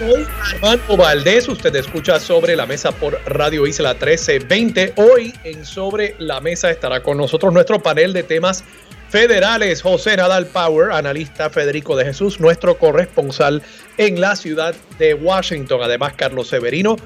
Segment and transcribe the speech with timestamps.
[0.00, 1.48] Armando Valdés.
[1.48, 4.92] Usted escucha Sobre la Mesa por Radio Isla 1320.
[4.96, 8.62] Hoy en Sobre la Mesa estará con nosotros nuestro panel de temas
[9.08, 9.82] federales.
[9.82, 13.62] José Nadal Power, analista Federico de Jesús, nuestro corresponsal
[13.96, 15.80] en la ciudad de Washington.
[15.82, 16.96] Además, Carlos Severino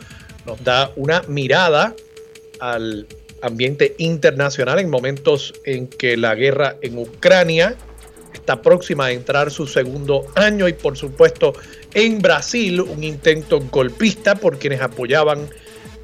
[0.45, 1.95] nos da una mirada
[2.61, 3.07] al
[3.41, 7.75] ambiente internacional en momentos en que la guerra en Ucrania
[8.39, 11.53] está próxima a entrar su segundo año y por supuesto
[11.95, 15.49] en Brasil un intento golpista por quienes apoyaban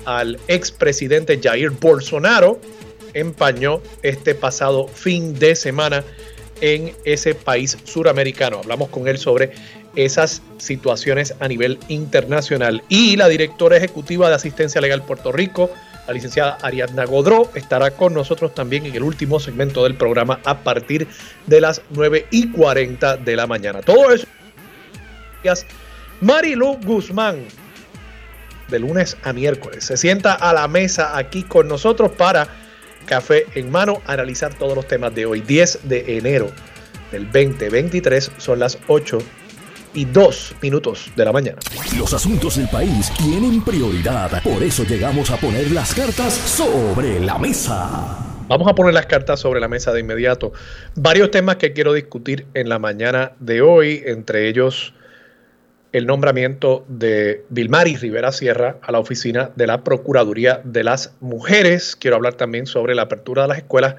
[0.04, 2.60] al expresidente Jair Bolsonaro
[3.14, 6.04] empañó este pasado fin de semana
[6.60, 8.58] en ese país suramericano.
[8.58, 9.52] Hablamos con él sobre
[9.96, 12.82] esas situaciones a nivel internacional.
[12.88, 15.70] Y la directora ejecutiva de Asistencia Legal Puerto Rico,
[16.08, 20.58] la licenciada Ariadna Godró, estará con nosotros también en el último segmento del programa a
[20.60, 21.06] partir
[21.46, 23.82] de las 9 y 40 de la mañana.
[23.82, 24.26] Todo eso.
[26.22, 27.44] Marilu Guzmán,
[28.68, 32.48] de lunes a miércoles, se sienta a la mesa aquí con nosotros para
[33.04, 36.50] café en mano, analizar todos los temas de hoy, 10 de enero
[37.12, 39.18] del 2023, son las 8
[39.94, 41.58] y 2 minutos de la mañana.
[41.96, 47.38] Los asuntos del país tienen prioridad, por eso llegamos a poner las cartas sobre la
[47.38, 48.24] mesa.
[48.48, 50.52] Vamos a poner las cartas sobre la mesa de inmediato.
[50.94, 54.94] Varios temas que quiero discutir en la mañana de hoy, entre ellos
[55.92, 61.96] el nombramiento de Vilmari Rivera Sierra a la oficina de la Procuraduría de las Mujeres.
[61.96, 63.96] Quiero hablar también sobre la apertura de las escuelas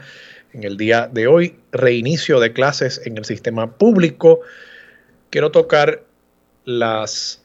[0.54, 4.42] en el día de hoy, reinicio de clases en el sistema público.
[5.30, 6.04] Quiero tocar
[6.66, 7.42] las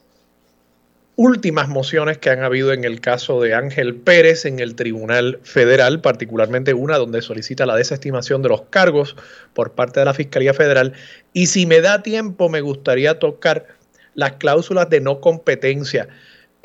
[1.17, 6.01] últimas mociones que han habido en el caso de Ángel Pérez en el Tribunal Federal,
[6.01, 9.15] particularmente una donde solicita la desestimación de los cargos
[9.53, 10.93] por parte de la Fiscalía Federal.
[11.31, 13.67] Y si me da tiempo, me gustaría tocar
[14.13, 16.09] las cláusulas de no competencia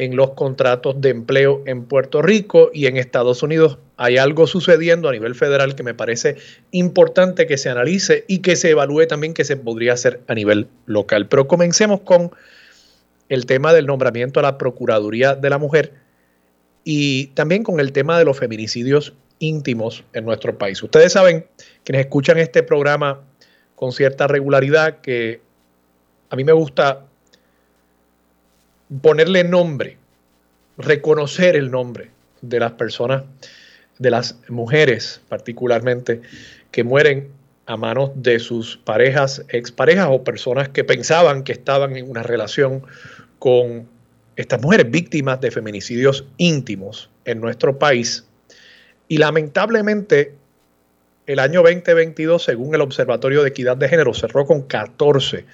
[0.00, 3.76] en los contratos de empleo en Puerto Rico y en Estados Unidos.
[3.98, 6.36] Hay algo sucediendo a nivel federal que me parece
[6.70, 10.68] importante que se analice y que se evalúe también que se podría hacer a nivel
[10.86, 11.28] local.
[11.28, 12.30] Pero comencemos con
[13.28, 15.92] el tema del nombramiento a la Procuraduría de la Mujer
[16.82, 20.82] y también con el tema de los feminicidios íntimos en nuestro país.
[20.82, 21.44] Ustedes saben,
[21.84, 23.20] quienes escuchan este programa
[23.74, 25.42] con cierta regularidad, que
[26.30, 27.04] a mí me gusta
[29.02, 29.96] ponerle nombre,
[30.76, 32.10] reconocer el nombre
[32.42, 33.24] de las personas,
[33.98, 36.22] de las mujeres particularmente,
[36.70, 37.28] que mueren
[37.66, 42.82] a manos de sus parejas, exparejas o personas que pensaban que estaban en una relación
[43.38, 43.88] con
[44.36, 48.24] estas mujeres víctimas de feminicidios íntimos en nuestro país.
[49.06, 50.34] Y lamentablemente
[51.26, 55.44] el año 2022, según el Observatorio de Equidad de Género, cerró con 14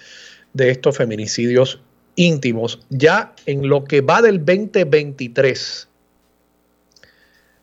[0.54, 1.80] de estos feminicidios
[2.16, 5.88] íntimos, ya en lo que va del 2023,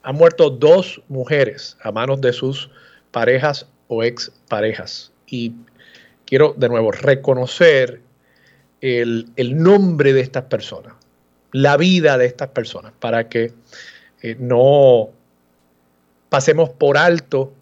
[0.03, 2.69] han muerto dos mujeres a manos de sus
[3.12, 5.12] parejas o exparejas.
[5.28, 5.53] Y
[6.25, 8.02] quiero de nuevo reconocer
[8.81, 9.25] el,
[9.56, 10.94] nombre de estas personas,
[11.52, 13.53] la vida de estas personas, para que
[14.22, 15.09] eh, no
[16.30, 17.53] pasemos por alto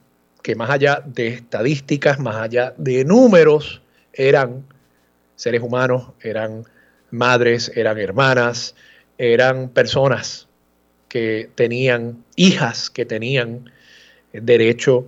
[0.42, 3.82] que más allá de estadísticas, más allá de números,
[4.14, 4.66] eran
[5.36, 6.66] seres humanos, eran
[7.12, 8.76] madres, eran hermanas,
[9.18, 10.48] eran personas
[11.08, 13.70] que tenían hijas, que tenían
[14.34, 15.06] derecho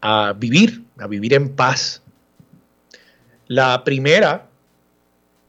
[0.00, 2.02] a vivir, a vivir en paz.
[3.48, 4.46] La primera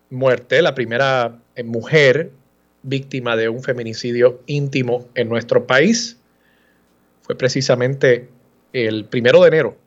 [0.09, 2.31] muerte, la primera mujer
[2.83, 6.17] víctima de un feminicidio íntimo en nuestro país
[7.21, 8.27] fue precisamente
[8.73, 9.77] el primero de enero,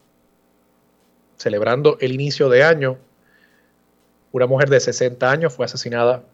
[1.36, 2.98] celebrando el inicio de año
[4.34, 6.24] una mujer de 60 años fue asesinada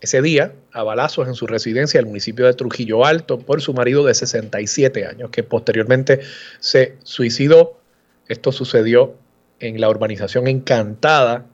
[0.00, 4.04] ese día a balazos en su residencia el municipio de Trujillo Alto por su marido
[4.04, 6.22] de 67 años, que posteriormente
[6.58, 7.78] se suicidó.
[8.26, 9.14] Esto sucedió
[9.60, 11.46] en la urbanización Encantada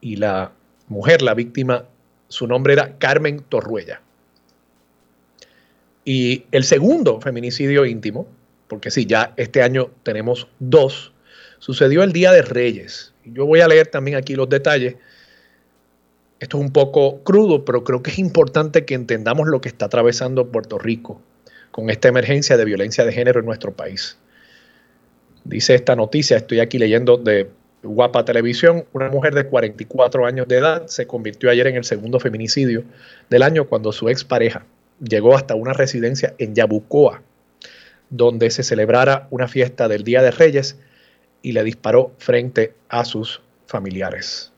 [0.00, 0.52] y la
[0.86, 1.86] mujer, la víctima,
[2.28, 4.02] su nombre era Carmen Torruella.
[6.04, 8.28] Y el segundo feminicidio íntimo,
[8.68, 11.12] porque sí, ya este año tenemos dos,
[11.58, 14.96] sucedió el Día de Reyes, yo voy a leer también aquí los detalles.
[16.38, 19.86] Esto es un poco crudo, pero creo que es importante que entendamos lo que está
[19.86, 21.20] atravesando Puerto Rico
[21.70, 24.16] con esta emergencia de violencia de género en nuestro país.
[25.44, 27.50] Dice esta noticia, estoy aquí leyendo de
[27.82, 32.20] Guapa Televisión, una mujer de 44 años de edad se convirtió ayer en el segundo
[32.20, 32.84] feminicidio
[33.30, 34.66] del año cuando su expareja
[35.02, 37.22] llegó hasta una residencia en Yabucoa,
[38.10, 40.76] donde se celebrara una fiesta del Día de Reyes
[41.42, 44.52] y le disparó frente a sus familiares.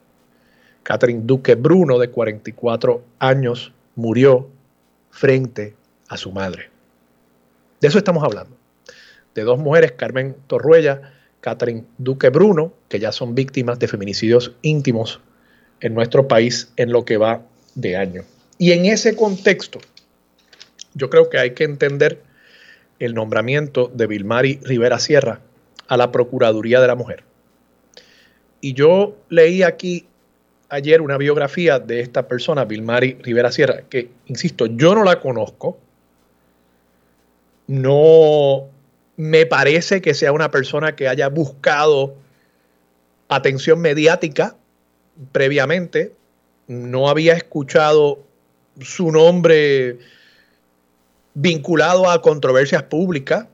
[0.83, 4.49] Catherine Duque Bruno, de 44 años, murió
[5.11, 5.75] frente
[6.09, 6.71] a su madre.
[7.81, 8.57] De eso estamos hablando.
[9.35, 15.21] De dos mujeres, Carmen Torruella, Catherine Duque Bruno, que ya son víctimas de feminicidios íntimos
[15.81, 17.43] en nuestro país en lo que va
[17.75, 18.23] de año.
[18.59, 19.81] Y en ese contexto,
[20.95, 22.23] yo creo que hay que entender
[22.99, 25.41] el nombramiento de Vilmari Rivera Sierra
[25.89, 27.25] a la Procuraduría de la Mujer.
[28.61, 30.07] Y yo leí aquí
[30.69, 35.79] ayer una biografía de esta persona, Vilmari Rivera Sierra, que, insisto, yo no la conozco.
[37.67, 38.69] No
[39.17, 42.15] me parece que sea una persona que haya buscado
[43.29, 44.57] atención mediática
[45.33, 46.15] previamente.
[46.69, 48.21] No había escuchado
[48.81, 49.99] su nombre
[51.35, 53.47] vinculado a controversias públicas,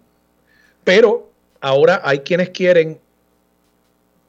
[0.84, 1.27] pero
[1.60, 2.98] ahora hay quienes quieren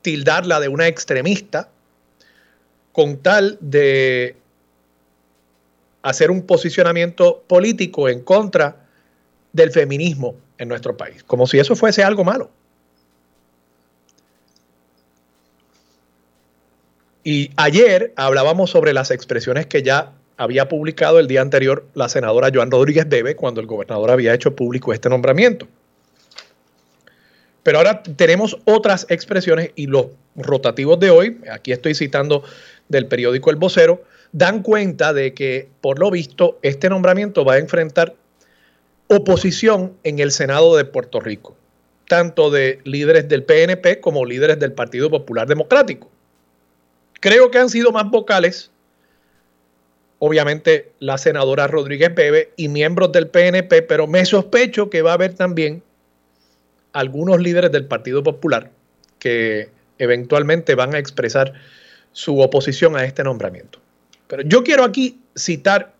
[0.01, 1.69] tildarla de una extremista
[2.91, 4.35] con tal de
[6.01, 8.87] hacer un posicionamiento político en contra
[9.53, 12.49] del feminismo en nuestro país, como si eso fuese algo malo.
[17.23, 22.49] Y ayer hablábamos sobre las expresiones que ya había publicado el día anterior la senadora
[22.53, 25.67] Joan Rodríguez Bebe cuando el gobernador había hecho público este nombramiento.
[27.69, 32.43] Pero ahora tenemos otras expresiones y los rotativos de hoy, aquí estoy citando
[32.87, 34.01] del periódico El Vocero,
[34.31, 38.15] dan cuenta de que, por lo visto, este nombramiento va a enfrentar
[39.05, 41.55] oposición en el Senado de Puerto Rico,
[42.07, 46.09] tanto de líderes del PNP como líderes del Partido Popular Democrático.
[47.19, 48.71] Creo que han sido más vocales,
[50.17, 55.13] obviamente, la senadora Rodríguez Bebe y miembros del PNP, pero me sospecho que va a
[55.13, 55.83] haber también
[56.93, 58.71] algunos líderes del Partido Popular
[59.19, 61.53] que eventualmente van a expresar
[62.11, 63.79] su oposición a este nombramiento.
[64.27, 65.93] Pero yo quiero aquí citar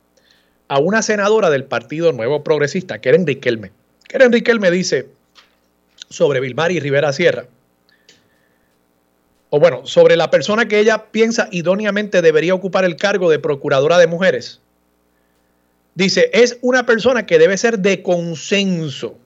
[0.68, 3.72] a una senadora del Partido Nuevo Progresista, Keren Riquelme.
[4.08, 5.10] Keren Riquelme dice
[6.10, 7.46] sobre Vilmar y Rivera Sierra,
[9.50, 13.98] o bueno, sobre la persona que ella piensa idóneamente debería ocupar el cargo de procuradora
[13.98, 14.62] de mujeres.
[15.96, 19.18] Dice, es una persona que debe ser de consenso,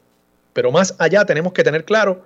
[0.54, 2.24] pero más allá tenemos que tener claro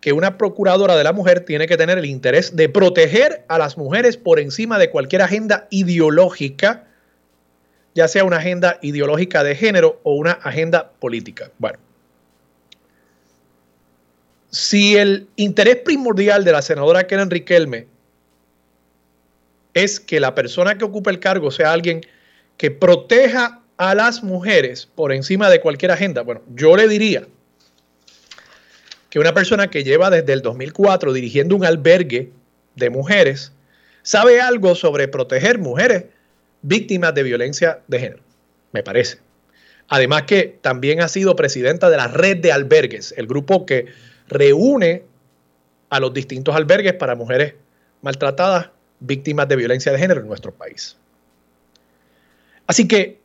[0.00, 3.78] que una procuradora de la mujer tiene que tener el interés de proteger a las
[3.78, 6.84] mujeres por encima de cualquier agenda ideológica,
[7.94, 11.50] ya sea una agenda ideológica de género o una agenda política.
[11.58, 11.78] Bueno,
[14.50, 17.86] si el interés primordial de la senadora Keren Riquelme
[19.72, 22.02] es que la persona que ocupe el cargo sea alguien
[22.56, 27.26] que proteja a las mujeres por encima de cualquier agenda, bueno, yo le diría
[29.14, 32.32] que una persona que lleva desde el 2004 dirigiendo un albergue
[32.74, 33.52] de mujeres
[34.02, 36.06] sabe algo sobre proteger mujeres
[36.62, 38.22] víctimas de violencia de género,
[38.72, 39.18] me parece.
[39.86, 43.86] Además que también ha sido presidenta de la red de albergues, el grupo que
[44.26, 45.04] reúne
[45.90, 47.54] a los distintos albergues para mujeres
[48.02, 50.96] maltratadas, víctimas de violencia de género en nuestro país.
[52.66, 53.20] Así que,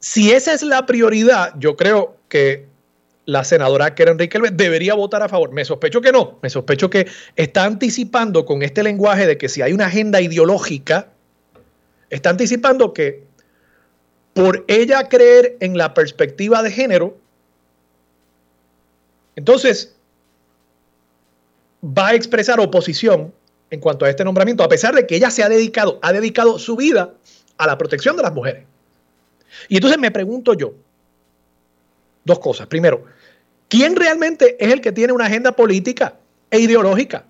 [0.00, 2.67] si esa es la prioridad, yo creo que
[3.28, 5.52] la senadora Keren Riquelme debería votar a favor.
[5.52, 6.38] Me sospecho que no.
[6.40, 7.06] Me sospecho que
[7.36, 11.10] está anticipando con este lenguaje de que si hay una agenda ideológica,
[12.08, 13.24] está anticipando que
[14.32, 17.18] por ella creer en la perspectiva de género,
[19.36, 19.94] entonces
[21.84, 23.34] va a expresar oposición
[23.68, 26.58] en cuanto a este nombramiento, a pesar de que ella se ha dedicado, ha dedicado
[26.58, 27.12] su vida
[27.58, 28.64] a la protección de las mujeres.
[29.68, 30.72] Y entonces me pregunto yo,
[32.24, 32.68] dos cosas.
[32.68, 33.17] Primero,
[33.68, 36.14] ¿Quién realmente es el que tiene una agenda política
[36.50, 37.24] e ideológica?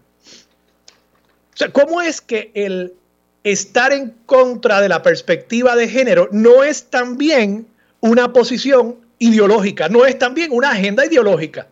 [1.52, 2.94] O sea, ¿cómo es que el
[3.42, 7.66] estar en contra de la perspectiva de género no es también
[8.00, 11.66] una posición ideológica, no es también una agenda ideológica?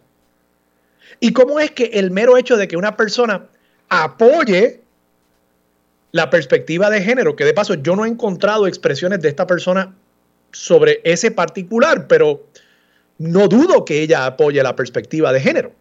[1.20, 3.46] ¿Y cómo es que el mero hecho de que una persona
[3.88, 4.80] apoye
[6.11, 9.94] la perspectiva de género, que de paso yo no he encontrado expresiones de esta persona
[10.50, 12.46] sobre ese particular, pero
[13.18, 15.73] no dudo que ella apoye la perspectiva de género.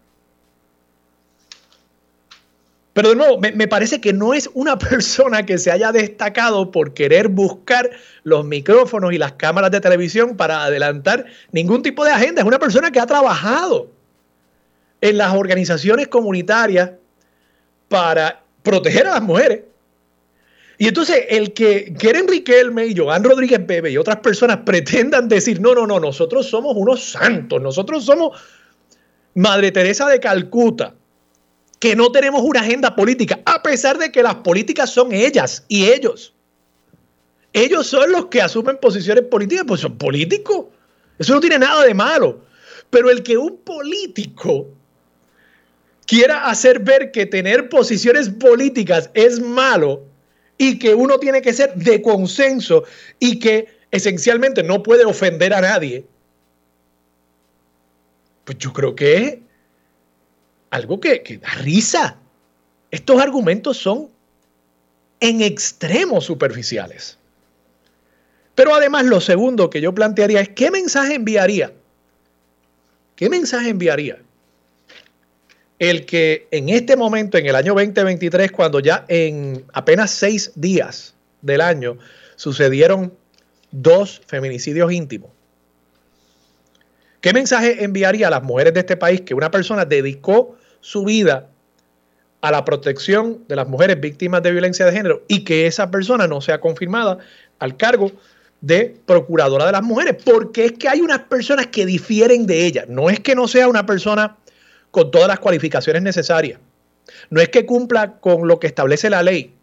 [2.96, 6.94] Pero de nuevo, me, parece que no es una persona que se haya destacado por
[6.94, 7.90] querer buscar
[8.22, 12.40] los micrófonos y las cámaras de televisión para adelantar ningún tipo de agenda.
[12.40, 13.90] Es una persona que ha trabajado
[15.02, 16.92] en las organizaciones comunitarias
[17.88, 19.60] para proteger a las mujeres.
[20.78, 25.60] Y entonces el que Keren Riquelme y Joan Rodríguez Bebe y otras personas pretendan decir,
[25.60, 28.38] no, no, no, nosotros somos unos santos, nosotros somos
[29.34, 30.94] Madre Teresa de Calcuta,
[31.78, 35.86] que no tenemos una agenda política, a pesar de que las políticas son ellas y
[35.86, 36.34] ellos.
[37.52, 40.66] Ellos son los que asumen posiciones políticas, pues son políticos.
[41.18, 42.42] Eso no tiene nada de malo.
[42.90, 44.68] Pero el que un político
[46.06, 50.02] quiera hacer ver que tener posiciones políticas es malo
[50.58, 52.84] y que uno tiene que ser de consenso
[53.18, 56.04] y que esencialmente no puede ofender a nadie,
[58.44, 59.38] pues yo creo que es
[60.70, 62.16] algo que, que da risa.
[62.90, 64.08] Estos argumentos son
[65.20, 67.18] en extremo superficiales.
[68.54, 71.72] Pero además lo segundo que yo plantearía es qué mensaje enviaría.
[73.16, 74.18] ¿Qué mensaje enviaría
[75.78, 81.14] el que en este momento, en el año 2023, cuando ya en apenas seis días
[81.42, 81.98] del año
[82.36, 83.12] sucedieron
[83.70, 85.30] dos feminicidios íntimos,
[87.20, 91.50] ¿qué mensaje enviaría a las mujeres de este país que una persona dedicó su vida
[92.40, 96.26] a la protección de las mujeres víctimas de violencia de género y que esa persona
[96.26, 97.18] no sea confirmada
[97.58, 98.12] al cargo
[98.60, 100.16] de procuradora de las mujeres?
[100.24, 102.84] Porque es que hay unas personas que difieren de ella.
[102.88, 104.36] No es que no sea una persona
[104.90, 106.58] con todas las cualificaciones necesarias.
[107.30, 109.54] No es que cumpla con lo que establece la ley.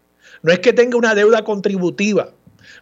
[0.42, 2.30] No es que tenga una deuda contributiva.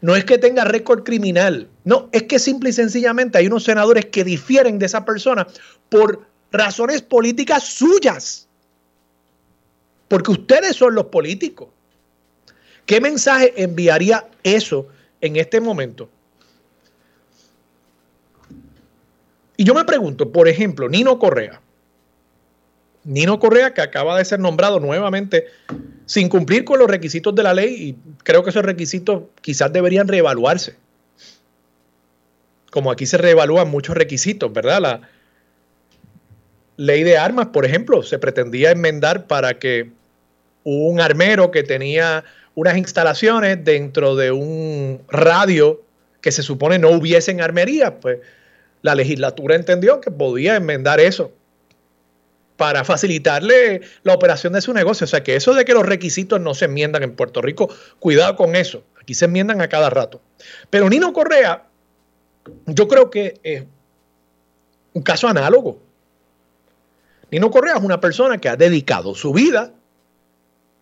[0.00, 1.68] No es que tenga récord criminal.
[1.84, 5.46] No, es que simple y sencillamente hay unos senadores que difieren de esa persona
[5.88, 8.49] por razones políticas suyas.
[10.08, 11.68] Porque ustedes son los políticos.
[12.87, 14.88] ¿Qué mensaje enviaría eso
[15.20, 16.08] en este momento?
[19.56, 21.61] Y yo me pregunto, por ejemplo, Nino Correa,
[23.04, 25.47] Nino Correa, que acaba de ser nombrado nuevamente
[26.06, 30.09] sin cumplir con los requisitos de la ley, y creo que esos requisitos quizás deberían
[30.09, 30.76] reevaluarse.
[32.71, 34.80] Como aquí se reevalúan muchos requisitos, ¿verdad?
[34.80, 35.00] La
[36.76, 39.90] ley de armas, por ejemplo, se pretendía enmendar para que
[40.64, 45.82] un armero que tenía unas instalaciones dentro de un radio
[46.21, 48.18] que se supone no hubiesen armería, pues
[48.82, 51.32] la legislatura entendió que podía enmendar eso
[52.62, 55.04] para facilitarle la operación de su negocio.
[55.04, 58.37] O sea que eso de que los requisitos no se enmiendan en Puerto Rico, cuidado
[58.37, 58.85] con eso.
[59.00, 60.21] Aquí se enmiendan a cada rato.
[60.71, 61.64] Pero Nino Correa,
[62.66, 63.64] yo creo que es
[64.92, 65.81] un caso análogo.
[67.33, 69.73] Nino Correa es una persona que ha dedicado su vida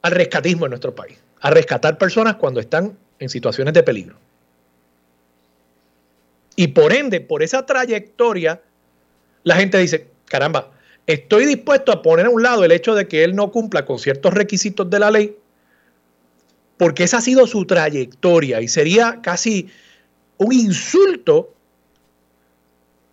[0.02, 4.16] al rescatismo en nuestro país, a rescatar personas cuando están en situaciones de peligro.
[6.56, 8.60] Y por ende, por esa trayectoria,
[9.44, 10.72] la gente dice, caramba,
[11.10, 13.98] Estoy dispuesto a poner a un lado el hecho de que él no cumpla con
[13.98, 15.36] ciertos requisitos de la ley,
[16.76, 19.68] porque esa ha sido su trayectoria y sería casi
[20.38, 21.52] un insulto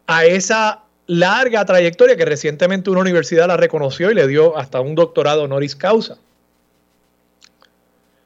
[0.06, 4.94] a esa larga trayectoria que recientemente una universidad la reconoció y le dio hasta un
[4.94, 6.20] doctorado honoris causa.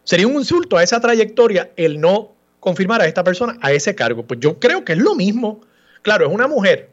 [0.03, 4.23] Sería un insulto a esa trayectoria el no confirmar a esta persona a ese cargo.
[4.23, 5.61] Pues yo creo que es lo mismo.
[6.01, 6.90] Claro, es una mujer,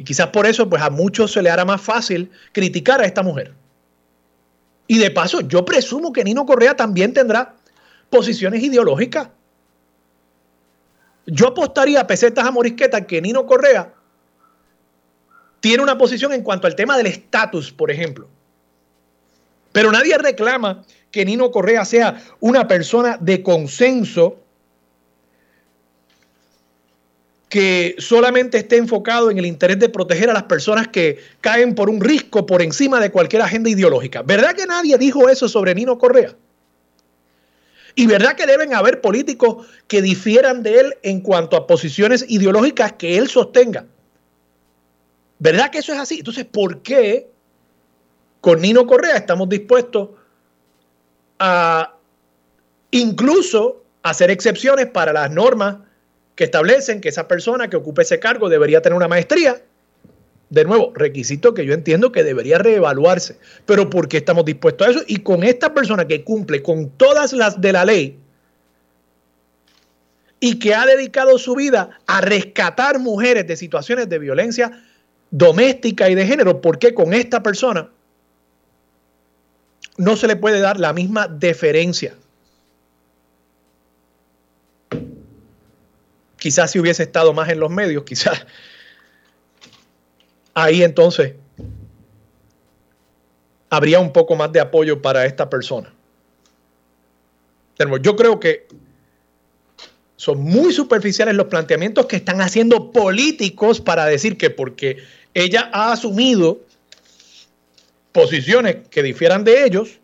[0.00, 3.22] y quizás por eso, pues a muchos se le hará más fácil criticar a esta
[3.22, 3.52] mujer.
[4.86, 7.56] Y de paso, yo presumo que Nino Correa también tendrá
[8.08, 9.28] posiciones ideológicas.
[11.26, 13.92] Yo apostaría pesetas a morisquetas que Nino Correa
[15.60, 18.26] tiene una posición en cuanto al tema del estatus, por ejemplo.
[19.72, 24.39] Pero nadie reclama que Nino Correa sea una persona de consenso
[27.50, 31.90] que solamente esté enfocado en el interés de proteger a las personas que caen por
[31.90, 34.22] un risco por encima de cualquier agenda ideológica.
[34.22, 36.36] ¿Verdad que nadie dijo eso sobre Nino Correa?
[37.96, 42.92] Y verdad que deben haber políticos que difieran de él en cuanto a posiciones ideológicas
[42.92, 43.84] que él sostenga.
[45.40, 46.18] ¿Verdad que eso es así?
[46.20, 47.28] Entonces, ¿por qué
[48.40, 50.10] con Nino Correa estamos dispuestos
[51.40, 51.96] a
[52.92, 55.78] incluso hacer excepciones para las normas
[56.40, 59.60] que establecen que esa persona que ocupe ese cargo debería tener una maestría.
[60.48, 63.36] De nuevo, requisito que yo entiendo que debería reevaluarse.
[63.66, 65.02] Pero ¿por qué estamos dispuestos a eso?
[65.06, 68.18] Y con esta persona que cumple con todas las de la ley
[70.40, 74.82] y que ha dedicado su vida a rescatar mujeres de situaciones de violencia
[75.30, 77.90] doméstica y de género, ¿por qué con esta persona
[79.98, 82.14] no se le puede dar la misma deferencia?
[86.40, 88.44] Quizás si hubiese estado más en los medios, quizás
[90.54, 91.34] ahí entonces
[93.68, 95.94] habría un poco más de apoyo para esta persona.
[98.02, 98.66] Yo creo que
[100.16, 104.98] son muy superficiales los planteamientos que están haciendo políticos para decir que porque
[105.32, 106.60] ella ha asumido
[108.12, 109.99] posiciones que difieran de ellos,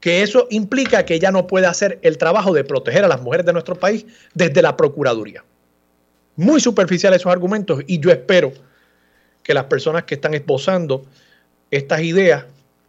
[0.00, 3.46] que eso implica que ella no puede hacer el trabajo de proteger a las mujeres
[3.46, 5.44] de nuestro país desde la Procuraduría.
[6.36, 8.52] Muy superficiales esos argumentos y yo espero
[9.42, 11.04] que las personas que están esbozando
[11.70, 12.44] estas ideas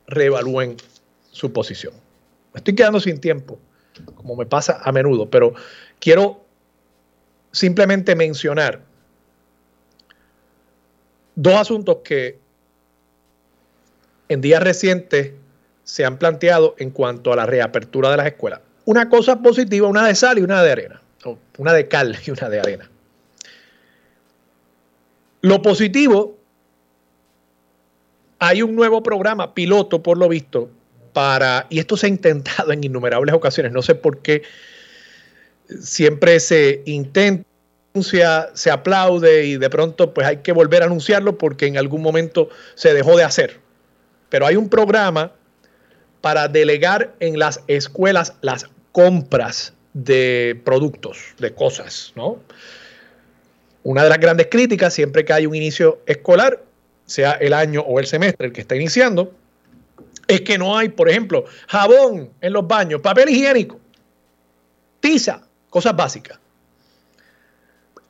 [0.07, 0.77] reevalúen
[1.31, 1.93] su posición.
[2.53, 3.59] Me estoy quedando sin tiempo,
[4.15, 5.53] como me pasa a menudo, pero
[5.99, 6.43] quiero
[7.51, 8.81] simplemente mencionar
[11.35, 12.37] dos asuntos que
[14.27, 15.33] en días recientes
[15.89, 18.59] se han planteado en cuanto a la reapertura de las escuelas.
[18.85, 21.01] Una cosa positiva, una de sal y una de arena,
[21.57, 22.89] una de cal y una de arena.
[25.41, 26.37] Lo positivo,
[28.37, 30.69] hay un nuevo programa piloto, por lo visto,
[31.11, 34.43] para, y esto se ha intentado en innumerables ocasiones, no sé por qué
[35.81, 37.47] siempre se intenta,
[38.53, 42.49] se aplaude y de pronto pues hay que volver a anunciarlo porque en algún momento
[42.75, 43.59] se dejó de hacer.
[44.29, 45.31] Pero hay un programa
[46.21, 52.39] para delegar en las escuelas las compras de productos, de cosas, ¿no?
[53.83, 56.63] Una de las grandes críticas, siempre que hay un inicio escolar,
[57.05, 59.33] sea el año o el semestre el que está iniciando,
[60.27, 63.79] es que no hay, por ejemplo, jabón en los baños, papel higiénico,
[64.99, 66.37] tiza, cosas básicas.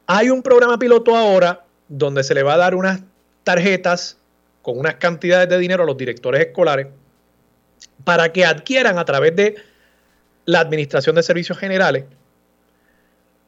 [0.06, 3.02] Hay un programa piloto ahora donde se le va a dar unas
[3.44, 4.18] tarjetas
[4.62, 6.88] con unas cantidades de dinero a los directores escolares
[8.04, 9.56] para que adquieran a través de
[10.46, 12.06] la Administración de Servicios Generales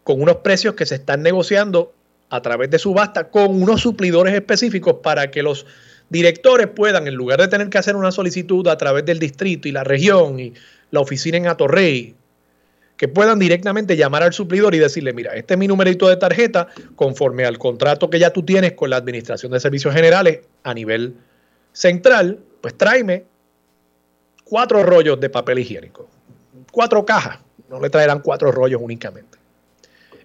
[0.04, 1.94] con unos precios que se están negociando
[2.30, 5.66] a través de subasta con unos suplidores específicos para que los
[6.10, 9.72] directores puedan, en lugar de tener que hacer una solicitud a través del distrito y
[9.72, 10.54] la región y
[10.92, 12.16] la oficina en Atorrey,
[12.98, 16.68] que puedan directamente llamar al suplidor y decirle, mira, este es mi numerito de tarjeta,
[16.96, 21.16] conforme al contrato que ya tú tienes con la Administración de Servicios Generales a nivel
[21.74, 23.24] central, pues tráeme
[24.52, 26.10] cuatro rollos de papel higiénico,
[26.74, 29.38] cuatro cajas, no le traerán cuatro rollos únicamente.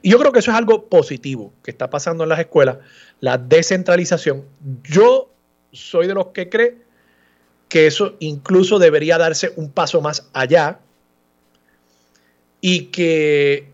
[0.03, 2.79] Y yo creo que eso es algo positivo que está pasando en las escuelas,
[3.21, 4.45] la descentralización.
[4.83, 5.31] Yo
[5.71, 6.77] soy de los que cree
[7.69, 10.81] que eso incluso debería darse un paso más allá
[12.61, 13.69] y que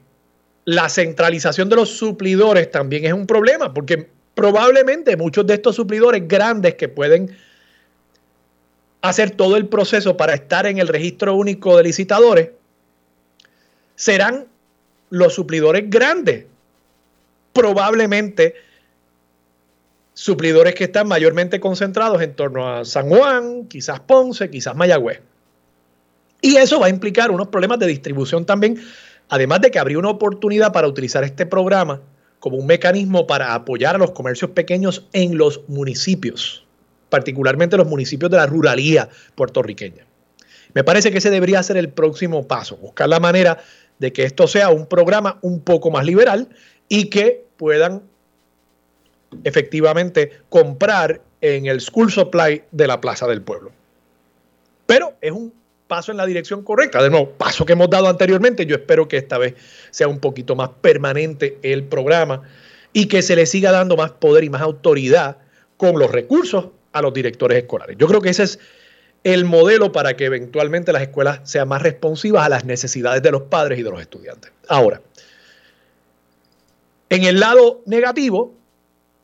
[0.66, 6.28] la centralización de los suplidores también es un problema, porque probablemente muchos de estos suplidores
[6.28, 7.34] grandes que pueden
[9.02, 12.50] hacer todo el proceso para estar en el registro único de licitadores,
[13.96, 14.46] serán
[15.10, 16.46] los suplidores grandes.
[17.52, 18.54] Probablemente
[20.14, 25.20] suplidores que están mayormente concentrados en torno a San Juan, quizás Ponce, quizás Mayagüez.
[26.40, 28.80] Y eso va a implicar unos problemas de distribución también,
[29.28, 32.00] además de que habría una oportunidad para utilizar este programa
[32.38, 36.61] como un mecanismo para apoyar a los comercios pequeños en los municipios
[37.12, 40.06] particularmente los municipios de la ruralía puertorriqueña.
[40.72, 43.58] Me parece que ese debería ser el próximo paso, buscar la manera
[43.98, 46.48] de que esto sea un programa un poco más liberal
[46.88, 48.00] y que puedan
[49.44, 53.72] efectivamente comprar en el school supply de la Plaza del Pueblo.
[54.86, 55.52] Pero es un
[55.88, 57.02] paso en la dirección correcta.
[57.02, 58.64] De nuevo, paso que hemos dado anteriormente.
[58.64, 59.54] Yo espero que esta vez
[59.90, 62.40] sea un poquito más permanente el programa
[62.94, 65.36] y que se le siga dando más poder y más autoridad
[65.76, 67.96] con los recursos a los directores escolares.
[67.98, 68.58] Yo creo que ese es
[69.24, 73.42] el modelo para que eventualmente las escuelas sean más responsivas a las necesidades de los
[73.42, 74.50] padres y de los estudiantes.
[74.68, 75.00] Ahora,
[77.08, 78.54] en el lado negativo,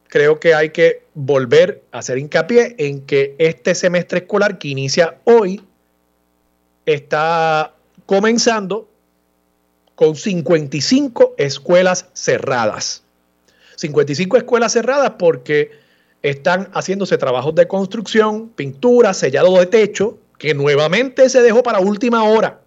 [0.09, 5.18] creo que hay que volver a hacer hincapié en que este semestre escolar que inicia
[5.24, 5.62] hoy
[6.87, 7.74] está
[8.07, 8.88] comenzando
[9.94, 13.02] con 55 escuelas cerradas.
[13.76, 15.70] 55 escuelas cerradas porque
[16.22, 22.24] están haciéndose trabajos de construcción, pintura, sellado de techo, que nuevamente se dejó para última
[22.24, 22.61] hora.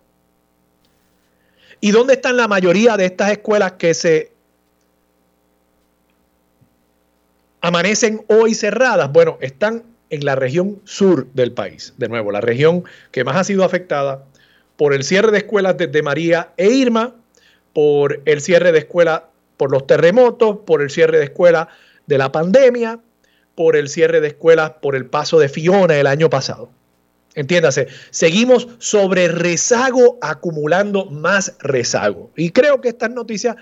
[1.80, 4.32] ¿Y dónde están la mayoría de estas escuelas que se
[7.62, 9.12] amanecen hoy cerradas?
[9.12, 11.94] Bueno, están en la región sur del país.
[11.98, 14.26] De nuevo, la región que más ha sido afectada
[14.76, 17.16] por el cierre de escuelas desde María e Irma,
[17.74, 19.24] por el cierre de escuelas
[19.58, 21.68] por los terremotos, por el cierre de escuelas
[22.08, 23.00] de la pandemia,
[23.56, 26.70] por el cierre de escuelas por el paso de Fiona el año pasado.
[27.34, 32.30] Entiéndase, seguimos sobre rezago acumulando más rezago.
[32.36, 33.56] Y creo que estas noticias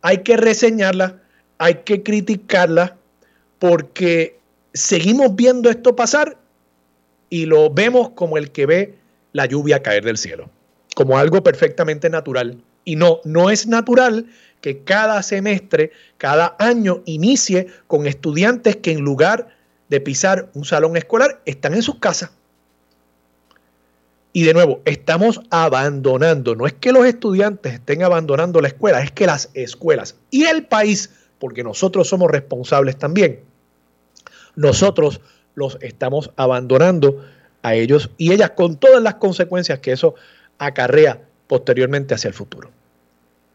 [0.00, 1.14] hay que reseñarlas,
[1.58, 2.92] hay que criticarlas,
[3.60, 4.40] porque
[4.74, 6.36] seguimos viendo esto pasar
[7.30, 8.94] y lo vemos como el que ve
[9.32, 10.50] la lluvia caer del cielo,
[10.96, 12.58] como algo perfectamente natural.
[12.84, 14.26] Y no, no es natural
[14.62, 19.48] que cada semestre, cada año inicie con estudiantes que en lugar
[19.90, 22.30] de pisar un salón escolar están en sus casas.
[24.32, 29.12] Y de nuevo, estamos abandonando, no es que los estudiantes estén abandonando la escuela, es
[29.12, 33.40] que las escuelas y el país, porque nosotros somos responsables también,
[34.54, 35.20] nosotros
[35.54, 37.22] los estamos abandonando
[37.62, 40.14] a ellos y ellas con todas las consecuencias que eso
[40.56, 42.70] acarrea posteriormente hacia el futuro.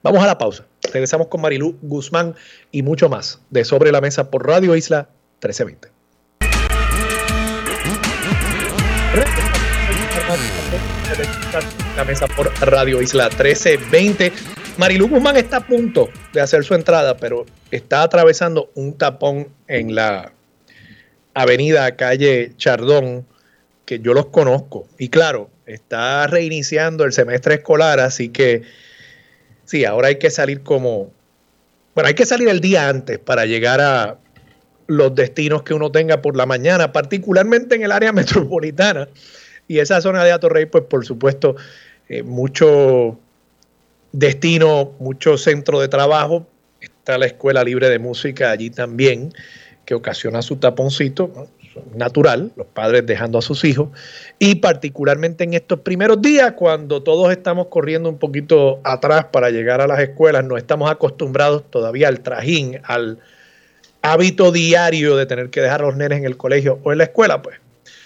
[0.08, 0.66] Vamos a la pausa.
[0.94, 2.34] Regresamos con Marilú Guzmán
[2.72, 5.10] y mucho más de Sobre la Mesa por Radio Isla
[5.42, 5.90] 1320.
[11.98, 14.32] La mesa por Radio Isla 1320.
[14.78, 19.94] Marilú Guzmán está a punto de hacer su entrada, pero está atravesando un tapón en
[19.94, 20.32] la
[21.34, 23.28] avenida calle Chardón,
[23.84, 24.88] que yo los conozco.
[24.98, 28.87] Y claro, está reiniciando el semestre escolar, así que
[29.68, 31.12] sí, ahora hay que salir como,
[31.94, 34.18] bueno, hay que salir el día antes para llegar a
[34.88, 39.08] los destinos que uno tenga por la mañana, particularmente en el área metropolitana.
[39.68, 41.58] Y esa zona de Atorrey, pues por supuesto,
[42.08, 43.20] eh, mucho
[44.14, 46.48] destino, mucho centro de trabajo.
[46.80, 49.34] Está la Escuela Libre de Música allí también,
[49.86, 51.50] que ocasiona su taponcito
[51.96, 53.90] natural, los padres dejando a sus hijos,
[54.40, 59.82] y particularmente en estos primeros días, cuando todos estamos corriendo un poquito atrás para llegar
[59.82, 63.20] a las escuelas, no estamos acostumbrados todavía al trajín, al
[64.02, 67.06] hábito diario de tener que dejar a los nenes en el colegio o en la
[67.06, 67.58] escuela, pues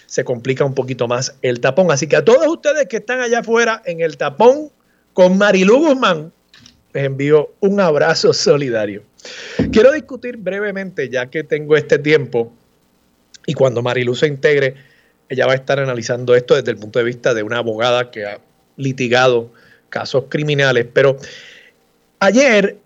[0.06, 1.90] se complica un poquito más el tapón.
[1.90, 4.70] Así que a todos ustedes que están allá afuera en el tapón
[5.14, 6.34] con Marilu Guzmán,
[6.94, 9.04] les envío un abrazo solidario.
[9.72, 12.52] Quiero discutir brevemente, ya que tengo este tiempo,
[13.46, 14.76] y cuando Marilu se integre,
[15.30, 18.26] ella va a estar analizando esto desde el punto de vista de una abogada que
[18.26, 18.40] ha
[18.78, 19.52] litigado
[19.90, 20.88] casos criminales.
[20.92, 21.18] Pero
[22.20, 22.78] ayer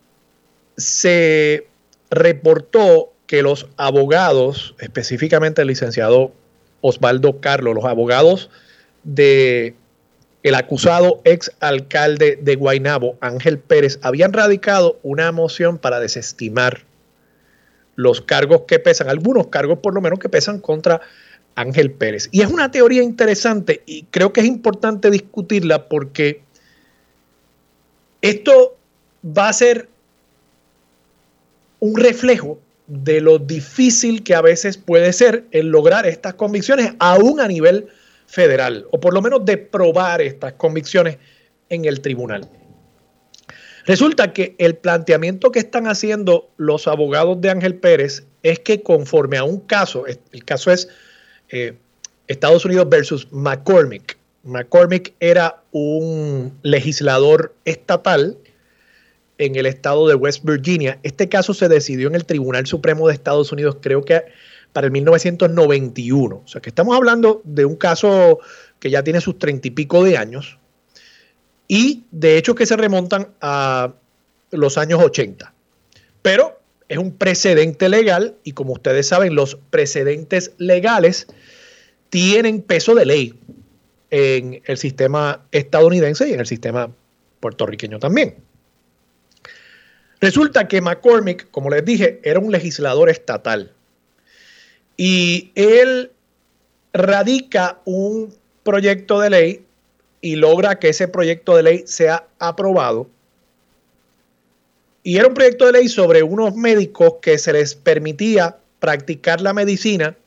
[0.78, 1.68] se
[2.10, 6.32] reportó que los abogados, específicamente el licenciado
[6.82, 8.50] Osvaldo Carlos, los abogados
[9.04, 9.76] de
[10.44, 16.84] el acusado ex alcalde de Guaynabo, Ángel Pérez, habían radicado una moción para desestimar
[17.96, 21.02] los cargos que pesan, algunos cargos por lo menos que pesan contra
[21.56, 22.30] Ángel Pérez.
[22.32, 26.42] Y es una teoría interesante y creo que es importante discutirla porque
[28.22, 28.76] esto
[29.26, 29.88] va a ser
[31.80, 37.40] un reflejo de lo difícil que a veces puede ser el lograr estas convicciones aún
[37.40, 37.88] a nivel
[38.28, 41.18] federal, o por lo menos de probar estas convicciones
[41.70, 42.48] en el tribunal.
[43.86, 49.38] Resulta que el planteamiento que están haciendo los abogados de Ángel Pérez es que conforme
[49.38, 50.90] a un caso, el caso es
[51.50, 51.74] eh,
[52.28, 54.18] Estados Unidos versus McCormick.
[54.44, 58.38] McCormick era un legislador estatal
[59.38, 61.00] en el estado de West Virginia.
[61.04, 64.24] Este caso se decidió en el Tribunal Supremo de Estados Unidos, creo que
[64.74, 66.42] para el 1991.
[66.44, 68.40] O sea que estamos hablando de un caso
[68.80, 70.58] que ya tiene sus treinta y pico de años
[71.68, 73.94] y de hecho que se remontan a
[74.52, 75.54] los años 80.
[76.22, 81.28] Pero es un precedente legal y como ustedes saben, los precedentes legales
[82.10, 83.40] tienen peso de ley
[84.12, 86.92] en el sistema estadounidense y en el sistema
[87.40, 88.36] puertorriqueño también.
[90.22, 93.74] Resulta que McCormick, como les dije, era un legislador estatal
[94.98, 96.12] y él
[96.94, 99.65] radica un proyecto de ley
[100.26, 103.08] y logra que ese proyecto de ley sea aprobado.
[105.04, 109.54] Y era un proyecto de ley sobre unos médicos que se les permitía practicar la
[109.54, 110.18] medicina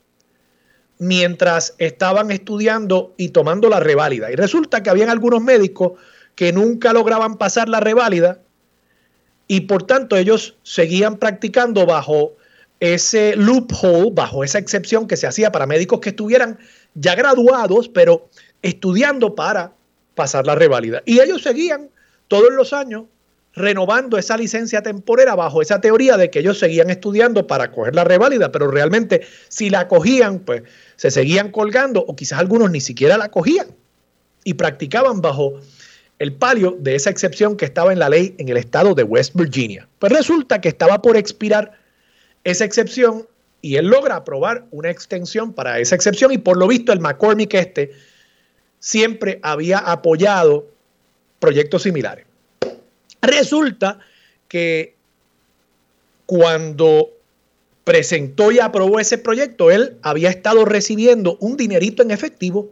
[1.01, 4.31] mientras estaban estudiando y tomando la reválida.
[4.31, 5.95] Y resulta que habían algunos médicos
[6.37, 8.41] que nunca lograban pasar la reválida
[9.49, 12.37] y por tanto ellos seguían practicando bajo
[12.79, 16.57] ese loophole, bajo esa excepción que se hacía para médicos que estuvieran
[16.95, 18.29] ya graduados, pero
[18.63, 19.73] estudiando para
[20.19, 21.01] pasar la reválida.
[21.07, 21.91] Y ellos seguían
[22.27, 23.05] todos los años
[23.55, 28.05] renovando esa licencia temporera bajo esa teoría de que ellos seguían estudiando para coger la
[28.05, 30.63] reválida, pero realmente si la cogían, pues
[30.97, 33.69] se seguían colgando o quizás algunos ni siquiera la cogían
[34.45, 35.61] y practicaban bajo
[36.19, 39.35] el palio de esa excepción que estaba en la ley en el estado de West
[39.35, 39.89] Virginia.
[40.01, 41.79] Pues resulta que estaba por expirar
[42.45, 43.29] esa excepción
[43.61, 47.55] y él logra aprobar una extensión para esa excepción y por lo visto el McCormick
[47.55, 47.93] este
[48.79, 50.67] siempre había apoyado
[51.39, 52.27] proyectos similares.
[53.21, 53.99] Resulta
[54.49, 54.95] que
[56.27, 57.11] cuando
[57.85, 62.71] presentó y aprobó ese proyecto, él había estado recibiendo un dinerito en efectivo,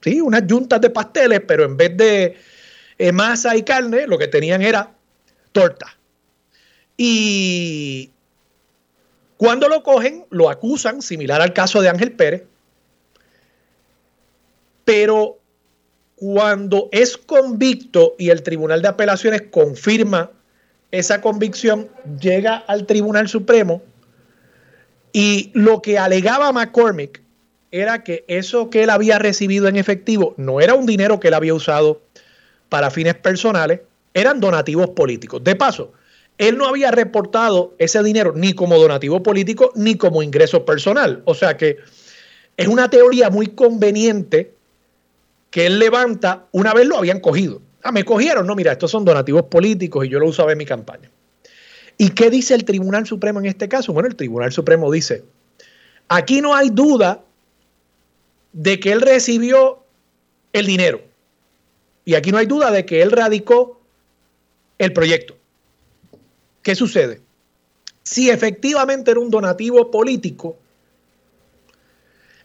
[0.00, 0.20] ¿sí?
[0.20, 2.36] unas yuntas de pasteles, pero en vez de
[2.98, 4.92] eh, masa y carne, lo que tenían era
[5.52, 5.96] torta.
[6.96, 8.10] Y
[9.36, 12.44] cuando lo cogen, lo acusan, similar al caso de Ángel Pérez,
[14.88, 15.38] pero
[16.16, 20.30] cuando es convicto y el Tribunal de Apelaciones confirma
[20.90, 23.82] esa convicción, llega al Tribunal Supremo
[25.12, 27.20] y lo que alegaba McCormick
[27.70, 31.34] era que eso que él había recibido en efectivo no era un dinero que él
[31.34, 32.00] había usado
[32.70, 33.80] para fines personales,
[34.14, 35.44] eran donativos políticos.
[35.44, 35.92] De paso,
[36.38, 41.20] él no había reportado ese dinero ni como donativo político ni como ingreso personal.
[41.26, 41.76] O sea que
[42.56, 44.56] es una teoría muy conveniente
[45.50, 47.60] que él levanta una vez lo habían cogido.
[47.82, 48.46] Ah, me cogieron.
[48.46, 51.10] No, mira, estos son donativos políticos y yo lo usaba en mi campaña.
[51.96, 53.92] ¿Y qué dice el Tribunal Supremo en este caso?
[53.92, 55.24] Bueno, el Tribunal Supremo dice,
[56.08, 57.22] aquí no hay duda
[58.52, 59.82] de que él recibió
[60.52, 61.02] el dinero.
[62.04, 63.80] Y aquí no hay duda de que él radicó
[64.78, 65.36] el proyecto.
[66.62, 67.20] ¿Qué sucede?
[68.02, 70.56] Si efectivamente era un donativo político,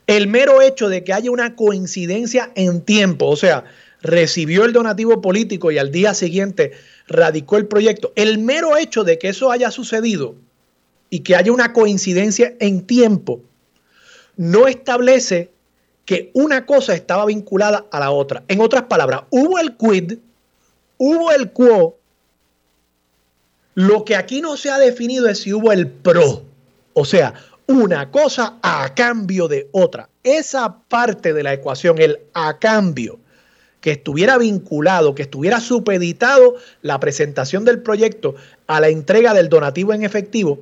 [0.08, 3.64] el mero hecho de que haya una coincidencia en tiempo, o sea,
[4.02, 6.74] recibió el donativo político y al día siguiente
[7.08, 10.36] radicó el proyecto, el mero hecho de que eso haya sucedido
[11.10, 13.42] y que haya una coincidencia en tiempo,
[14.36, 15.52] no establece
[16.06, 18.44] que una cosa estaba vinculada a la otra.
[18.48, 20.18] En otras palabras, hubo el quid,
[20.98, 21.98] hubo el quo.
[23.76, 26.44] Lo que aquí no se ha definido es si hubo el pro.
[26.94, 27.34] O sea,
[27.68, 30.10] una cosa a cambio de otra.
[30.24, 33.20] Esa parte de la ecuación, el a cambio,
[33.82, 38.36] que estuviera vinculado, que estuviera supeditado la presentación del proyecto
[38.68, 40.62] a la entrega del donativo en efectivo,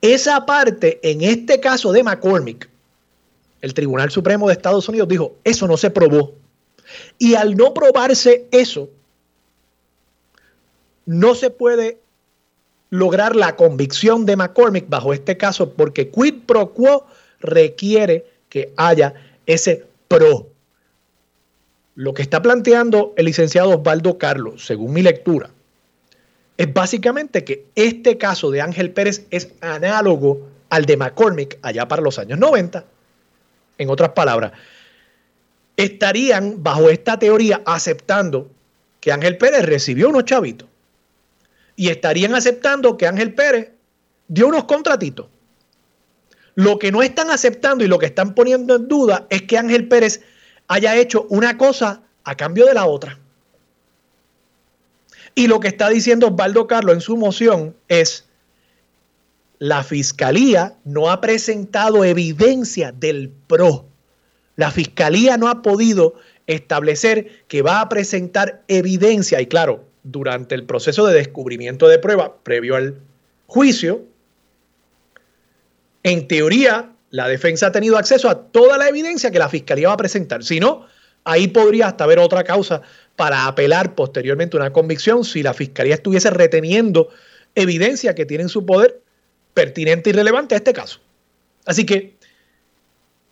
[0.00, 2.68] esa parte, en este caso de McCormick,
[3.60, 6.34] el Tribunal Supremo de Estados Unidos dijo, eso no se probó.
[7.18, 8.90] Y al no probarse eso,
[11.06, 11.98] no se puede
[12.94, 17.04] lograr la convicción de McCormick bajo este caso porque quid pro quo
[17.40, 19.14] requiere que haya
[19.46, 20.46] ese pro.
[21.96, 25.50] Lo que está planteando el licenciado Osvaldo Carlos, según mi lectura,
[26.56, 32.00] es básicamente que este caso de Ángel Pérez es análogo al de McCormick allá para
[32.00, 32.84] los años 90
[33.78, 34.52] en otras palabras,
[35.76, 38.48] estarían bajo esta teoría aceptando
[39.00, 40.68] que Ángel Pérez recibió unos chavitos
[41.76, 43.72] y estarían aceptando que Ángel Pérez
[44.28, 45.26] dio unos contratitos.
[46.54, 49.88] Lo que no están aceptando y lo que están poniendo en duda es que Ángel
[49.88, 50.20] Pérez
[50.68, 53.18] haya hecho una cosa a cambio de la otra.
[55.34, 58.24] Y lo que está diciendo Osvaldo Carlos en su moción es,
[59.58, 63.86] la fiscalía no ha presentado evidencia del PRO.
[64.56, 66.14] La fiscalía no ha podido
[66.46, 72.36] establecer que va a presentar evidencia y claro, durante el proceso de descubrimiento de prueba
[72.42, 73.00] previo al
[73.46, 74.04] juicio,
[76.02, 79.94] en teoría la defensa ha tenido acceso a toda la evidencia que la fiscalía va
[79.94, 80.44] a presentar.
[80.44, 80.86] Si no,
[81.24, 82.82] ahí podría hasta haber otra causa
[83.16, 87.08] para apelar posteriormente una convicción si la fiscalía estuviese reteniendo
[87.54, 89.00] evidencia que tiene en su poder
[89.54, 91.00] pertinente y relevante a este caso.
[91.64, 92.16] Así que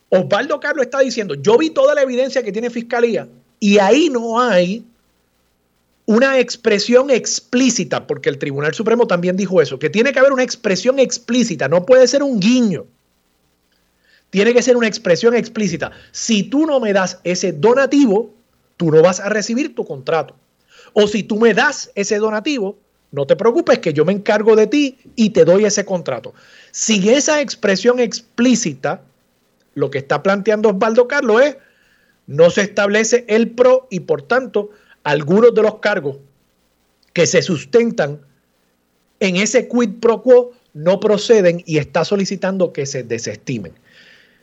[0.08, 4.40] Osvaldo Carlos está diciendo, yo vi toda la evidencia que tiene Fiscalía y ahí no
[4.40, 4.85] hay
[6.06, 10.42] una expresión explícita, porque el Tribunal Supremo también dijo eso, que tiene que haber una
[10.42, 12.86] expresión explícita, no puede ser un guiño.
[14.30, 15.92] Tiene que ser una expresión explícita.
[16.10, 18.34] Si tú no me das ese donativo,
[18.76, 20.34] tú no vas a recibir tu contrato.
[20.94, 22.78] O si tú me das ese donativo,
[23.12, 26.32] no te preocupes que yo me encargo de ti y te doy ese contrato.
[26.70, 29.02] Sin esa expresión explícita,
[29.74, 31.56] lo que está planteando Osvaldo Carlos es,
[32.26, 34.70] no se establece el PRO y por tanto
[35.04, 36.16] algunos de los cargos
[37.12, 38.20] que se sustentan
[39.20, 43.72] en ese quid pro quo no proceden y está solicitando que se desestimen.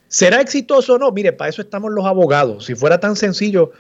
[0.08, 1.12] ¿Será exitoso o no?
[1.12, 2.66] Mire, para eso estamos los abogados.
[2.66, 3.72] Si fuera tan sencillo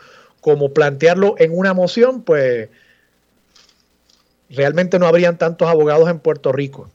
[0.41, 2.69] como plantearlo en una moción, pues
[4.49, 6.89] realmente no habrían tantos abogados en Puerto Rico.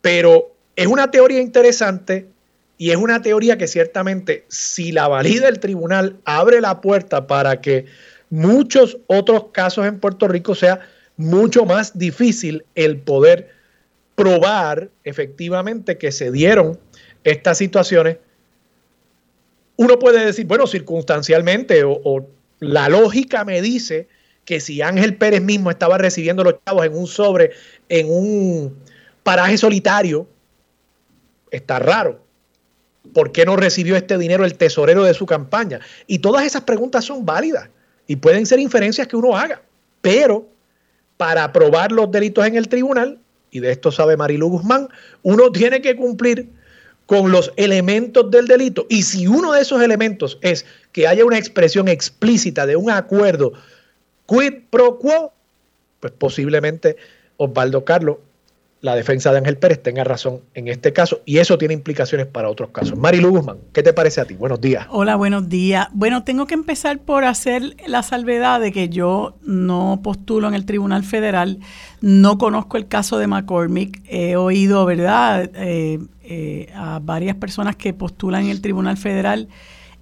[0.00, 2.26] Pero es una teoría interesante
[2.76, 7.60] y es una teoría que ciertamente, si la valida el tribunal, abre la puerta para
[7.60, 7.86] que
[8.34, 10.80] muchos otros casos en Puerto Rico sea
[11.16, 13.50] mucho más difícil el poder
[14.16, 16.80] probar efectivamente que se dieron
[17.22, 18.16] estas situaciones.
[19.76, 22.26] Uno puede decir, bueno, circunstancialmente o, o
[22.58, 24.08] la lógica me dice
[24.44, 27.52] que si Ángel Pérez mismo estaba recibiendo los chavos en un sobre,
[27.88, 28.76] en un
[29.22, 30.26] paraje solitario,
[31.52, 32.20] está raro.
[33.12, 35.78] ¿Por qué no recibió este dinero el tesorero de su campaña?
[36.08, 37.68] Y todas esas preguntas son válidas
[38.06, 39.62] y pueden ser inferencias que uno haga.
[40.00, 40.46] Pero
[41.16, 43.18] para probar los delitos en el tribunal,
[43.50, 44.88] y de esto sabe Marilu Guzmán,
[45.22, 46.48] uno tiene que cumplir
[47.06, 48.86] con los elementos del delito.
[48.88, 53.52] Y si uno de esos elementos es que haya una expresión explícita de un acuerdo
[54.26, 55.32] quid pro quo,
[56.00, 56.96] pues posiblemente
[57.36, 58.18] Osvaldo Carlos
[58.84, 62.50] la defensa de Ángel Pérez tenga razón en este caso y eso tiene implicaciones para
[62.50, 62.98] otros casos.
[62.98, 64.34] Marilu Guzmán, ¿qué te parece a ti?
[64.34, 64.86] Buenos días.
[64.90, 65.88] Hola, buenos días.
[65.94, 70.66] Bueno, tengo que empezar por hacer la salvedad de que yo no postulo en el
[70.66, 71.60] Tribunal Federal,
[72.02, 77.94] no conozco el caso de McCormick, he oído, ¿verdad?, eh, eh, a varias personas que
[77.94, 79.48] postulan en el Tribunal Federal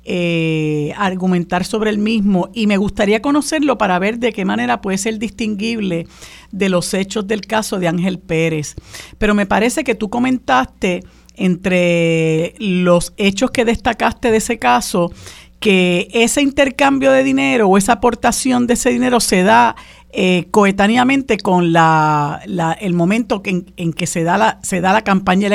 [0.05, 4.99] eh, argumentar sobre el mismo y me gustaría conocerlo para ver de qué manera puede
[4.99, 6.07] ser distinguible
[6.51, 8.75] de los hechos del caso de Ángel Pérez.
[9.19, 11.05] Pero me parece que tú comentaste
[11.37, 15.13] entre los hechos que destacaste de ese caso
[15.61, 19.77] que ese intercambio de dinero o esa aportación de ese dinero se da
[20.15, 22.43] eh, coetáneamente con la,
[22.81, 25.49] el momento en, que se da la, se da la campaña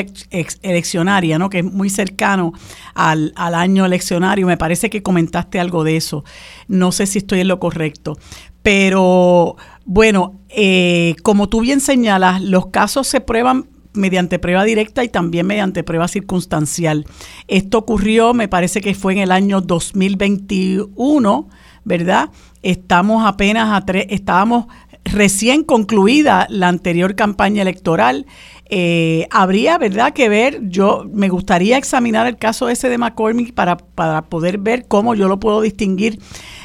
[0.63, 1.51] eleccionaria, ¿no?
[1.51, 2.53] que es muy cercano
[2.95, 4.47] al, año eleccionario.
[4.47, 6.23] Me parece que comentaste algo de eso.
[6.67, 8.17] No sé si estoy en lo correcto.
[8.63, 15.09] Pero bueno, eh, como tú bien señalas, los casos se prueban mediante prueba directa y
[15.09, 17.05] también mediante prueba circunstancial.
[17.47, 21.49] Esto ocurrió, me parece que fue en el año 2021,
[21.83, 22.29] ¿verdad?
[22.61, 24.67] Estamos apenas a tres, estábamos
[25.05, 28.25] recién concluida la anterior campaña electoral.
[28.69, 33.77] Eh, habría, ¿verdad?, que ver, yo me gustaría examinar el caso ese de McCormick para,
[33.77, 36.19] para poder ver cómo yo lo puedo distinguir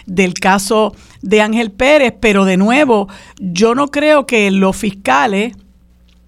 [0.06, 5.54] del caso de Ángel Pérez, pero de nuevo, yo no creo que los fiscales,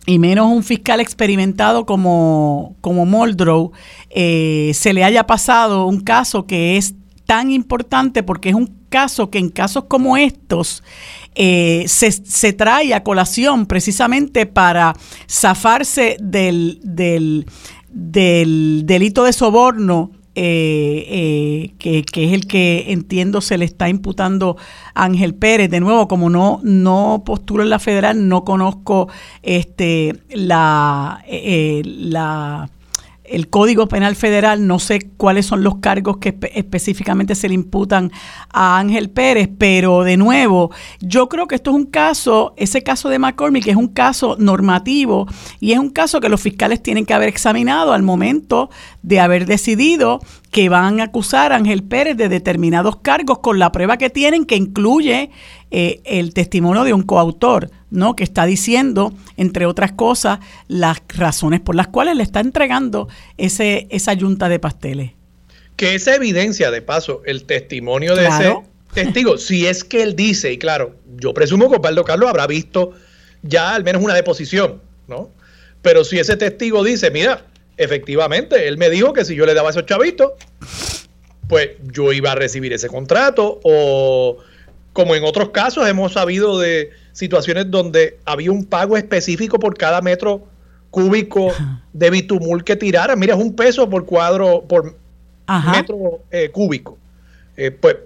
[0.07, 3.73] y menos un fiscal experimentado como, como Moldrow,
[4.11, 6.95] eh, se le haya pasado un caso que es
[7.27, 10.83] tan importante porque es un caso que en casos como estos
[11.35, 14.95] eh, se, trae a colación precisamente para
[15.29, 17.47] zafarse del, del,
[18.87, 24.57] delito de soborno eh, eh, que, que, es el que entiendo se le está imputando
[24.95, 25.71] a Ángel Pérez.
[25.71, 29.09] De nuevo, como no, no postulo en la federal, no conozco
[29.43, 32.69] este la, la
[33.25, 38.13] el Código Penal Federal, no sé cuáles son los cargos que específicamente se le imputan
[38.53, 43.09] a Ángel Pérez, pero de nuevo, yo creo que esto es un caso, ese caso
[43.09, 45.27] de McCormick es un caso normativo
[45.59, 48.69] y es un caso que los fiscales tienen que haber examinado al momento
[49.03, 53.73] de haber decidido que van a acusar a Ángel Pérez de determinados cargos con la
[53.73, 55.31] prueba que tienen que incluye
[55.77, 58.15] eh, el testimonio de un coautor, ¿no?
[58.15, 63.09] Que está diciendo, entre otras cosas, las razones por las cuales le está entregando
[63.39, 65.11] ese, esa yunta de pasteles.
[65.75, 68.57] Que esa evidencia, de paso, el testimonio de ese
[68.93, 72.93] testigo, si es que él dice, y claro, yo presumo que Osvaldo Carlos habrá visto
[73.43, 75.29] ya al menos una deposición, ¿no?
[75.83, 77.47] Pero si ese testigo dice, mira,
[77.79, 80.35] efectivamente, él me dijo que si yo le daba esos chavitos,
[81.49, 84.39] pues yo iba a recibir ese contrato o
[84.95, 90.01] como en otros casos hemos sabido de situaciones donde había un pago específico por cada
[90.01, 90.47] metro
[90.91, 91.53] cúbico
[91.93, 93.17] de bitumul que tirara.
[93.17, 94.97] Mira, es un peso por cuadro, por
[95.73, 96.97] metro eh, cúbico.
[97.57, 97.97] Eh, pues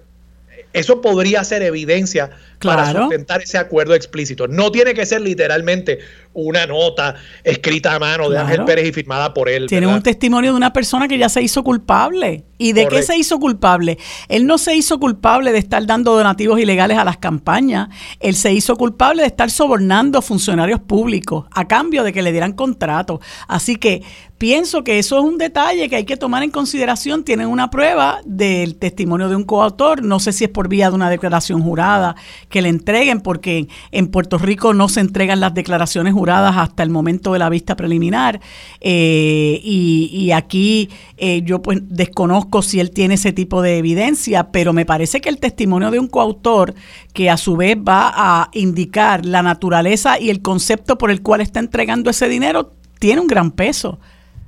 [0.73, 4.47] eso podría ser evidencia para sustentar ese acuerdo explícito.
[4.47, 5.99] No tiene que ser literalmente
[6.33, 9.67] una nota escrita a mano de Ángel Pérez y firmada por él.
[9.67, 12.45] Tiene un testimonio de una persona que ya se hizo culpable.
[12.61, 13.97] ¿Y de qué se hizo culpable?
[14.27, 17.87] Él no se hizo culpable de estar dando donativos ilegales a las campañas.
[18.19, 22.51] Él se hizo culpable de estar sobornando funcionarios públicos a cambio de que le dieran
[22.51, 23.21] contrato.
[23.47, 24.03] Así que
[24.37, 27.23] pienso que eso es un detalle que hay que tomar en consideración.
[27.23, 30.03] Tienen una prueba del testimonio de un coautor.
[30.03, 32.17] No sé si es por vía de una declaración jurada
[32.49, 36.89] que le entreguen, porque en Puerto Rico no se entregan las declaraciones juradas hasta el
[36.89, 38.39] momento de la vista preliminar.
[38.81, 44.73] Eh, y, aquí eh, yo pues desconozco si él tiene ese tipo de evidencia, pero
[44.73, 46.73] me parece que el testimonio de un coautor
[47.13, 51.41] que a su vez va a indicar la naturaleza y el concepto por el cual
[51.41, 53.99] está entregando ese dinero tiene un gran peso.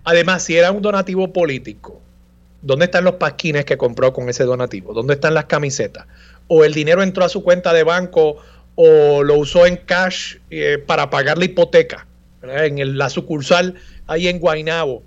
[0.03, 2.01] Además, si era un donativo político,
[2.61, 4.93] ¿dónde están los pasquines que compró con ese donativo?
[4.93, 6.05] ¿Dónde están las camisetas?
[6.47, 8.37] ¿O el dinero entró a su cuenta de banco
[8.75, 12.07] o lo usó en cash eh, para pagar la hipoteca?
[12.43, 13.75] En la sucursal
[14.07, 15.03] ahí en Guainabo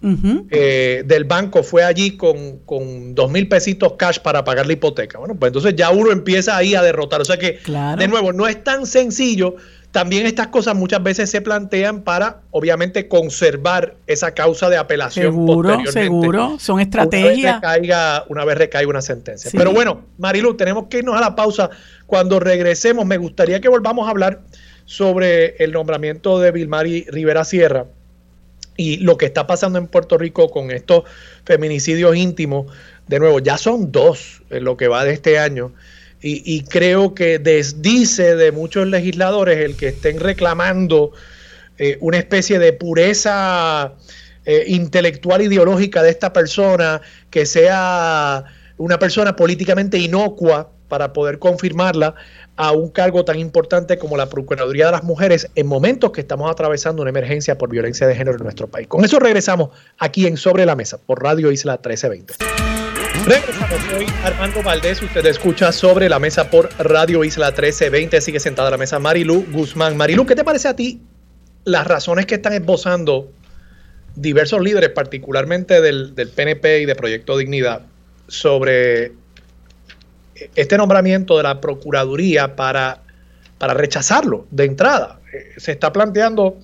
[0.51, 5.19] eh, del banco fue allí con, con dos mil pesitos cash para pagar la hipoteca.
[5.19, 7.21] Bueno, pues entonces ya uno empieza ahí a derrotar.
[7.21, 7.59] O sea que,
[7.99, 9.57] de nuevo, no es tan sencillo
[9.95, 15.27] también estas cosas muchas veces se plantean para, obviamente, conservar esa causa de apelación.
[15.27, 17.59] Seguro, seguro, son estrategias.
[17.59, 19.53] Una vez recaiga una, vez recaiga una sentencia.
[19.55, 21.71] Pero bueno, Marilu, tenemos que irnos a la pausa.
[22.09, 24.41] Cuando regresemos, me gustaría que volvamos a hablar
[24.85, 27.87] sobre el nombramiento de Vilmari Rivera Sierra
[28.77, 31.05] y lo que está pasando en Puerto Rico con estos
[31.45, 32.67] feminicidios íntimos.
[33.07, 35.71] De nuevo, ya son dos en lo que va de este año
[36.27, 41.13] y, creo que desdice de muchos legisladores el que estén reclamando
[41.77, 43.93] eh, una especie de pureza
[44.47, 48.43] eh, intelectual ideológica de esta persona, que sea
[48.79, 52.15] una persona políticamente inocua para poder confirmarla
[52.57, 56.51] a un cargo tan importante como la Procuraduría de las Mujeres en momentos que estamos
[56.51, 58.89] atravesando una emergencia por violencia de género en nuestro país.
[58.89, 62.84] Con eso regresamos aquí en Sobre la Mesa por Radio Isla 1320.
[63.23, 68.69] Regresamos, soy Armando Valdés, usted escucha sobre la mesa por Radio Isla 1320, sigue sentada
[68.69, 69.97] a la mesa Marilu Guzmán.
[69.97, 71.01] Marilu, ¿qué te parece a ti
[71.65, 73.33] las razones que están esbozando
[74.15, 77.83] diversos líderes, particularmente del, PNP y de Proyecto Dignidad,
[78.29, 79.13] sobre
[80.55, 83.01] este nombramiento de la Procuraduría para,
[83.57, 85.21] para rechazarlo de entrada?
[85.33, 86.59] Eh, se está planteando,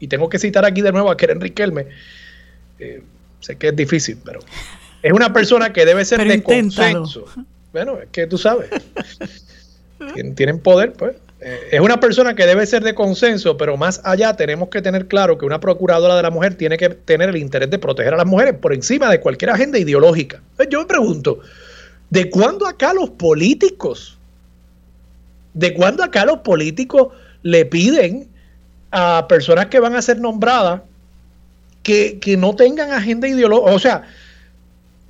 [0.00, 1.86] y tengo que citar aquí de nuevo a Keren Riquelme,
[2.78, 3.02] eh,
[3.40, 4.40] sé que es difícil, pero
[5.04, 7.26] es una persona que debe ser de consenso.
[7.74, 8.70] Bueno, es que tú sabes.
[10.34, 11.16] Tienen poder, pues.
[11.42, 15.06] Eh, es una persona que debe ser de consenso, pero más allá tenemos que tener
[15.06, 18.16] claro que una procuradora de la mujer tiene que tener el interés de proteger a
[18.16, 20.40] las mujeres por encima de cualquier agenda ideológica.
[20.70, 21.40] Yo me pregunto,
[22.08, 24.16] ¿de cuándo acá los políticos,
[25.52, 27.08] de cuándo acá los políticos
[27.42, 28.26] le piden
[28.90, 30.80] a personas que van a ser nombradas
[31.82, 33.74] que, que no tengan agenda ideológica?
[33.74, 34.04] O sea,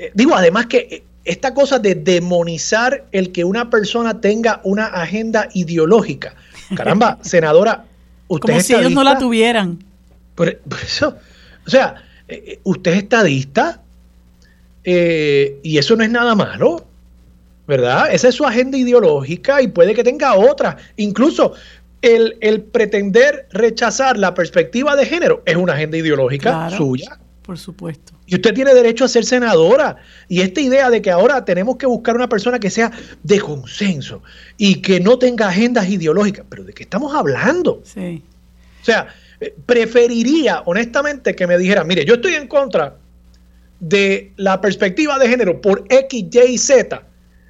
[0.04, 4.86] eh, digo, además que eh, esta cosa de demonizar el que una persona tenga una
[4.86, 6.34] agenda ideológica.
[6.74, 7.84] Caramba, senadora,
[8.28, 9.78] usted Como si ellos no la tuvieran.
[10.34, 11.16] Por, eso,
[11.66, 11.94] o sea,
[12.28, 13.80] eh, usted es estadista
[14.86, 16.84] y eso no es nada malo,
[17.66, 18.12] ¿verdad?
[18.12, 20.76] Esa es su agenda ideológica y puede que tenga otra.
[20.96, 21.54] Incluso
[22.02, 27.18] el, el pretender rechazar la perspectiva de género es una agenda ideológica suya.
[27.44, 28.14] Por supuesto.
[28.26, 29.96] Y usted tiene derecho a ser senadora.
[30.28, 32.90] Y esta idea de que ahora tenemos que buscar una persona que sea
[33.22, 34.22] de consenso
[34.56, 36.46] y que no tenga agendas ideológicas.
[36.48, 37.82] ¿Pero de qué estamos hablando?
[37.84, 38.22] Sí.
[38.80, 39.08] O sea,
[39.40, 42.96] eh, preferiría honestamente que me dijera, mire, yo estoy en contra
[43.78, 47.02] de la perspectiva de género por X, Y y Z.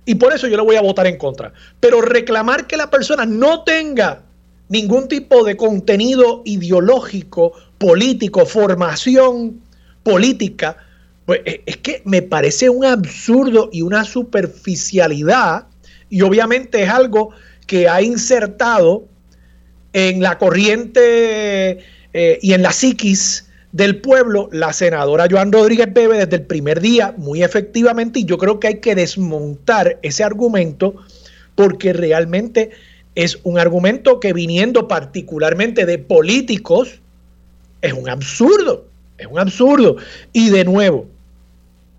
[0.06, 1.52] Y por eso yo le voy a votar en contra.
[1.78, 4.22] Pero reclamar que la persona no tenga
[4.68, 9.60] ningún tipo de contenido ideológico, político, formación
[10.04, 10.76] política,
[11.26, 15.66] pues eh, es que me parece un absurdo y una superficialidad
[16.08, 17.30] y obviamente es algo
[17.66, 19.08] que ha insertado
[19.92, 21.80] en la corriente
[22.12, 26.80] eh, y en la psiquis del pueblo la senadora Joan Rodríguez Bebe desde el primer
[26.80, 30.94] día muy efectivamente y yo creo que hay que desmontar ese argumento
[31.56, 32.70] porque realmente
[33.14, 37.00] es un argumento que viniendo particularmente de políticos
[37.80, 38.86] es un absurdo.
[39.18, 39.96] Es un absurdo.
[40.32, 41.08] Y de nuevo,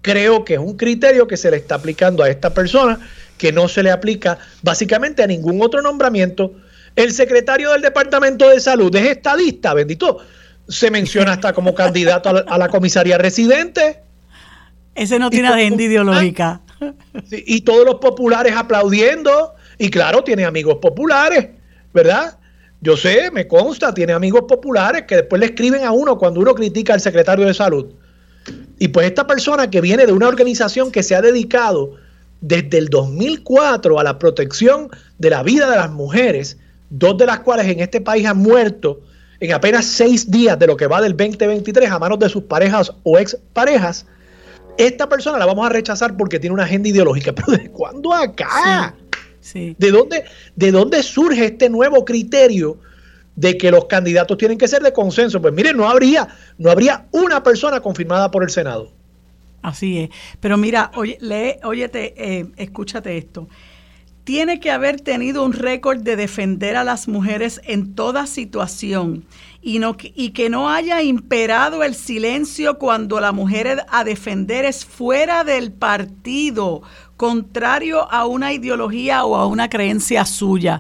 [0.02, 3.00] creo que es un criterio que se le está aplicando a esta persona
[3.38, 6.54] que no se le aplica básicamente a ningún otro nombramiento.
[6.96, 10.20] El secretario del Departamento de Salud es estadista, bendito.
[10.68, 14.00] Se menciona hasta como candidato a la, comisaría residente.
[14.94, 16.62] Ese no tiene agenda ideológica.
[17.32, 19.56] Y todos los populares aplaudiendo.
[19.78, 21.48] Y claro, tiene amigos populares,
[21.94, 22.38] ¿verdad?
[22.86, 26.54] Yo sé, me consta, tiene amigos populares que después le escriben a uno cuando uno
[26.54, 27.88] critica al secretario de salud.
[28.78, 31.96] Y pues esta persona que viene de una organización que se ha dedicado
[32.42, 36.60] desde el 2004 a la protección de la vida de las mujeres,
[36.92, 39.02] dos de las cuales en este país han muerto
[39.40, 42.94] en apenas seis días de lo que va del 2023 a manos de sus parejas
[43.02, 44.06] o exparejas,
[44.78, 47.34] esta persona la vamos a rechazar porque tiene una agenda ideológica.
[47.36, 48.94] Pero ¿de cuándo acá?
[49.54, 50.26] ¿De, dónde,
[50.56, 52.80] ¿De dónde surge este nuevo criterio
[53.36, 55.42] de que los candidatos tienen que ser de consenso?
[55.42, 56.28] Pues mire, no habría,
[56.58, 58.92] no habría una persona confirmada por el Senado.
[59.62, 60.10] Así es.
[60.40, 63.48] Pero mira, oye, lee, óyete, eh, escúchate esto.
[64.24, 69.26] Tiene que haber tenido un récord de defender a las mujeres en toda situación
[69.62, 74.86] y, no, y que no haya imperado el silencio cuando la mujer a defender es
[74.86, 76.84] fuera del partido
[77.18, 80.80] contrario a una ideología o a una creencia suya.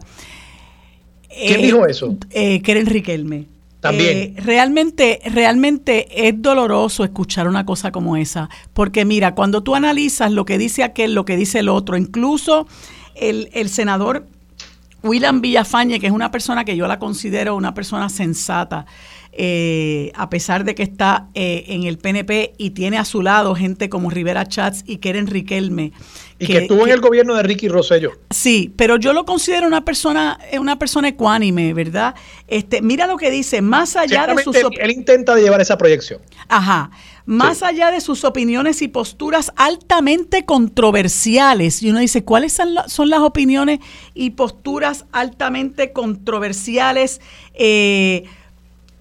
[1.30, 2.16] ¿Quién dijo eso?
[2.32, 3.46] Eh, Keren Riquelme.
[3.82, 4.18] También.
[4.18, 10.32] Eh, realmente, realmente es doloroso escuchar una cosa como esa, porque mira, cuando tú analizas
[10.32, 12.68] lo que dice aquel, lo que dice el otro, incluso
[13.14, 14.26] el, el senador
[15.06, 18.88] William Villafañe, que es una persona que yo la considero una persona sensata,
[19.32, 23.54] eh, a pesar de que está eh, en el PNP y tiene a su lado
[23.54, 25.92] gente como Rivera Chats y Keren Riquelme.
[26.38, 28.12] Y que, estuvo en el gobierno de Ricky Rosello.
[28.30, 32.14] Sí, pero yo lo considero una persona, eh, una persona ecuánime, ¿verdad?
[32.48, 34.56] Este, mira lo que dice, más allá de sus...
[34.56, 36.20] Él intenta llevar esa proyección.
[36.50, 36.92] Ajá.
[37.26, 43.10] Más allá de sus opiniones y posturas altamente controversiales, y uno dice, ¿cuáles son, son
[43.10, 43.80] las opiniones
[44.14, 47.22] y posturas altamente controversiales?
[47.54, 48.26] Eh,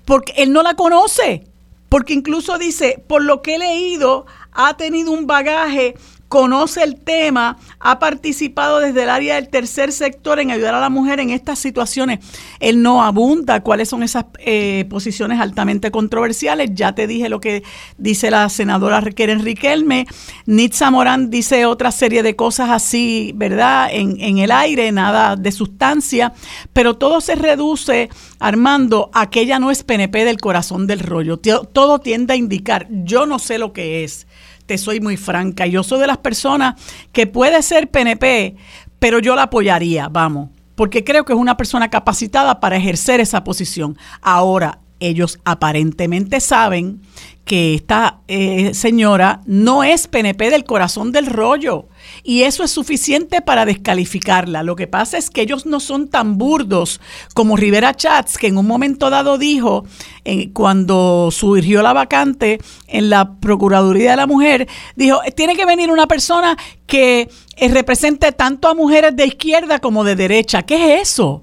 [0.05, 1.45] porque él no la conoce,
[1.89, 5.95] porque incluso dice, por lo que he leído, ha tenido un bagaje
[6.28, 10.90] conoce el tema, ha participado desde el área del tercer sector en ayudar a la
[10.90, 12.20] mujer en estas situaciones.
[12.60, 16.70] Él no abunda cuáles son esas eh, posiciones altamente controversiales.
[16.74, 17.62] Ya te dije lo que
[17.98, 20.06] dice la senadora Keren Riquelme.
[20.46, 23.88] Nitza Morán dice otra serie de cosas así, ¿verdad?
[23.92, 26.32] En, en el aire, nada de sustancia,
[26.72, 28.08] pero todo se reduce,
[28.38, 31.38] Armando, a que ella no es PNP del corazón del rollo.
[31.38, 34.26] Todo tiende a indicar, yo no sé lo que es
[34.66, 35.66] te soy muy franca.
[35.66, 36.74] Yo soy de las personas
[37.12, 38.56] que puede ser PNP,
[38.98, 43.44] pero yo la apoyaría, vamos, porque creo que es una persona capacitada para ejercer esa
[43.44, 43.98] posición.
[44.22, 47.02] Ahora, ellos aparentemente saben
[47.44, 51.88] que esta eh, señora no es PNP del corazón del rollo
[52.22, 54.62] y eso es suficiente para descalificarla.
[54.62, 57.00] Lo que pasa es que ellos no son tan burdos
[57.34, 59.84] como Rivera Chats, que en un momento dado dijo,
[60.24, 65.90] eh, cuando surgió la vacante en la Procuraduría de la Mujer, dijo, tiene que venir
[65.90, 70.62] una persona que eh, represente tanto a mujeres de izquierda como de derecha.
[70.62, 71.42] ¿Qué es eso?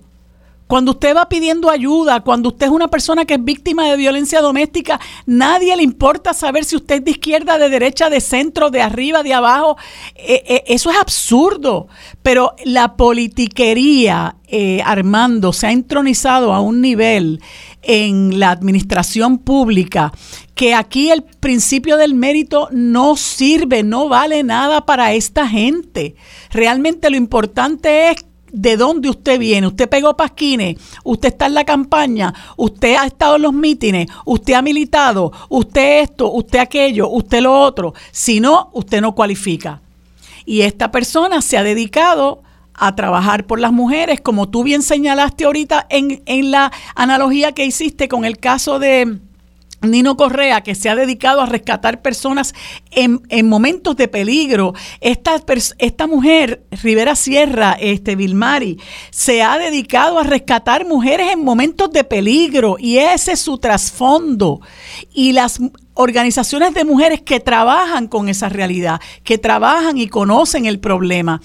[0.71, 4.39] Cuando usted va pidiendo ayuda, cuando usted es una persona que es víctima de violencia
[4.39, 8.81] doméstica, nadie le importa saber si usted es de izquierda, de derecha, de centro, de
[8.81, 9.75] arriba, de abajo.
[10.15, 11.89] Eh, eh, eso es absurdo.
[12.23, 17.41] Pero la politiquería, eh, Armando, se ha entronizado a un nivel
[17.81, 20.13] en la administración pública
[20.55, 26.15] que aquí el principio del mérito no sirve, no vale nada para esta gente.
[26.49, 29.67] Realmente lo importante es de dónde usted viene.
[29.67, 34.53] Usted pegó pasquines, usted está en la campaña, usted ha estado en los mítines, usted
[34.53, 37.93] ha militado, usted esto, usted aquello, usted lo otro.
[38.11, 39.81] Si no, usted no cualifica.
[40.45, 42.41] Y esta persona se ha dedicado
[42.73, 47.65] a trabajar por las mujeres, como tú bien señalaste ahorita en, en la analogía que
[47.65, 49.19] hiciste con el caso de
[49.81, 52.53] Nino Correa, que se ha dedicado a rescatar personas
[52.91, 54.73] en, momentos de peligro.
[54.99, 55.41] Esta,
[55.79, 58.79] esta mujer, Rivera Sierra, este Vilmari,
[59.09, 64.61] se ha dedicado a rescatar mujeres en momentos de peligro y ese es su trasfondo.
[65.13, 65.59] Y las
[66.01, 71.41] organizaciones de mujeres que trabajan con esa realidad, que trabajan y conocen el problema,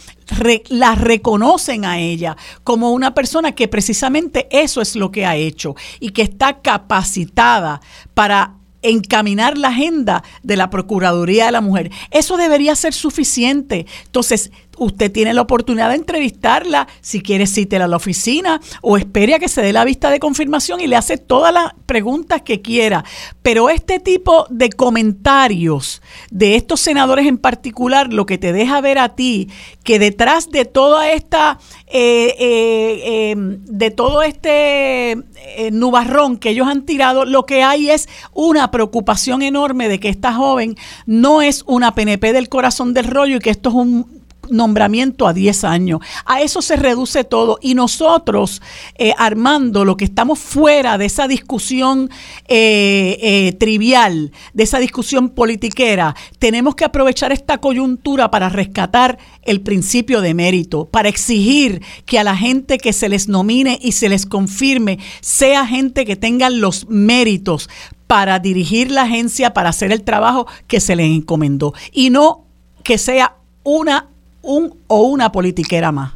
[0.69, 5.77] la reconocen a ella como una persona que precisamente eso es lo que ha hecho
[6.01, 7.81] y que está capacitada
[8.15, 11.91] para encaminar la agenda de la Procuraduría de la Mujer.
[12.11, 13.87] Eso debería ser suficiente.
[14.05, 19.35] Entonces, usted tiene la oportunidad de entrevistarla, si quiere cítela a la oficina o espere
[19.35, 22.61] a que se dé la vista de confirmación y le hace todas las preguntas que
[22.62, 23.05] quiera.
[23.43, 28.99] Pero este tipo de comentarios de estos senadores en particular, lo que te deja ver
[28.99, 29.49] a ti,
[29.85, 36.66] que detrás de toda esta, eh, eh, em, de todo este eh, nubarrón que ellos
[36.66, 41.62] han tirado, lo que hay es una preocupación enorme de que esta joven no es
[41.66, 44.16] una PNP del corazón del rollo y que esto es un
[44.51, 46.01] nombramiento a 10 años.
[46.25, 47.59] A eso se reduce todo.
[47.61, 48.63] Y nosotros,
[48.97, 52.11] eh, Armando, lo que estamos fuera de esa discusión
[52.49, 59.61] eh, eh, trivial, de esa discusión politiquera, tenemos que aprovechar esta coyuntura para rescatar el
[59.61, 64.09] principio de mérito, para exigir que a la gente que se les nomine y se
[64.09, 67.69] les confirme sea gente que tenga los méritos
[68.07, 71.75] para dirigir la agencia, para hacer el trabajo que se les encomendó.
[71.93, 72.45] Y no
[72.83, 74.09] que sea una
[74.47, 76.15] un o una politiquera más.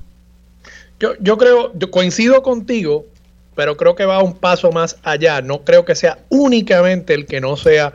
[0.98, 3.06] Yo, yo creo, yo coincido contigo,
[3.54, 5.42] pero creo que va un paso más allá.
[5.42, 7.92] No creo que sea únicamente el que no sea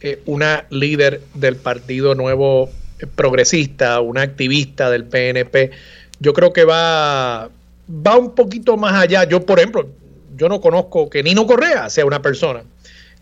[0.00, 2.70] eh, una líder del Partido Nuevo
[3.14, 5.70] Progresista, una activista del PNP.
[6.18, 7.50] Yo creo que va,
[7.88, 9.24] va un poquito más allá.
[9.24, 9.88] Yo, por ejemplo,
[10.36, 12.62] yo no conozco que Nino Correa sea una persona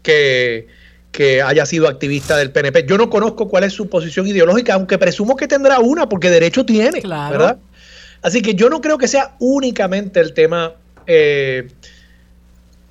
[0.03, 0.69] que
[1.13, 2.87] que haya sido activista del PNP.
[2.87, 6.65] Yo no conozco cuál es su posición ideológica, aunque presumo que tendrá una, porque derecho
[6.65, 7.59] tiene, ¿verdad?
[8.23, 10.73] Así que yo no creo que sea únicamente el tema,
[11.07, 11.69] eh,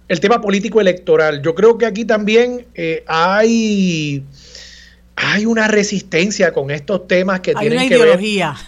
[0.08, 1.42] el tema político electoral.
[1.42, 4.24] Yo creo que aquí también eh, hay,
[5.16, 8.56] hay una resistencia con estos temas que hay tienen una ideología.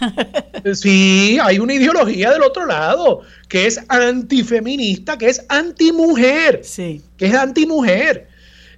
[0.74, 7.00] Sí, hay una ideología del otro lado que es antifeminista, que es antimujer, sí.
[7.16, 8.29] que es antimujer.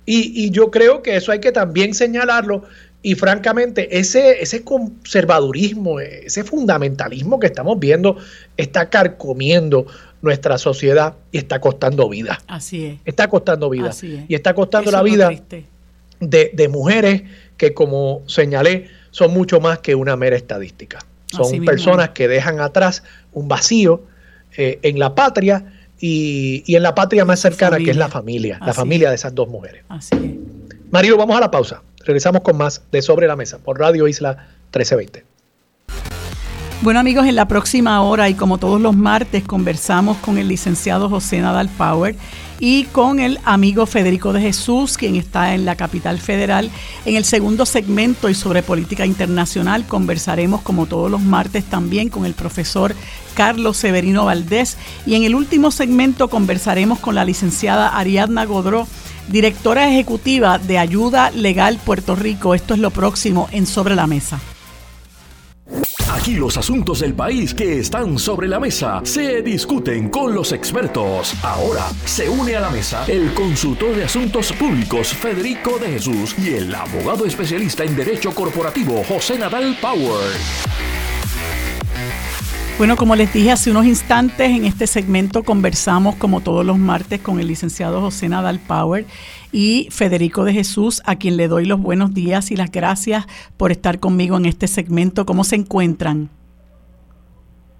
[0.06, 2.64] Y, y yo creo que eso hay que también señalarlo.
[3.02, 8.16] Y francamente, ese, ese conservadurismo, ese fundamentalismo que estamos viendo
[8.56, 9.86] está carcomiendo
[10.22, 12.40] nuestra sociedad y está costando vida.
[12.46, 13.00] Así es.
[13.04, 13.88] Está costando vida.
[13.90, 14.24] Así es.
[14.28, 15.30] Y está costando Eso la vida
[16.20, 17.22] de, de mujeres
[17.56, 21.00] que, como señalé, son mucho más que una mera estadística.
[21.26, 24.02] Son Así personas que dejan atrás un vacío
[24.56, 25.64] eh, en la patria
[26.04, 28.58] y, y en la patria más cercana, que es la familia.
[28.66, 29.84] la familia de esas dos mujeres.
[29.88, 31.16] Así es.
[31.16, 31.80] Vamos a la pausa.
[32.04, 35.24] Regresamos con más de Sobre la Mesa por Radio Isla 1320.
[36.82, 41.08] Bueno amigos, en la próxima hora y como todos los martes conversamos con el licenciado
[41.08, 42.16] José Nadal Power
[42.64, 46.70] y con el amigo Federico de Jesús, quien está en la capital federal.
[47.04, 52.24] En el segundo segmento y sobre política internacional conversaremos como todos los martes también con
[52.24, 52.94] el profesor
[53.34, 58.86] Carlos Severino Valdés y en el último segmento conversaremos con la licenciada Ariadna Godró,
[59.26, 62.54] directora ejecutiva de Ayuda Legal Puerto Rico.
[62.54, 64.38] Esto es lo próximo en Sobre la Mesa.
[66.12, 71.32] Aquí los asuntos del país que están sobre la mesa se discuten con los expertos.
[71.42, 76.50] Ahora se une a la mesa el consultor de asuntos públicos Federico de Jesús y
[76.50, 80.36] el abogado especialista en derecho corporativo José Nadal Power.
[82.76, 87.20] Bueno, como les dije hace unos instantes, en este segmento conversamos como todos los martes
[87.20, 89.06] con el licenciado José Nadal Power
[89.52, 93.26] y Federico de Jesús, a quien le doy los buenos días y las gracias
[93.56, 95.26] por estar conmigo en este segmento.
[95.26, 96.30] ¿Cómo se encuentran?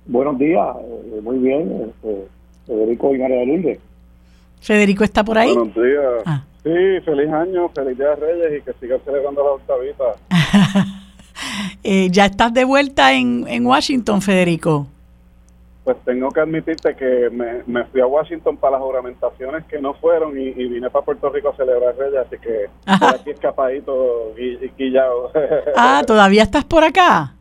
[0.07, 2.27] Buenos días, eh, muy bien, este,
[2.67, 3.79] Federico y María de Lourdes.
[4.61, 5.55] Federico está por ahí.
[5.55, 6.23] Buenos días.
[6.27, 6.45] Ah.
[6.63, 6.71] Sí,
[7.05, 10.05] feliz año, feliz día de Reyes y que sigan celebrando la octavita.
[11.83, 14.87] Eh, ¿Ya estás de vuelta en, en Washington, Federico?
[15.85, 19.95] Pues tengo que admitirte que me, me fui a Washington para las juramentaciones que no
[19.95, 23.07] fueron y, y vine para Puerto Rico a celebrar Reyes, así que Ajá.
[23.07, 25.33] estoy aquí escapadito y, y quillado.
[25.77, 27.35] Ah, ¿todavía estás por acá?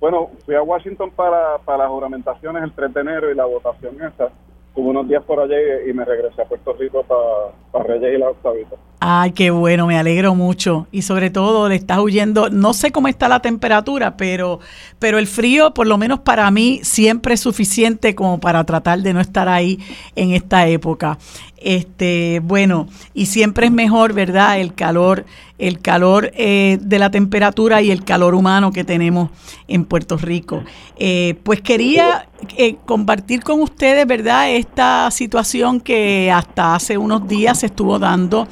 [0.00, 3.96] bueno, fui a Washington para, para las juramentaciones el 3 de enero y la votación
[4.02, 4.28] esa.
[4.74, 8.14] Tuve unos días por allá y, y me regresé a Puerto Rico para, para Reyes
[8.14, 8.76] y la octavita.
[8.98, 10.86] Ay, qué bueno, me alegro mucho.
[10.90, 14.60] Y sobre todo le estás huyendo, no sé cómo está la temperatura, pero,
[14.98, 19.12] pero el frío, por lo menos para mí, siempre es suficiente como para tratar de
[19.12, 19.78] no estar ahí
[20.14, 21.18] en esta época.
[21.58, 24.60] Este, bueno, y siempre es mejor, ¿verdad?
[24.60, 25.24] El calor,
[25.58, 29.30] el calor eh, de la temperatura y el calor humano que tenemos
[29.66, 30.62] en Puerto Rico.
[30.96, 34.50] Eh, pues quería eh, compartir con ustedes, ¿verdad?
[34.50, 38.46] Esta situación que hasta hace unos días se estuvo dando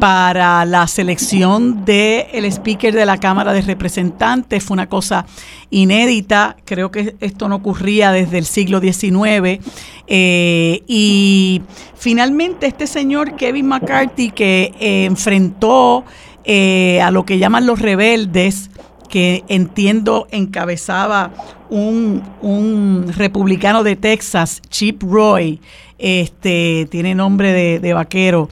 [0.00, 4.64] para la selección del el speaker de la Cámara de Representantes.
[4.64, 5.26] Fue una cosa
[5.70, 9.60] inédita, creo que esto no ocurría desde el siglo XIX.
[10.06, 11.62] eh, y
[11.96, 16.04] finalmente este señor Kevin McCarthy que eh, enfrentó
[16.44, 18.70] eh, a lo que llaman los rebeldes,
[19.08, 21.32] que entiendo encabezaba
[21.70, 25.60] un, un republicano de Texas, Chip Roy,
[25.98, 28.48] este, tiene nombre de, de vaquero,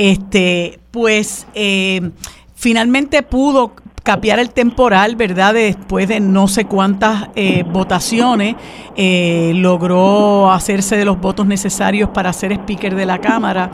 [0.00, 2.10] este, pues eh,
[2.54, 5.52] finalmente pudo capear el temporal, ¿verdad?
[5.52, 8.56] Después de no sé cuántas eh, votaciones,
[8.96, 13.70] eh, logró hacerse de los votos necesarios para ser speaker de la Cámara.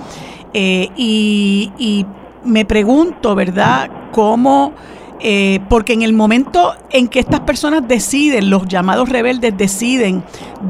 [0.53, 2.05] Y,
[2.45, 3.91] me pregunto, ¿verdad?
[4.11, 4.73] ¿Cómo
[5.69, 10.23] porque en el momento en que estas personas deciden, los llamados rebeldes deciden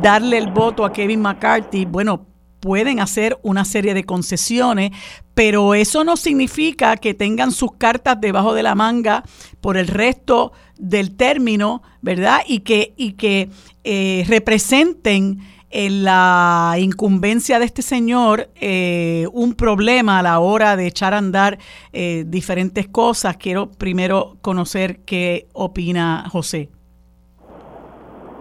[0.03, 2.36] darle el voto a Kevin McCarthy, bueno,
[2.67, 4.91] pueden hacer una serie de concesiones,
[5.35, 9.23] pero eso no significa que tengan sus cartas debajo de la manga
[9.61, 12.41] por el resto del término, ¿verdad?
[12.45, 13.51] Y que, y que
[13.85, 15.39] eh, representen
[15.71, 21.19] en la incumbencia de este señor eh, un problema a la hora de echar a
[21.19, 21.59] andar
[21.93, 23.37] eh, diferentes cosas.
[23.37, 26.69] Quiero primero conocer qué opina José.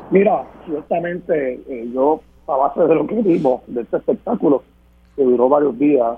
[0.09, 4.63] Mira, ciertamente eh, yo, a base de lo que vimos de este espectáculo,
[5.15, 6.17] que duró varios días,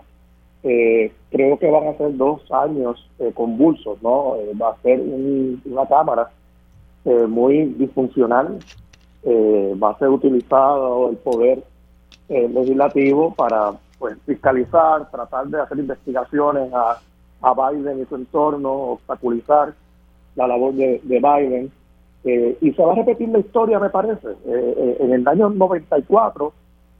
[0.63, 4.35] eh, creo que van a ser dos años eh, convulsos, ¿no?
[4.37, 6.29] Eh, va a ser un- una cámara
[7.05, 8.57] eh, muy disfuncional,
[9.23, 11.63] eh, va a ser utilizado el poder
[12.29, 16.99] legislativo para pues fiscalizar, tratar de hacer investigaciones a,
[17.41, 19.73] a Biden y su entorno, obstaculizar
[20.35, 21.71] la labor de Biden.
[22.29, 24.27] Eh, y se va a repetir la historia, me parece.
[24.27, 24.35] Eh,
[24.77, 26.51] eh, en el año 94,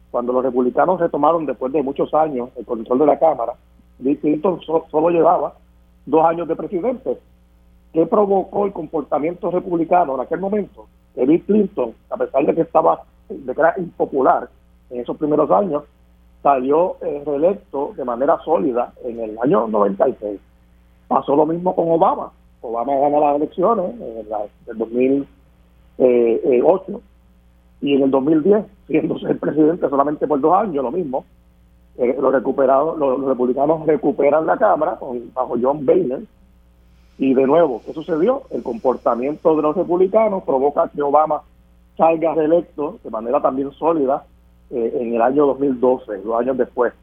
[0.10, 3.54] cuando los republicanos retomaron después de muchos años el control de la Cámara,
[4.00, 5.54] Bill Clinton so- solo llevaba
[6.06, 7.18] dos años de presidente.
[7.92, 10.88] ¿Qué provocó el comportamiento republicano en aquel momento?
[11.16, 14.48] Bill Clinton, a pesar de que estaba de que era impopular
[14.90, 15.84] en esos primeros años,
[16.42, 20.40] salió eh, reelecto de manera sólida en el año 96.
[21.10, 22.32] Pasó lo mismo con Obama.
[22.62, 24.28] Obama ganó las elecciones en
[24.68, 27.02] el 2008
[27.82, 31.26] y en el 2010, siendo el presidente solamente por dos años, lo mismo.
[31.98, 35.00] Eh, los, los, republicanos recuperan la Cámara
[35.34, 36.24] bajo John Boehner
[37.18, 38.44] y de nuevo, ¿qué sucedió?
[38.52, 41.42] El comportamiento de los republicanos provoca que Obama
[41.98, 44.24] salga reelecto de manera también sólida
[44.70, 46.94] eh, en el año 2012, dos años después.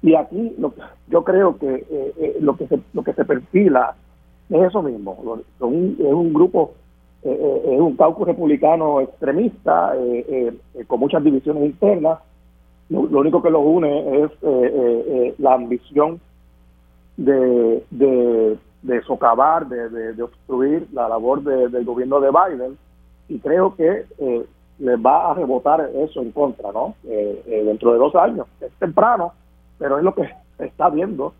[0.00, 0.72] Y aquí lo,
[1.08, 3.96] yo creo que eh, eh, lo que se, lo que se perfila
[4.50, 6.72] es eso mismo, es un grupo,
[7.22, 9.94] es un caucus republicano extremista
[10.86, 12.20] con muchas divisiones internas.
[12.88, 16.20] Lo, único que los une es la ambición
[17.18, 22.78] de, de, socavar, de, de, obstruir la labor del gobierno de Biden
[23.28, 24.46] y creo que eh,
[24.78, 26.94] les va a rebotar eso en contra, ¿no?
[27.04, 28.46] Eh, eh, dentro de dos años.
[28.60, 29.32] Es temprano,
[29.78, 30.28] pero es lo que
[30.58, 31.34] está viendo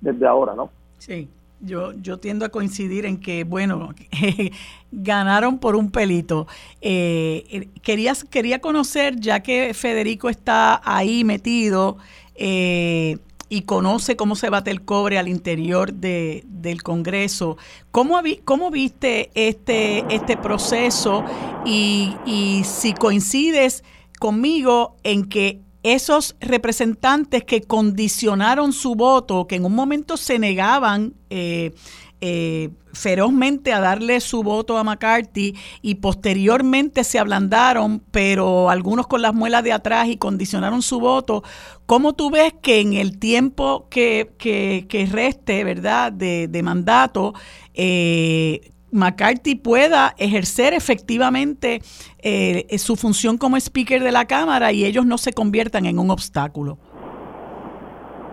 [0.00, 0.70] desde ahora, ¿no?
[0.98, 1.28] Sí.
[1.64, 3.94] Yo, yo tiendo a coincidir en que, bueno,
[4.92, 6.48] ganaron por un pelito.
[6.80, 11.98] Eh, querías, quería conocer, ya que Federico está ahí metido,
[12.34, 17.58] eh, y conoce cómo se bate el cobre al interior de, del Congreso.
[17.90, 21.22] ¿Cómo, cómo viste este, este proceso
[21.66, 23.84] y, y si coincides
[24.18, 31.14] conmigo en que esos representantes que condicionaron su voto, que en un momento se negaban
[31.30, 31.74] eh,
[32.20, 39.22] eh, ferozmente a darle su voto a McCarthy y posteriormente se ablandaron, pero algunos con
[39.22, 41.42] las muelas de atrás y condicionaron su voto.
[41.86, 47.34] ¿Cómo tú ves que en el tiempo que, que, reste, verdad, de, de mandato,
[47.74, 51.80] eh, McCarthy pueda ejercer efectivamente
[52.18, 56.10] eh, su función como speaker de la Cámara y ellos no se conviertan en un
[56.10, 56.78] obstáculo?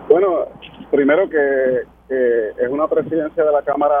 [0.08, 0.46] Bueno,
[0.90, 3.96] primero que es una presidencia de la Cámara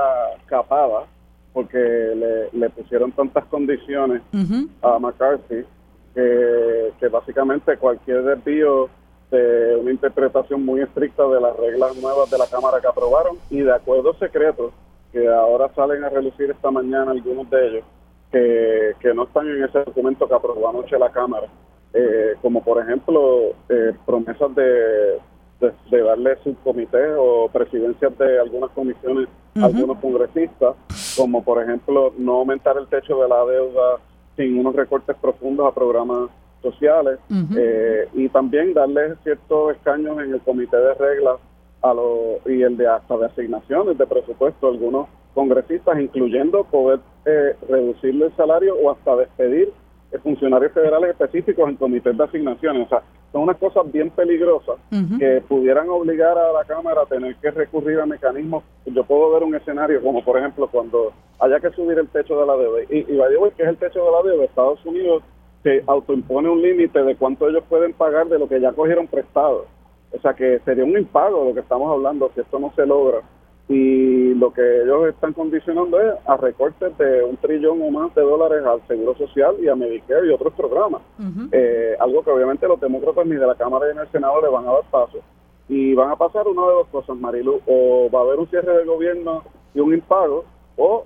[0.46, 1.06] capada,
[1.52, 4.22] porque le, pusieron tantas condiciones
[4.82, 5.64] a McCarthy
[6.14, 8.88] que, básicamente cualquier desvío
[9.30, 13.60] de una interpretación muy estricta de las reglas nuevas de la Cámara que aprobaron y
[13.60, 14.72] de acuerdos secretos
[15.12, 17.84] que ahora salen a relucir esta mañana algunos de ellos
[18.30, 21.48] que, que no están en ese documento que aprobó anoche la Cámara,
[21.92, 25.18] eh, como por ejemplo eh, promesas de,
[25.90, 29.28] de, darle subcomités o presidencias de algunas comisiones
[29.60, 30.76] a algunos congresistas,
[31.16, 33.98] como por ejemplo no aumentar el techo de la deuda
[34.36, 36.30] sin unos recortes profundos a programas
[36.62, 37.18] sociales
[37.56, 41.36] eh, y también darle ciertos escaños en el comité de reglas
[41.82, 47.00] a lo, y el de hasta de asignaciones de presupuesto a algunos congresistas, incluyendo poder
[47.24, 49.72] eh, reducirle el salario o hasta despedir
[50.22, 52.86] funcionarios federales específicos en comités de asignaciones.
[52.86, 53.02] O sea,
[53.32, 54.76] son unas cosas bien peligrosas
[55.18, 58.64] que pudieran obligar a la Cámara a tener que recurrir a mecanismos.
[58.86, 62.46] Yo puedo ver un escenario como, por ejemplo, cuando haya que subir el techo de
[62.46, 62.82] la deuda.
[62.90, 64.44] Y, y decir que es el techo de la deuda?
[64.44, 65.22] Estados Unidos
[65.62, 69.66] se autoimpone un límite de cuánto ellos pueden pagar de lo que ya cogieron prestado.
[70.12, 73.22] O sea, que sería un impago lo que estamos hablando si esto no se logra
[73.70, 78.22] y lo que ellos están condicionando es a recortes de un trillón o más de
[78.22, 81.02] dólares al Seguro Social y a Medicare y otros programas.
[81.52, 84.66] Eh, algo que obviamente los demócratas ni de la Cámara ni del Senado le van
[84.66, 85.18] a dar paso.
[85.68, 88.76] Y van a pasar una de dos cosas, Marilu, o va a haber un cierre
[88.76, 90.44] del gobierno y un impago,
[90.76, 91.04] o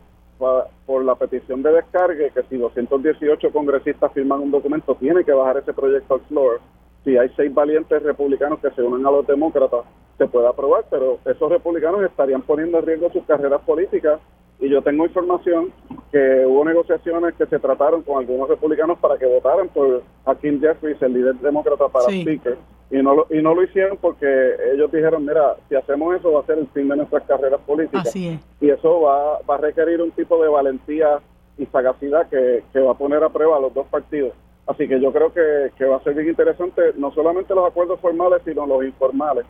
[0.86, 5.58] por la petición de descargue, que si 218 congresistas firman un documento, tiene que bajar
[5.58, 6.60] ese proyecto al floor.
[7.04, 9.84] Si hay seis valientes republicanos que se unen a los demócratas,
[10.16, 14.20] se puede aprobar, pero esos republicanos estarían poniendo en riesgo sus carreras políticas
[14.60, 15.72] y yo tengo información
[16.12, 21.02] que hubo negociaciones que se trataron con algunos republicanos para que votaran por Hakeem Jeffries,
[21.02, 22.56] el líder demócrata para Speaker,
[22.90, 24.26] y no, lo, y no lo hicieron porque
[24.72, 28.14] ellos dijeron, mira, si hacemos eso va a ser el fin de nuestras carreras políticas.
[28.14, 31.18] Y eso va, va a requerir un tipo de valentía
[31.58, 34.32] y sagacidad que, que va a poner a prueba a los dos partidos.
[34.66, 38.40] Así que yo creo que, va a ser bien interesante no solamente los acuerdos formales,
[38.44, 39.44] sino los informales.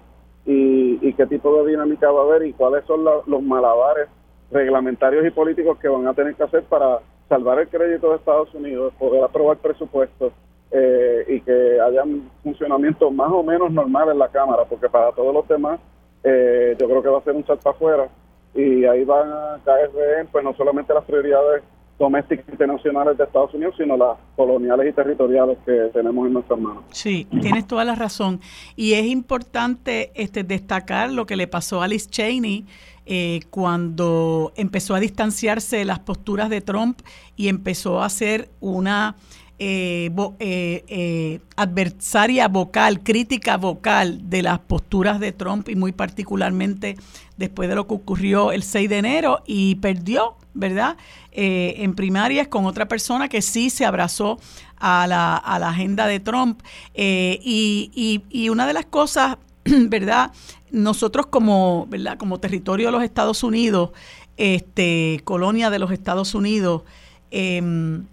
[0.45, 4.09] Y, qué tipo de dinámica va a haber y cuáles son los malabares
[4.51, 6.99] reglamentarios y políticos que van a tener que hacer para
[7.29, 10.33] salvar el crédito de Estados Unidos, poder aprobar presupuestos
[10.71, 15.13] eh, y que haya un funcionamiento más o menos normal en la Cámara, porque para
[15.13, 15.79] todos los demás
[16.25, 18.09] eh, yo creo que va a ser un salto afuera.
[18.55, 19.91] Y ahí van a caer
[20.31, 21.63] pues no solamente las prioridades
[21.99, 26.85] domésticas internacionales de Estados Unidos, sino las coloniales y territoriales que tenemos en nuestras manos.
[26.91, 28.41] Sí, tienes toda la razón.
[28.75, 32.67] Y es importante este, destacar lo que le pasó a Liz Cheney
[33.07, 37.01] eh, cuando empezó a distanciarse de las posturas de Trump
[37.37, 39.15] y empezó a hacer una
[39.59, 46.97] eh, eh, adversaria vocal, crítica vocal de las posturas de Trump y muy particularmente
[47.37, 50.97] después de lo que ocurrió el 6 de enero y perdió ¿verdad?
[51.33, 54.39] Eh, en primarias con otra persona que sí se abrazó
[54.79, 56.63] a la, a la agenda de Trump.
[56.95, 60.33] Eh, y, y, una de las cosas, ¿verdad?
[60.71, 62.17] Nosotros como, ¿verdad?
[62.17, 63.91] como territorio de los Estados Unidos,
[64.37, 66.83] este, colonia de los Estados Unidos,
[67.31, 68.07] em,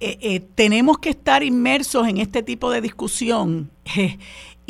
[0.00, 3.70] eh, tenemos que estar inmersos en este tipo de discusión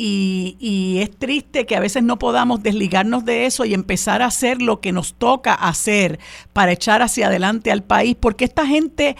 [0.03, 4.61] y, es triste que a veces no podamos desligarnos de eso y empezar a hacer
[4.61, 6.19] lo que nos toca hacer
[6.53, 9.15] para echar hacia adelante al país, porque esta gente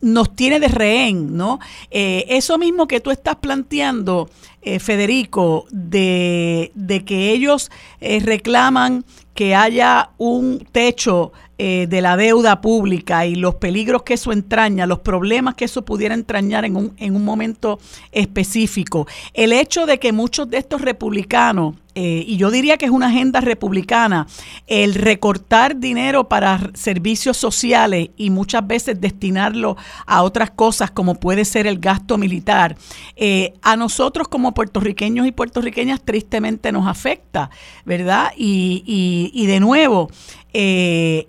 [0.00, 1.58] nos tiene de rehén, ¿no?
[1.90, 4.30] Eh, eso mismo que tú estás planteando,
[4.62, 6.72] eh, Federico, de,
[7.04, 9.04] que ellos eh, reclaman
[9.34, 11.32] que haya un techo
[11.64, 15.82] eh, de la deuda pública y los peligros que eso entraña, los problemas que eso
[15.82, 17.78] pudiera entrañar en un, en un momento
[18.10, 19.06] específico.
[19.32, 23.08] El hecho de que muchos de estos republicanos, eh, y yo diría que es una
[23.08, 24.26] agenda republicana,
[24.66, 29.76] el recortar dinero para servicios sociales y muchas veces destinarlo
[30.06, 32.76] a otras cosas como puede ser el gasto militar,
[33.16, 37.50] eh, a nosotros como puertorriqueños y puertorriqueñas tristemente nos afecta,
[37.84, 38.32] ¿verdad?
[38.36, 40.10] Y, y, y de nuevo,
[40.52, 41.28] eh,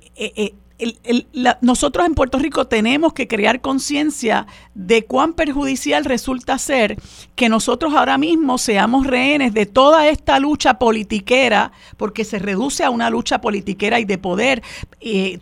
[0.83, 1.25] eh, eh
[1.61, 6.97] nosotros en Puerto Rico tenemos que crear conciencia de cuán perjudicial resulta ser
[7.35, 12.89] que nosotros ahora mismo seamos rehenes de toda esta lucha politiquera, porque se reduce a
[12.89, 14.63] una lucha politiquera y de poder.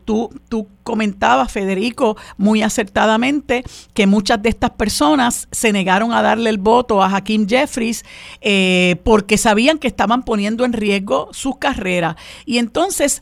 [0.06, 3.64] tú, tú comentabas, Federico, muy acertadamente,
[3.94, 8.04] que muchas de estas personas se negaron a darle el voto a Hakim Jeffries
[8.42, 12.16] eh, porque sabían que estaban poniendo en riesgo sus carreras.
[12.46, 13.22] Y entonces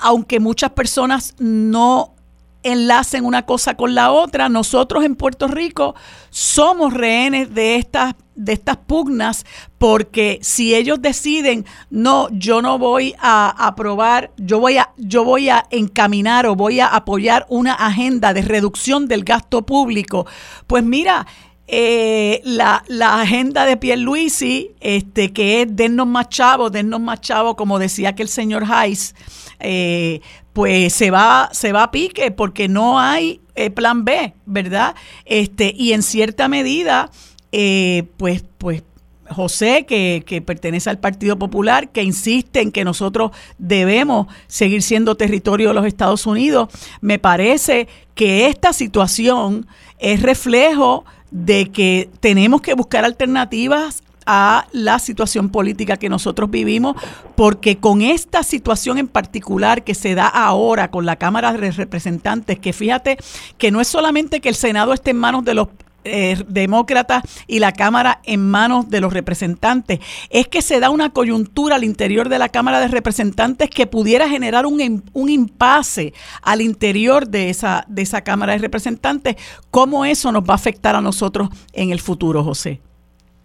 [0.00, 2.14] aunque muchas personas no
[2.62, 5.94] enlacen una cosa con la otra, nosotros en Puerto Rico
[6.30, 9.44] somos rehenes de estas de estas pugnas
[9.78, 15.48] porque si ellos deciden no yo no voy a aprobar yo voy a yo voy
[15.48, 20.24] a encaminar o voy a apoyar una agenda de reducción del gasto público
[20.68, 21.26] pues mira
[21.70, 27.56] eh, la, la, agenda de Pierluisi, este, que es dennos más chavos, dennos más chavos,
[27.56, 29.14] como decía que el señor Hayes,
[29.60, 30.22] eh,
[30.54, 34.94] pues se va, se va a pique porque no hay eh, plan B, ¿verdad?
[35.26, 37.10] Este, y en cierta medida,
[37.50, 38.82] pues, pues
[39.28, 45.16] José, que, que, pertenece al Partido Popular, que insiste en que nosotros debemos seguir siendo
[45.16, 46.70] territorio de los Estados Unidos,
[47.02, 49.66] me parece que esta situación
[49.98, 56.96] es reflejo de que tenemos que buscar alternativas a la situación política que nosotros vivimos,
[57.34, 62.58] porque con esta situación en particular que se da ahora con la Cámara de Representantes,
[62.58, 63.16] que fíjate
[63.56, 65.68] que no es solamente que el Senado esté en manos de los
[66.04, 70.00] eh, demócratas y la Cámara en manos de los representantes.
[70.30, 74.28] Es que se da una coyuntura al interior de la Cámara de Representantes que pudiera
[74.28, 79.36] generar un, un impasse al interior de esa, de esa Cámara de Representantes.
[79.70, 82.80] ¿Cómo eso nos va a afectar a nosotros en el futuro, José?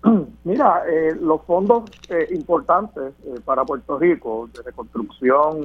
[0.44, 5.64] Mira, eh, los fondos eh, importantes eh, para Puerto Rico de reconstrucción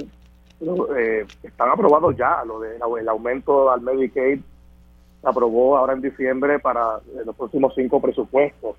[1.42, 2.44] están aprobados ya.
[2.44, 4.40] Lo de el aumento al Medicaid
[5.22, 8.76] aprobó ahora en diciembre para los próximos cinco presupuestos.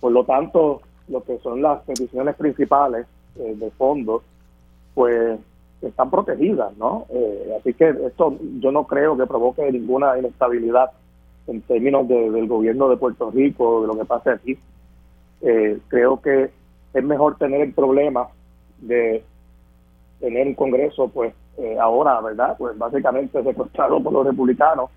[0.00, 4.22] Por lo tanto, lo que son las peticiones principales de fondos,
[4.94, 5.38] pues
[5.82, 7.06] están protegidas, ¿no?
[7.58, 10.90] así que esto yo no creo que provoque ninguna inestabilidad
[11.46, 14.58] en términos del gobierno de Puerto Rico, de lo que pase aquí.
[15.42, 16.50] Eh, creo que
[16.94, 18.28] es mejor tener el problema
[18.80, 19.22] de
[20.20, 22.56] tener un Congreso, pues eh, ahora, ¿verdad?
[22.58, 24.90] Pues básicamente secuestrado por los republicanos,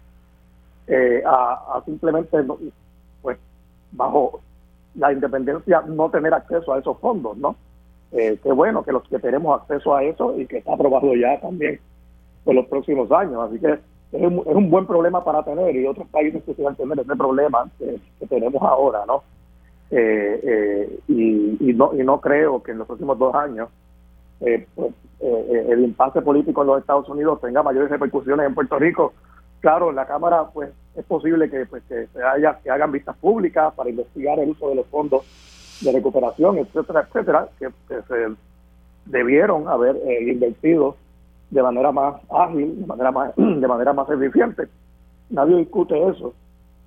[0.89, 2.37] eh, a, simplemente,
[3.21, 3.37] pues
[3.91, 4.41] bajo
[4.95, 7.55] la independencia, no tener acceso a esos fondos, ¿no?
[8.11, 11.39] Eh, qué bueno que los que tenemos acceso a eso y que está aprobado ya
[11.39, 11.79] también
[12.43, 13.47] por los próximos años.
[13.47, 16.75] Así que es un, es un buen problema para tener y otros países que quieran
[16.75, 19.23] tener ese problema que tenemos ahora, ¿no?
[19.91, 23.69] Eh, eh, y, no, y no creo que en los próximos dos años
[24.41, 29.13] eh, pues, el impasse político en los Estados Unidos tenga mayores repercusiones en Puerto Rico.
[29.59, 33.15] Claro, en la Cámara pues es posible que, pues, que, se haya, que hagan vistas
[33.17, 35.25] públicas para investigar el uso de los fondos
[35.81, 38.35] de recuperación, etcétera, etcétera, que, se
[39.05, 40.95] debieron haber invertido
[41.49, 44.67] de manera más ágil, de manera más, de manera más eficiente.
[45.29, 46.33] Nadie discute eso.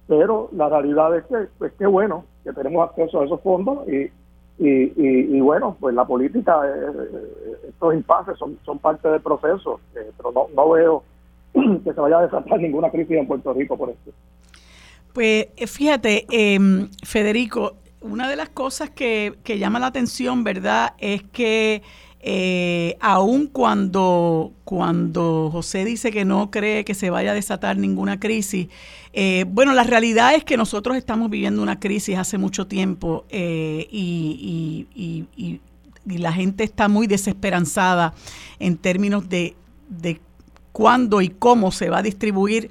[0.09, 4.11] Pero la realidad es que, pues qué bueno que tenemos acceso a esos fondos y,
[4.59, 9.81] y, y, bueno, pues la política, eh, eh, estos impases son, son parte del proceso,
[9.95, 11.03] eh, pero no, no veo
[11.53, 14.13] que se vaya a desatar ninguna crisis en Puerto Rico por esto.
[15.13, 16.59] Pues fíjate, eh,
[17.05, 21.83] Federico, una de las cosas que, que llama la atención, ¿verdad?, es que
[22.25, 28.21] eh, aun cuando, cuando José dice que no cree que se vaya a desatar ninguna
[28.21, 28.69] crisis,
[29.13, 33.89] eh, bueno, la realidad es que nosotros estamos viviendo una crisis hace mucho tiempo eh,
[33.91, 35.61] y, y,
[36.05, 38.13] la gente está muy desesperanzada
[38.59, 39.55] en términos de,
[39.89, 40.21] de
[40.73, 42.71] cuándo y cómo se va a distribuir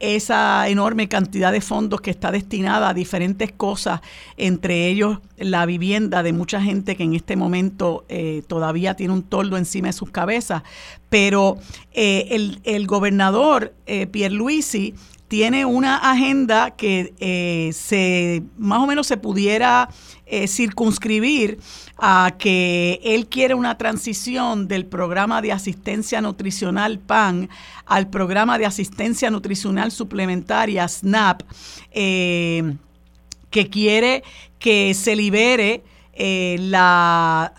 [0.00, 4.00] esa enorme cantidad de fondos que está destinada a diferentes cosas,
[4.38, 9.22] entre ellos la vivienda de mucha gente que en este momento eh, todavía tiene un
[9.22, 10.62] toldo encima de sus cabezas.
[11.10, 11.58] Pero
[11.92, 14.94] eh, el, gobernador eh, Pierluisi
[15.30, 19.88] tiene una agenda que eh, se más o menos se pudiera
[20.26, 21.60] eh, circunscribir
[21.98, 27.48] a que él quiere una transición del programa de asistencia nutricional PAN
[27.86, 31.42] al programa de asistencia nutricional suplementaria SNAP,
[31.92, 32.74] eh,
[33.50, 34.24] que quiere
[34.58, 35.84] que se libere
[36.58, 37.54] la,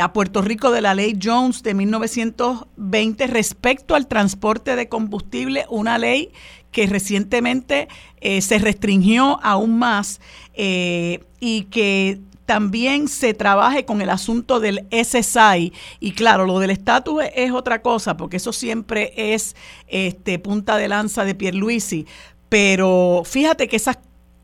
[0.00, 5.98] a Puerto Rico de la ley Jones de 1920 respecto al transporte de combustible, una
[5.98, 6.30] ley
[6.76, 7.88] que recientemente
[8.20, 10.20] eh, se restringió aún más
[10.52, 15.72] eh, y que también se trabaje con el asunto del SSI.
[16.00, 19.56] Y claro, lo del estatus es otra cosa, porque eso siempre es
[19.88, 22.04] este, punta de lanza de Pierluisi.
[22.50, 23.98] Pero fíjate que esas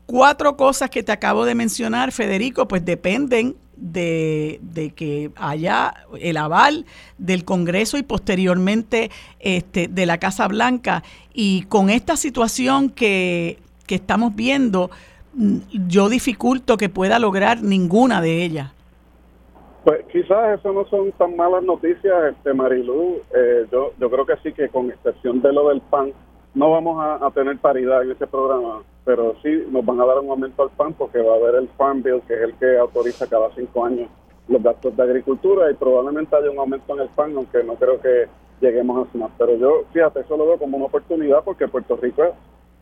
[0.07, 4.59] cuatro cosas que te acabo de mencionar, Federico, pues dependen de,
[4.95, 6.85] que haya el aval
[7.17, 11.03] del Congreso y posteriormente este, de la Casa Blanca.
[11.33, 13.57] Y con esta situación que,
[13.87, 14.89] que estamos viendo,
[15.33, 15.57] mm,
[15.87, 18.71] yo dificulto que pueda lograr ninguna de ellas.
[19.83, 22.51] Pues quizás eso no son tan malas noticias, este.
[22.51, 26.13] Eh, yo, yo creo que sí que con excepción de lo del PAN,
[26.53, 30.29] no vamos a, tener paridad en ese programa, pero sí nos van a dar un
[30.29, 33.27] aumento al PAN porque va a haber el Farm Bill, que es el que autoriza
[33.27, 34.09] cada cinco años
[34.47, 37.99] los gastos de agricultura y probablemente haya un aumento en el PAN, aunque no creo
[38.01, 38.27] que
[38.61, 39.31] lleguemos a más.
[39.37, 42.35] Pero yo, fíjate, eso lo veo como una oportunidad porque Puerto Rico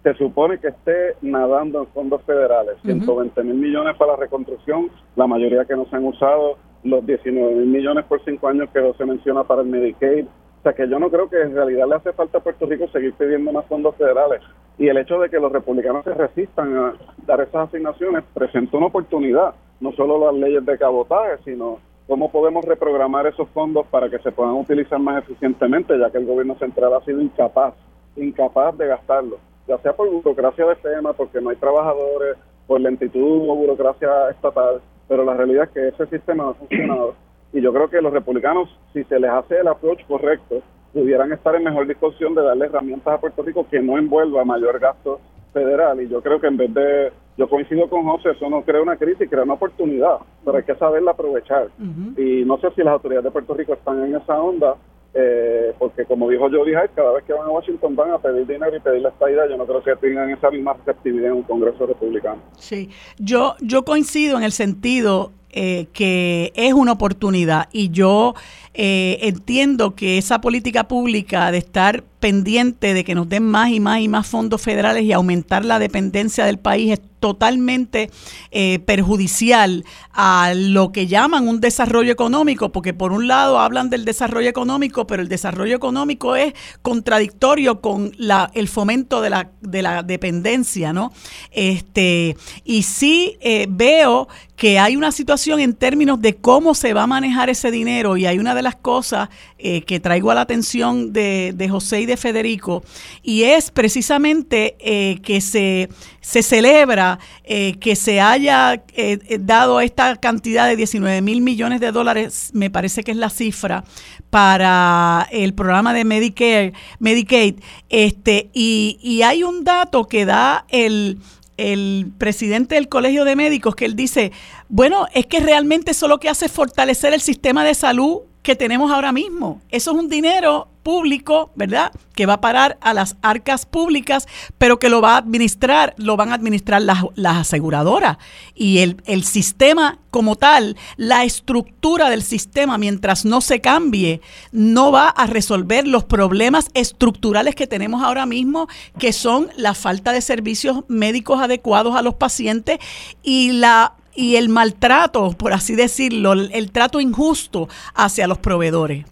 [0.03, 5.27] se supone que esté nadando en fondos federales, 120 mil millones para la reconstrucción, la
[5.27, 9.05] mayoría que no se han usado, los 19 mil millones por cinco años que se
[9.05, 12.13] menciona para el Medicaid, o sea que yo no creo que en realidad le hace
[12.13, 14.41] falta a Puerto Rico seguir pidiendo más fondos federales.
[14.81, 16.95] Y el hecho de que los republicanos se resistan a
[17.27, 21.77] dar esas asignaciones presenta una oportunidad, no solo las leyes de cabotaje, sino
[22.07, 26.25] cómo podemos reprogramar esos fondos para que se puedan utilizar más eficientemente, ya que el
[26.25, 27.75] gobierno central ha sido incapaz,
[28.15, 33.47] incapaz de gastarlo, ya sea por burocracia de FEMA, porque no hay trabajadores, por lentitud
[33.47, 37.13] o burocracia estatal, pero la realidad es que ese sistema no ha funcionado.
[37.53, 40.63] Y yo creo que los republicanos, si se les hace el approach correcto,
[40.93, 44.79] pudieran estar en mejor disposición de darle herramientas a Puerto Rico que no envuelva mayor
[44.79, 45.19] gasto
[45.53, 46.01] federal.
[46.01, 48.97] Y yo creo que en vez de, yo coincido con José, eso no crea una
[48.97, 51.69] crisis, crea una oportunidad, pero hay que saberla aprovechar.
[52.17, 54.75] Y no sé si las autoridades de Puerto Rico están en esa onda,
[55.13, 58.47] eh, porque como dijo Jody Hyde, cada vez que van a Washington van a pedir
[58.47, 61.43] dinero y pedir la estadía, yo no creo que tengan esa misma receptividad en un
[61.43, 62.41] Congreso republicano.
[62.57, 67.69] Sí, yo, yo coincido en el sentido eh, que es una oportunidad.
[67.71, 68.35] Y yo
[68.73, 73.81] eh, entiendo que esa política pública de estar pendiente de que nos den más y
[73.81, 78.09] más y más fondos federales y aumentar la dependencia del país es totalmente
[78.51, 84.03] eh, perjudicial a lo que llaman un desarrollo económico, porque por un lado hablan del
[84.03, 88.11] desarrollo económico, pero el desarrollo económico es contradictorio con
[88.53, 91.13] el fomento de la, de la dependencia, ¿no?
[91.51, 97.03] Este, y sí eh, veo que hay una situación en términos de cómo se va
[97.03, 100.41] a manejar ese dinero y hay una de las cosas eh, que traigo a la
[100.41, 102.83] atención de, de José y de Federico,
[103.23, 105.89] y es precisamente eh, que se,
[106.21, 111.91] se celebra eh, que se haya eh, dado esta cantidad de 19 mil millones de
[111.91, 113.83] dólares, me parece que es la cifra,
[114.29, 117.55] para el programa de Medicare, Medicaid.
[117.89, 121.19] Este, y, y hay un dato que da el
[121.57, 124.31] el presidente del Colegio de Médicos, que él dice,
[124.67, 128.55] bueno, es que realmente eso lo que hace es fortalecer el sistema de salud que
[128.55, 129.61] tenemos ahora mismo.
[129.69, 131.91] Eso es un dinero público, ¿verdad?
[132.15, 134.27] Que va a parar a las arcas públicas,
[134.57, 137.05] pero que lo va a administrar, lo van a administrar las,
[137.37, 138.17] aseguradoras.
[138.55, 144.21] Y el, el, sistema como tal, la estructura del sistema, mientras no se cambie,
[144.51, 148.67] no va a resolver los problemas estructurales que tenemos ahora mismo,
[148.97, 152.79] que son la falta de servicios médicos adecuados a los pacientes
[153.21, 159.05] y la y el maltrato, por así decirlo, el, trato injusto hacia los proveedores.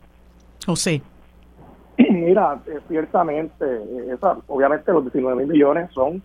[0.66, 1.02] José.
[1.98, 6.22] Mira, eh, ciertamente, eh, esa, obviamente los 19 mil millones son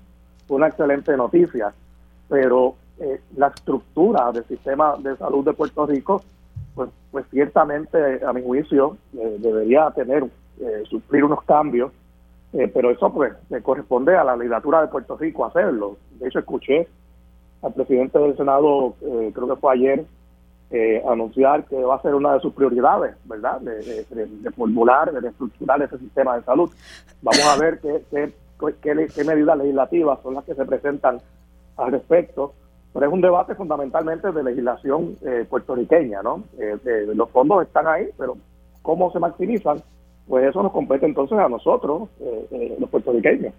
[0.49, 1.73] una excelente noticia,
[2.29, 6.23] pero eh, la estructura del sistema de salud de Puerto Rico,
[6.75, 10.25] pues, pues ciertamente, a mi juicio, debería tener,
[10.89, 11.93] sufrir unos cambios,
[12.53, 15.97] pero eso pues corresponde a la legislatura de Puerto Rico hacerlo.
[16.19, 16.89] De hecho, escuché
[17.65, 20.05] al presidente del Senado, eh, creo que fue ayer,
[20.71, 23.61] eh, anunciar que va a ser una de sus prioridades, ¿verdad?
[23.61, 26.71] De, formular, de estructurar ese sistema de salud.
[27.23, 28.33] Vamos a ver qué,
[28.83, 31.21] qué, medidas legislativas son las que se presentan
[31.77, 32.53] al respecto.
[32.93, 36.45] Pero es un debate fundamentalmente de legislación eh, puertorriqueña, ¿no?
[37.13, 38.37] los fondos están ahí, pero
[38.83, 39.83] cómo se maximizan,
[40.29, 42.09] pues eso nos compete entonces a nosotros,
[42.79, 43.53] los puertorriqueños.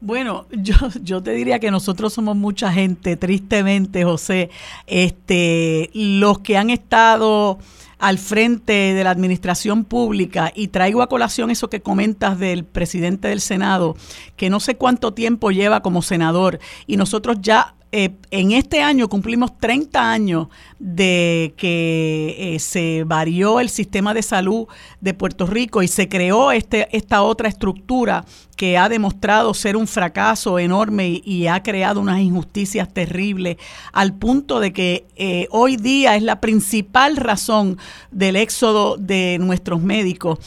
[0.00, 4.50] Bueno, yo, yo te diría que nosotros somos mucha gente, tristemente, José.
[4.86, 7.58] Este, los que han estado
[7.98, 13.28] al frente de la administración pública y traigo a colación eso que comentas del presidente
[13.28, 13.96] del Senado,
[14.36, 19.08] que no sé cuánto tiempo lleva como senador y nosotros ya eh, en este año
[19.08, 24.66] cumplimos 30 años de que eh, se varió el sistema de salud
[25.00, 28.26] de Puerto Rico y se creó este, esta otra estructura
[28.56, 33.56] que ha demostrado ser un fracaso enorme y, ha creado unas injusticias terribles
[33.92, 37.78] al punto de que eh, hoy día es la principal razón
[38.10, 40.38] del éxodo de nuestros médicos.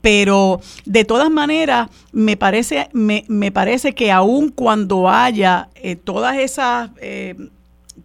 [0.00, 5.68] pero de todas maneras, me parece, me, parece que aun cuando haya
[6.04, 6.90] todas esas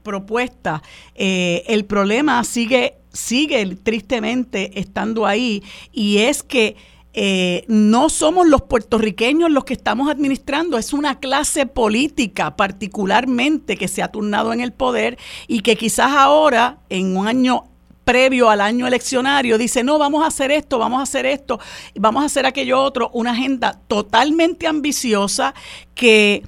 [0.04, 0.84] propuesta,
[1.16, 6.76] eh, el problema sigue, sigue tristemente estando ahí y es que
[7.14, 13.88] eh, no somos los puertorriqueños los que estamos administrando, es una clase política particularmente que
[13.88, 17.66] se ha turnado en el poder y que quizás ahora, en un año
[18.04, 21.60] previo al año eleccionario, dice, no, vamos a hacer esto, vamos a hacer esto,
[21.96, 25.54] vamos a hacer aquello otro, una agenda totalmente ambiciosa
[25.94, 26.44] que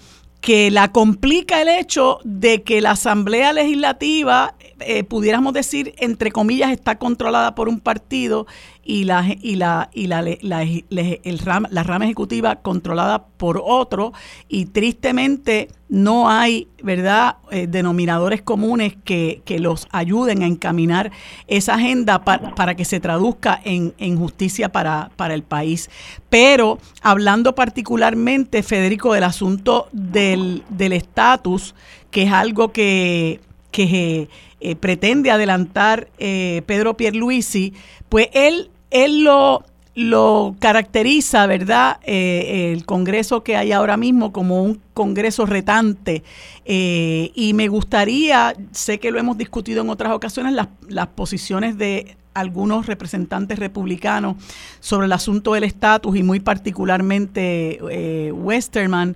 [0.46, 6.72] que la complica el hecho de que la Asamblea Legislativa, eh, pudiéramos decir, entre comillas,
[6.72, 8.46] está controlada por un partido
[8.88, 14.14] y la, y la, y la, la, el la rama ejecutiva controlada por otro
[14.48, 21.12] y tristemente no hay, ¿verdad?, eh, denominadores comunes que, que, los ayuden a encaminar
[21.48, 25.90] esa agenda para que se traduzca en, en justicia para, para, el país.
[26.30, 31.74] Pero hablando particularmente, Federico, del asunto del estatus,
[32.12, 33.40] que es algo que,
[33.72, 34.30] que
[34.60, 37.74] eh, pretende adelantar eh, Pedro Pierluisi,
[38.10, 39.64] pues él él lo,
[39.96, 46.24] lo caracteriza, ¿verdad?, eh, el Congreso que hay ahora mismo como un Congreso retante.
[46.66, 51.78] Eh, y me gustaría, sé que lo hemos discutido en otras ocasiones, las, las posiciones
[51.78, 54.36] de algunos representantes republicanos
[54.82, 59.16] sobre el asunto del estatus y muy particularmente eh, Westerman.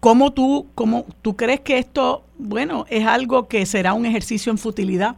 [0.00, 4.58] ¿Cómo tú, cómo, tú crees que esto, bueno, es algo que será un ejercicio en
[4.58, 5.16] futilidad?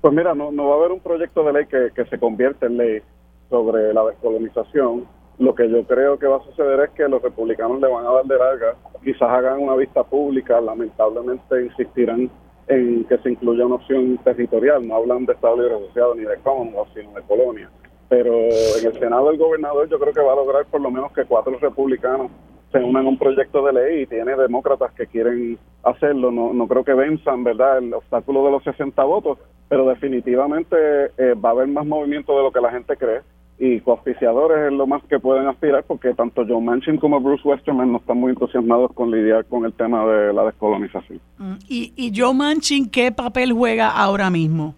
[0.00, 2.66] Pues mira, no, no va a haber un proyecto de ley que, que se convierta
[2.66, 3.02] en ley
[3.50, 5.06] sobre la descolonización.
[5.38, 8.12] Lo que yo creo que va a suceder es que los republicanos le van a
[8.12, 12.30] dar de larga, quizás hagan una vista pública, lamentablemente insistirán
[12.68, 16.36] en que se incluya una opción territorial, no hablan de Estado Libre Asociado ni de
[16.38, 17.70] Commonwealth, sino de colonia.
[18.08, 21.12] Pero en el Senado el gobernador yo creo que va a lograr por lo menos
[21.12, 22.30] que cuatro republicanos
[22.70, 26.30] se unan a un proyecto de ley y tiene demócratas que quieren hacerlo.
[26.30, 29.38] No, no creo que venzan, ¿verdad?, el obstáculo de los 60 votos,
[29.70, 30.76] pero definitivamente
[31.16, 33.20] eh, va a haber más movimiento de lo que la gente cree
[33.56, 37.92] y coauspiciadores es lo más que pueden aspirar porque tanto Joe Manchin como Bruce Westerman
[37.92, 41.20] no están muy entusiasmados con lidiar con el tema de la descolonización.
[41.38, 44.74] Mm, ¿Y, y Joe Manchin qué papel juega ahora mismo?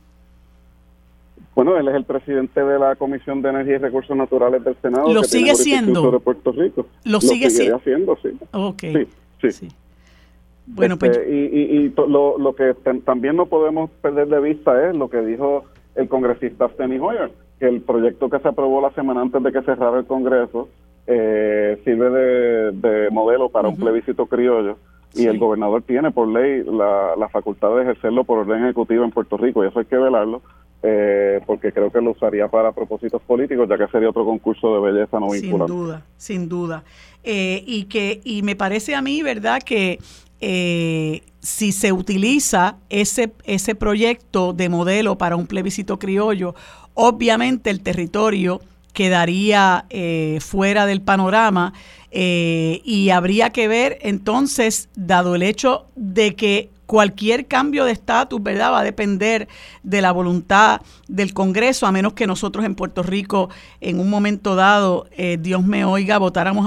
[1.54, 5.10] Bueno, él es el presidente de la Comisión de Energía y Recursos Naturales del Senado.
[5.10, 6.10] ¿Lo sigue siendo?
[6.10, 6.86] De Puerto Rico.
[7.04, 8.28] ¿Lo, sigue haciendo, sí.
[8.52, 8.82] Ok.
[9.40, 9.68] Sí, sí.
[10.66, 12.74] Bueno, pues este, y, y, lo, lo, que
[13.04, 15.64] también no podemos perder de vista es lo que dijo
[15.96, 19.62] el congresista Steny Hoyer, que el proyecto que se aprobó la semana antes de que
[19.62, 20.68] cerrara el Congreso
[21.06, 22.10] eh, sirve
[22.72, 24.78] de, modelo para un plebiscito criollo
[25.14, 29.10] y el gobernador tiene por ley la, la, facultad de ejercerlo por orden ejecutivo en
[29.10, 30.40] Puerto Rico y eso hay que velarlo
[30.84, 34.92] eh, porque creo que lo usaría para propósitos políticos ya que sería otro concurso de
[34.92, 35.72] belleza no vinculante.
[35.72, 36.84] Sin duda, sin duda.
[37.22, 39.98] Eh, y que y me parece a mí, ¿verdad?, que
[40.42, 46.56] eh, si se utiliza ese, ese proyecto de modelo para un plebiscito criollo,
[46.94, 48.60] obviamente el territorio
[48.92, 51.72] quedaría eh, fuera del panorama
[52.10, 58.42] eh, y habría que ver entonces, dado el hecho de que cualquier cambio de estatus,
[58.42, 58.70] ¿verdad?
[58.70, 59.48] Va a depender
[59.82, 63.48] de la voluntad del Congreso, a menos que nosotros en Puerto Rico,
[63.80, 66.66] en un momento dado, eh, Dios me oiga, votáramos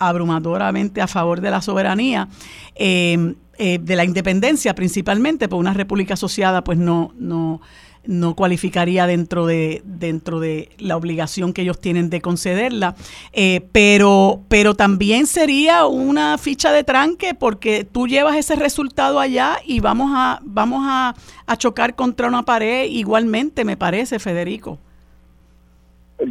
[0.00, 2.28] abrumadoramente a favor de la soberanía.
[2.76, 7.60] de la independencia principalmente, por una república asociada, pues no, no,
[8.06, 12.94] no cualificaría dentro de, dentro de la obligación que ellos tienen de concederla.
[13.32, 19.56] Eh, pero, pero también sería una ficha de tranque porque tú llevas ese resultado allá
[19.64, 21.14] y vamos a, vamos a,
[21.46, 24.78] a chocar contra una pared igualmente, me parece, Federico.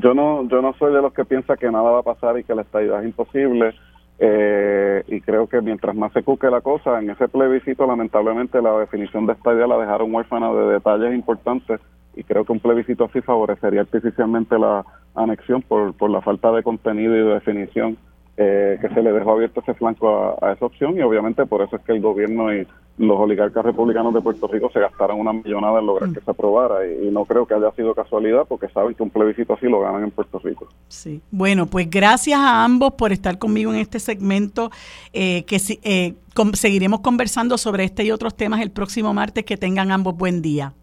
[0.01, 2.43] Yo no, yo no soy de los que piensa que nada va a pasar y
[2.43, 3.75] que la estabilidad es imposible.
[4.19, 8.77] Eh, y creo que mientras más se cuque la cosa, en ese plebiscito lamentablemente la
[8.77, 11.81] definición de esta idea la dejaron huérfana de detalles importantes
[12.15, 14.85] y creo que un plebiscito así favorecería artificialmente la
[15.15, 17.97] anexión por, por la falta de contenido y de definición
[18.37, 21.75] eh, que se le dejó abierto ese flanco a, esa opción y obviamente por eso
[21.75, 22.67] es que el gobierno y
[22.97, 26.13] los oligarcas republicanos de Puerto Rico se gastaron una millonada en lograr mm.
[26.13, 29.53] que se aprobara y, no creo que haya sido casualidad porque saben que un plebiscito
[29.53, 30.67] así lo ganan en Puerto Rico.
[30.87, 34.69] Sí, bueno, pues gracias a ambos por estar conmigo en este segmento
[35.11, 36.15] eh, que eh,
[36.53, 39.45] seguiremos conversando sobre este y otros temas el próximo martes.
[39.45, 40.73] Que tengan ambos buen día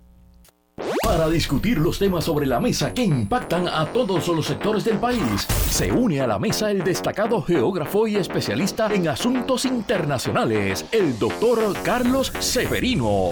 [1.03, 5.47] para discutir los temas sobre la mesa que impactan a todos los sectores del país.
[5.71, 11.75] Se une a la mesa el destacado geógrafo y especialista en asuntos internacionales, el doctor
[11.83, 13.31] Carlos Severino.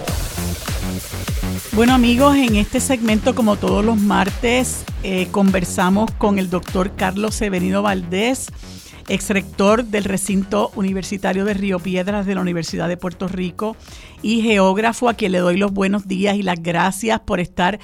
[1.73, 7.35] Bueno amigos, en este segmento como todos los martes eh, conversamos con el doctor Carlos
[7.35, 8.51] Severino Valdés
[9.09, 13.77] ex rector del recinto universitario de Río Piedras de la Universidad de Puerto Rico
[14.23, 17.79] y geógrafo a quien le doy los buenos días y las gracias por estar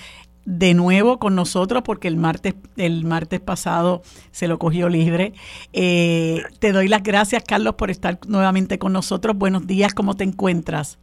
[0.44, 5.32] de nuevo con nosotros porque el martes, el martes pasado se lo cogió libre.
[5.72, 9.36] Eh, te doy las gracias, Carlos, por estar nuevamente con nosotros.
[9.36, 10.98] Buenos días, ¿cómo te encuentras?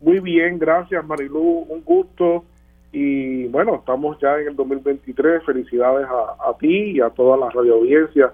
[0.00, 1.66] Muy bien, gracias, Marilu.
[1.68, 2.44] Un gusto.
[2.92, 5.44] Y bueno, estamos ya en el 2023.
[5.44, 8.32] Felicidades a, a ti y a toda la radio audiencia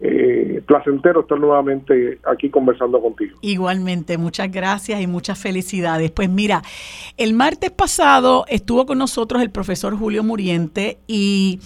[0.00, 3.38] eh, placentero estar nuevamente aquí conversando contigo.
[3.40, 6.10] Igualmente, muchas gracias y muchas felicidades.
[6.10, 6.62] Pues mira,
[7.16, 11.60] el martes pasado estuvo con nosotros el profesor Julio Muriente y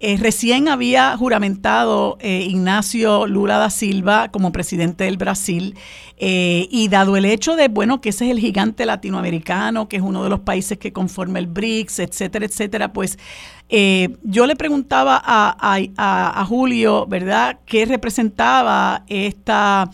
[0.00, 5.74] eh, recién había juramentado eh, Ignacio Lula da Silva como presidente del Brasil
[6.18, 10.02] eh, y dado el hecho de, bueno, que ese es el gigante latinoamericano, que es
[10.02, 13.18] uno de los países que conforma el BRICS, etcétera, etcétera, pues
[13.68, 15.56] yo le preguntaba a,
[15.96, 19.90] a, Julio, ¿verdad?, qué representaba esta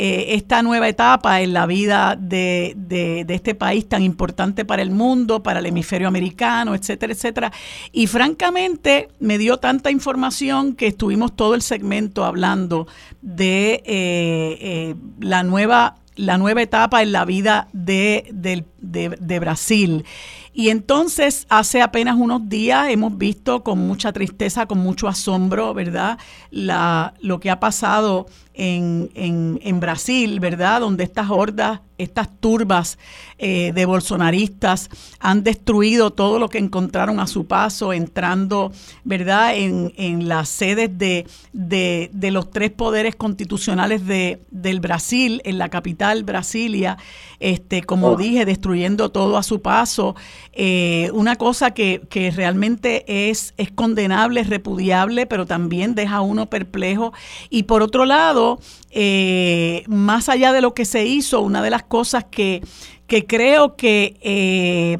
[0.00, 4.92] eh, esta nueva etapa en la vida de, de, este país tan importante para el
[4.92, 7.52] mundo, para el hemisferio americano, etcétera, etcétera.
[7.90, 12.86] Y francamente me dio tanta información que estuvimos todo el segmento hablando
[13.22, 20.04] de eh, eh, la nueva la nueva etapa en la vida de, de, de, Brasil.
[20.52, 26.18] Y entonces, hace apenas unos días hemos visto con mucha tristeza, con mucho asombro, ¿verdad?
[26.50, 28.26] La, lo que ha pasado
[28.58, 30.80] en, en, en Brasil, ¿verdad?
[30.80, 32.96] Donde estas hordas estas turbas
[33.38, 38.72] eh, de bolsonaristas han destruido todo lo que encontraron a su paso, entrando,
[39.04, 45.42] ¿verdad?, en, en las sedes de, de, de, los tres poderes constitucionales de, del Brasil,
[45.44, 46.98] en la capital, Brasilia,
[47.40, 48.16] este, como oh.
[48.16, 50.14] dije, destruyendo todo a su paso.
[50.52, 56.20] Eh, una cosa que, que realmente es, es condenable, es repudiable, pero también deja a
[56.20, 57.12] uno perplejo.
[57.50, 58.47] Y por otro lado,
[58.90, 62.62] eh, más allá de lo que se hizo, una de las cosas que,
[63.06, 64.98] que creo que eh,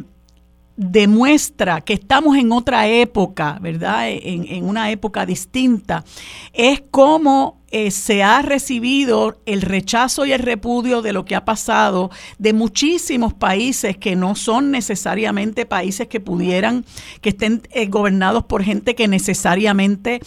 [0.76, 4.08] demuestra que estamos en otra época, ¿verdad?
[4.10, 6.04] En, una época distinta,
[6.52, 11.44] es cómo eh, se ha recibido el rechazo y el repudio de lo que ha
[11.44, 16.84] pasado de muchísimos países que no son necesariamente países que pudieran,
[17.20, 20.20] que estén gobernados por gente que necesariamente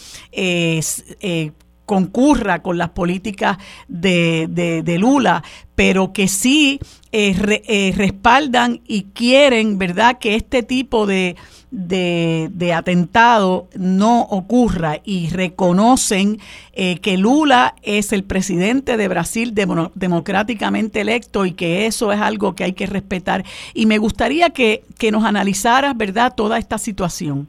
[1.86, 5.42] concurra con las políticas de, de, Lula,
[5.74, 6.78] pero que sí
[7.10, 7.34] eh,
[7.66, 11.36] eh, respaldan y quieren, ¿verdad?, que este tipo de,
[11.70, 16.38] de, atentado no ocurra y reconocen
[16.72, 22.54] eh, que Lula es el presidente de Brasil democráticamente electo y que eso es algo
[22.54, 23.44] que hay que respetar.
[23.74, 27.48] Y me gustaría que, nos analizaras, ¿verdad?, toda esta situación.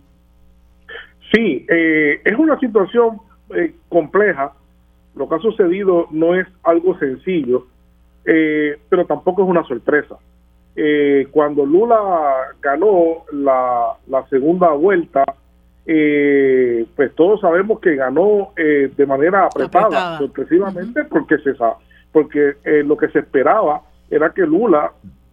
[1.32, 3.20] Sí, es una situación
[3.56, 4.54] eh, compleja.
[5.16, 7.68] Lo que ha sucedido no es algo sencillo,
[8.24, 10.18] pero tampoco es una sorpresa.
[10.76, 12.00] Eh, cuando Lula
[12.62, 13.96] ganó la,
[14.30, 15.24] segunda vuelta,
[15.86, 21.54] eh, pues todos sabemos que ganó eh, de manera apretada, sorpresivamente, porque se
[22.12, 24.92] porque lo que se esperaba era que Lula,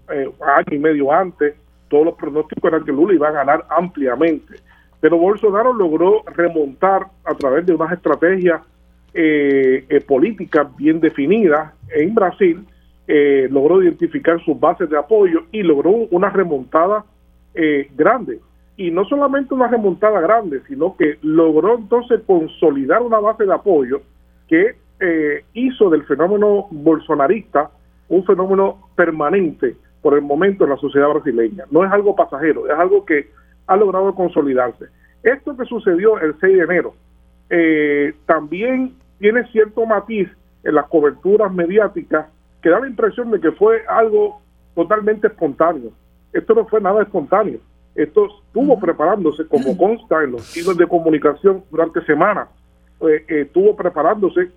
[0.08, 1.54] año y medio antes,
[1.88, 4.56] todos los pronósticos eran que Lula iba a ganar ampliamente.
[5.00, 8.62] Pero Bolsonaro logró remontar a través de unas estrategias
[10.06, 12.64] políticas bien definidas en Brasil
[13.12, 17.04] eh, logró identificar sus bases de apoyo y logró una remontada
[17.54, 18.38] eh, grande.
[18.76, 24.02] Y no solamente una remontada grande, sino que logró entonces consolidar una base de apoyo
[24.46, 27.72] que eh, hizo del fenómeno bolsonarista
[28.08, 31.64] un fenómeno permanente por el momento en la sociedad brasileña.
[31.72, 33.30] No es algo pasajero, es algo que
[33.66, 34.86] ha logrado consolidarse.
[35.22, 36.94] Esto que sucedió el 6 de enero
[38.26, 40.28] también tiene cierto matiz
[40.62, 42.26] en las coberturas mediáticas
[42.62, 44.40] que da la impresión de que fue algo
[44.74, 45.90] totalmente espontáneo.
[46.32, 47.58] Esto no fue nada espontáneo.
[47.94, 52.48] Esto estuvo preparándose, como consta en los hilos de comunicación durante semanas,
[53.00, 54.50] eh, eh, estuvo preparándose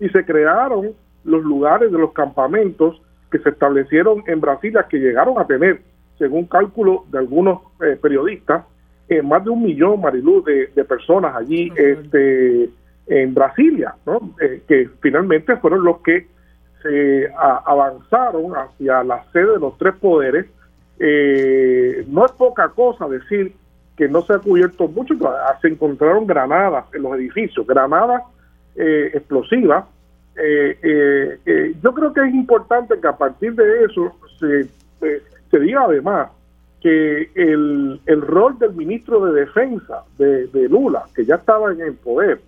[0.00, 0.92] y se crearon
[1.24, 5.80] los lugares de los campamentos que se establecieron en Brasilia, que llegaron a tener,
[6.18, 8.64] según cálculo de algunos eh, periodistas,
[9.22, 12.70] más de un millón, Marilú, de, personas allí este,
[13.06, 14.18] en Brasilia, ¿no?
[14.66, 16.26] que finalmente fueron los que
[16.84, 20.46] se avanzaron hacia la sede de los tres poderes.
[21.00, 23.54] Eh, no es poca cosa decir
[23.96, 25.14] que no se ha cubierto mucho,
[25.62, 28.22] se encontraron granadas en los edificios, granadas
[28.76, 29.86] eh, explosivas.
[30.36, 34.68] Eh, yo creo que es importante que a partir de eso se,
[35.54, 36.30] se diga además
[36.80, 41.94] que el, el, rol del ministro de Defensa de, Lula, que ya estaba en el
[41.94, 42.40] poder,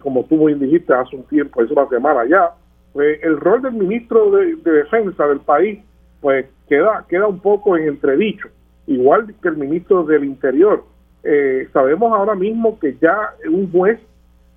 [0.00, 2.50] como tú muy dijiste hace un tiempo, es una semana ya,
[2.94, 5.78] pues el rol del ministro de, Defensa del país
[6.22, 8.48] pues queda, queda un poco en entredicho,
[8.86, 10.84] igual que el ministro del Interior.
[11.22, 14.00] Eh, sabemos ahora mismo que ya un juez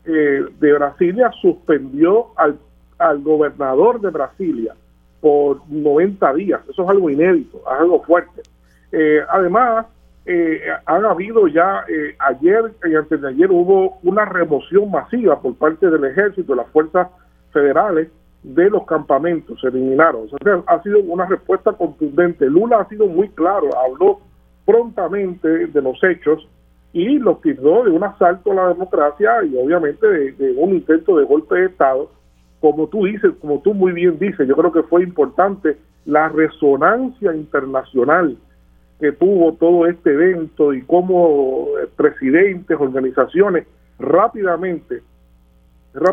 [0.06, 2.58] eh, de Brasilia suspendió al,
[2.98, 4.74] al gobernador de Brasilia
[5.22, 6.62] por 90 días.
[6.70, 8.42] Eso es algo inédito, es algo fuerte.
[8.92, 9.86] Eh, además,
[10.86, 11.84] han habido ya,
[12.20, 16.68] ayer y antes de ayer hubo una remoción masiva por parte del ejército, de las
[16.68, 17.08] fuerzas
[17.52, 18.10] federales,
[18.44, 20.28] de los campamentos, se eliminaron.
[20.68, 22.46] Ha sido una respuesta contundente.
[22.50, 24.20] Lula ha sido muy claro, habló
[24.66, 26.48] prontamente de los hechos
[26.94, 31.26] y los tildó de un asalto a la democracia y obviamente de, un intento de
[31.26, 32.12] golpe de Estado.
[32.60, 37.34] Como tú dices, como tú muy bien dices, yo creo que fue importante la resonancia
[37.36, 38.38] internacional
[39.00, 43.66] que tuvo todo este evento y cómo eh, presidentes, organizaciones
[43.98, 45.02] rápidamente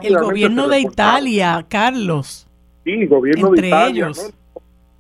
[0.02, 2.47] el gobierno de Italia, Carlos.
[2.85, 4.06] Sí, gobierno de Italia.
[4.06, 4.35] Ellos.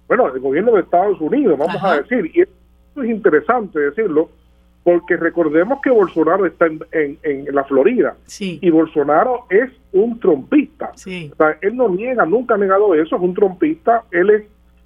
[0.08, 2.30] Bueno, el gobierno de Estados Unidos, vamos a decir.
[2.34, 4.30] Y esto es interesante decirlo,
[4.86, 7.18] porque recordemos que Bolsonaro está en,
[7.52, 8.14] la Florida.
[8.26, 8.60] Sí.
[8.62, 10.92] Y Bolsonaro es un trompista.
[10.94, 11.28] Sí.
[11.32, 14.04] O sea, él no niega, nunca ha negado eso, es un trompista.
[14.12, 14.44] Él es,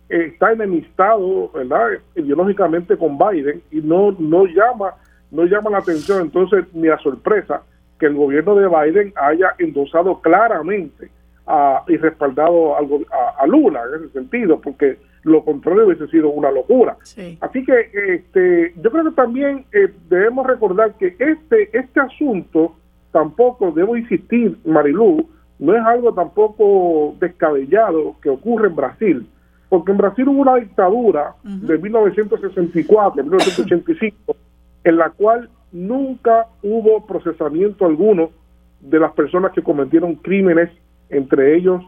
[0.09, 1.99] está enemistado, ¿verdad?
[2.17, 4.95] Ideológicamente con Biden y no, no llama
[5.31, 7.63] no llama la atención entonces ni a sorpresa
[7.99, 11.11] que el gobierno de Biden haya endosado claramente
[11.89, 16.97] y respaldado a, Lula en ese sentido, porque lo contrario hubiese sido una locura.
[17.41, 22.77] Así que este, yo creo que también eh, debemos recordar que este, este asunto
[23.13, 25.29] tampoco, debo insistir, Marilú,
[25.59, 29.27] no es algo tampoco descabellado que ocurre en Brasil,
[29.69, 34.37] porque en Brasil hubo una dictadura de 1964 1985
[34.85, 38.31] en la cual nunca hubo procesamiento alguno
[38.81, 40.71] de las personas que cometieron crímenes,
[41.11, 41.83] entre ellos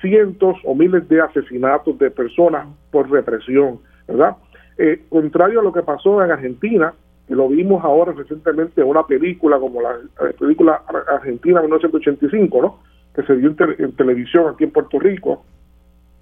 [0.00, 3.78] cientos o miles de asesinatos de personas por represión,
[4.08, 4.36] ¿verdad?
[4.78, 6.92] Eh, contrario a lo que pasó en Argentina,
[7.28, 9.96] que lo vimos ahora recientemente en una película como la,
[10.38, 12.78] película Argentina 1985, ¿no?
[13.14, 15.44] Que se dio en, televisión aquí en Puerto Rico,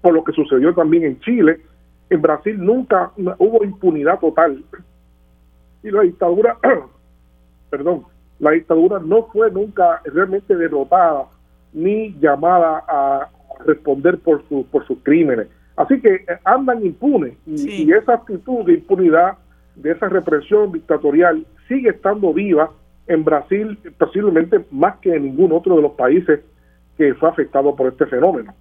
[0.01, 1.61] o lo que sucedió también en Chile,
[2.09, 4.63] en Brasil nunca hubo impunidad total.
[5.81, 6.57] Y la dictadura
[7.71, 8.03] perdón,
[8.39, 11.25] la dictadura no fue nunca realmente derrotada
[11.73, 13.29] ni llamada a
[13.65, 15.47] responder por, su, por sus crímenes.
[15.75, 19.37] Así que eh, andan impunes y, esa actitud de impunidad
[19.75, 22.71] de esa represión dictatorial sigue estando viva
[23.07, 26.41] en Brasil, posiblemente más que en ningún otro de los países
[26.97, 28.53] que fue afectado por este fenómeno.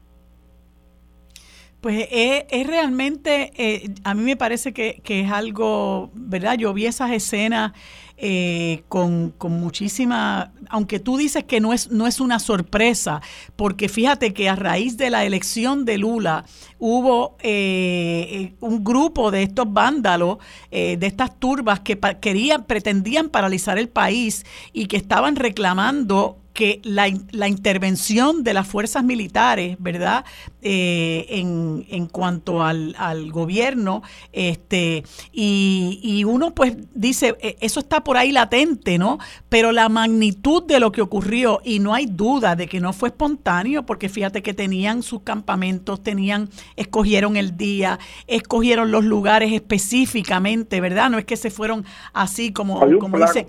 [1.80, 6.56] Pues es, realmente, eh, a mí me parece que, es algo, ¿verdad?
[6.58, 7.72] Yo vi esas escenas
[8.22, 13.22] eh, con, muchísima, aunque tú dices que no es, no es una sorpresa,
[13.56, 16.44] porque fíjate que a raíz de la elección de Lula
[16.78, 20.38] hubo eh, un grupo de estos vándalos,
[20.70, 27.08] de estas turbas que querían, pretendían paralizar el país y que estaban reclamando que la,
[27.30, 30.24] la, intervención de las fuerzas militares, ¿verdad?
[30.62, 34.02] Eh, en, en, cuanto al, al, gobierno,
[34.32, 39.18] este, y, y, uno pues dice, e, eso está por ahí latente, ¿no?
[39.48, 43.10] Pero la magnitud de lo que ocurrió, y no hay duda de que no fue
[43.10, 50.80] espontáneo, porque fíjate que tenían sus campamentos, tenían, escogieron el día, escogieron los lugares específicamente,
[50.80, 51.10] ¿verdad?
[51.10, 53.46] No es que se fueron así como, como dice.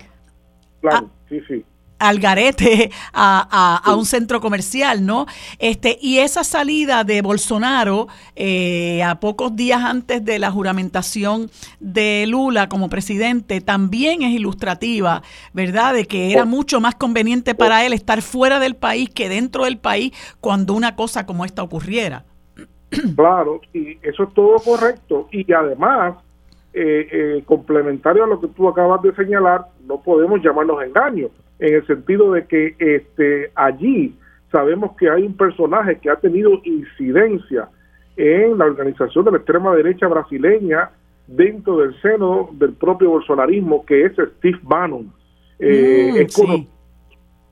[0.80, 1.64] Claro, ah, sí, sí
[2.02, 5.26] al garete a, a, un centro comercial, ¿no?
[5.58, 11.48] Este, y esa salida de Bolsonaro eh, a pocos días antes de la juramentación
[11.78, 15.22] de Lula como presidente también es ilustrativa,
[15.52, 15.94] ¿verdad?
[15.94, 16.46] De que era oh.
[16.46, 17.82] mucho más conveniente para oh.
[17.82, 22.24] él estar fuera del país que dentro del país cuando una cosa como esta ocurriera.
[23.16, 25.28] Claro, y eso es todo correcto.
[25.30, 26.16] Y además,
[26.74, 31.30] eh, eh, complementario a lo que tú acabas de señalar, no podemos llamarnos engaños
[31.62, 34.16] en el sentido de que este, allí
[34.50, 37.68] sabemos que hay un personaje que ha tenido incidencia
[38.16, 40.90] en la organización de la extrema derecha brasileña
[41.28, 45.12] dentro del seno del propio bolsonarismo, que es Steve Bannon.
[45.60, 46.32] Eh, mm, es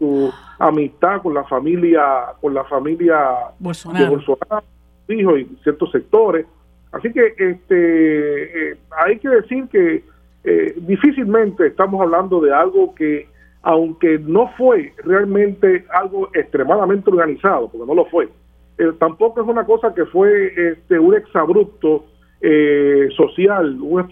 [0.01, 2.03] su amistad con la familia,
[2.41, 3.17] con la familia
[3.61, 4.05] Bolsonaro.
[4.05, 4.65] de Bolsonaro,
[5.09, 6.47] hijo y ciertos sectores.
[6.91, 8.77] Así que este, eh,
[9.07, 10.03] hay que decir que
[10.43, 13.30] eh, difícilmente estamos hablando de algo que
[13.63, 18.29] aunque no fue realmente algo extremadamente organizado, porque no lo fue,
[18.79, 22.07] eh, tampoco es una cosa que fue este, un exabrupto
[22.41, 24.09] eh, social, una,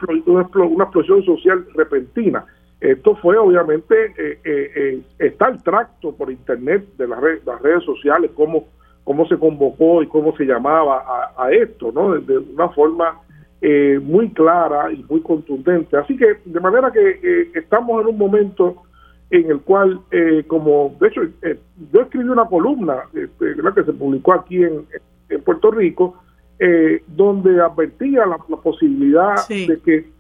[0.83, 2.45] explosión social repentina.
[2.79, 8.67] Esto fue obviamente, eh, está el tracto por internet de las, redes sociales, cómo,
[9.05, 12.15] cómo se convocó y cómo se llamaba a, esto, ¿no?
[12.21, 13.21] De, una forma
[14.03, 15.97] muy clara y muy contundente.
[15.97, 18.83] Así que de manera que estamos en un momento
[19.31, 21.59] en el cual, eh, como de hecho, eh,
[21.93, 24.87] yo escribí una columna este, que se publicó aquí en,
[25.45, 26.17] Puerto Rico,
[26.59, 30.11] eh, donde advertía la, posibilidad de que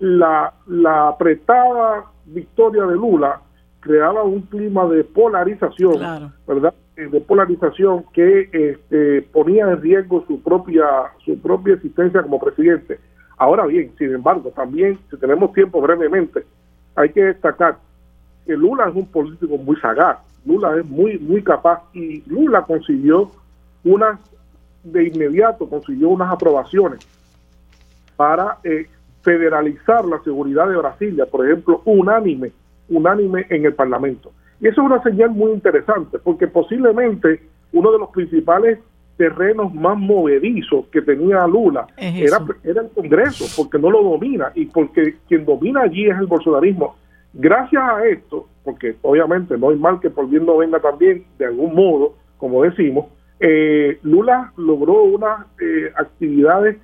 [0.00, 3.42] la, la apretada victoria de Lula
[3.80, 6.72] creaba un clima de polarización, ¿verdad?
[6.96, 10.86] De polarización que este, ponía en riesgo su propia
[11.24, 12.98] su propia existencia como presidente.
[13.36, 16.42] Ahora bien, sin embargo, también, si tenemos tiempo brevemente,
[16.94, 17.76] hay que destacar
[18.46, 23.30] que Lula es un político muy sagaz, Lula es muy, muy capaz y Lula consiguió
[23.84, 24.18] unas,
[24.82, 27.06] de inmediato consiguió unas aprobaciones
[28.16, 28.86] para eh,
[29.22, 32.52] federalizar la seguridad de Brasilia, por ejemplo, unánime,
[32.88, 34.32] unánime en el Parlamento.
[34.60, 37.42] Y eso es una señal muy interesante, porque posiblemente
[37.72, 38.78] uno de los principales
[39.16, 44.66] terrenos más movedizos que tenía Lula era, era el Congreso, porque no lo domina y
[44.66, 46.96] porque quien domina allí es el bolsonarismo.
[47.34, 51.46] Gracias a esto, porque obviamente no hay mal que por bien no venga también, de
[51.46, 53.06] algún modo, como decimos,
[53.40, 56.76] eh, Lula logró unas eh, actividades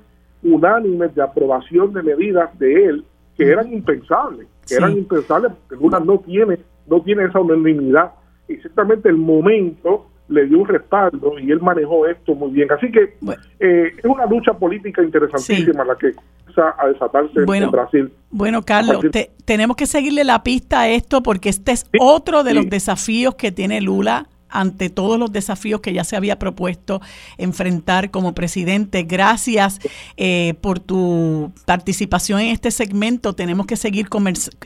[0.42, 3.04] unánimes de aprobación de medidas de él
[3.36, 6.58] que eran impensables, que eran impensables porque Lula no tiene,
[6.88, 8.12] no tiene esa unanimidad.
[8.48, 12.70] Y ciertamente el momento le dio un respaldo y él manejó esto muy bien.
[12.72, 13.16] Así que
[13.60, 16.12] eh, es una lucha política interesantísima la que
[16.48, 18.12] empieza a desatarse en Brasil.
[18.30, 19.04] Bueno, Carlos,
[19.44, 23.52] tenemos que seguirle la pista a esto porque este es otro de los desafíos que
[23.52, 27.00] tiene Lula ante todos los desafíos que ya se había propuesto
[27.36, 29.02] enfrentar como presidente.
[29.02, 29.78] Gracias
[30.16, 33.34] eh, por tu participación en este segmento.
[33.34, 34.08] Tenemos que seguir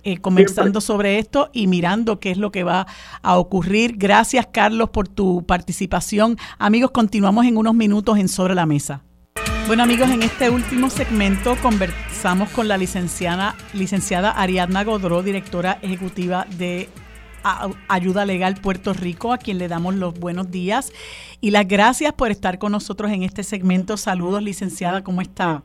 [0.04, 2.86] eh, conversando sobre esto y mirando qué es lo que va
[3.22, 3.96] a ocurrir.
[3.96, 6.36] Gracias, Carlos, por tu participación.
[6.58, 9.02] Amigos, continuamos en unos minutos en Sobre la Mesa.
[9.66, 16.46] Bueno amigos, en este último segmento conversamos con la licenciada, licenciada Ariadna Godró, directora ejecutiva
[16.58, 16.88] de
[17.88, 20.92] Ayuda Legal Puerto Rico, a quien le damos los buenos días
[21.40, 23.96] y las gracias por estar con nosotros en este segmento.
[23.96, 25.62] Saludos, licenciada, ¿cómo está?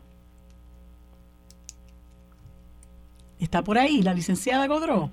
[3.40, 5.12] ¿Está por ahí la licenciada Godró?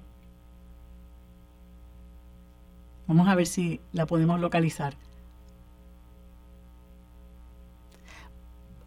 [3.06, 4.94] Vamos a ver si la podemos localizar.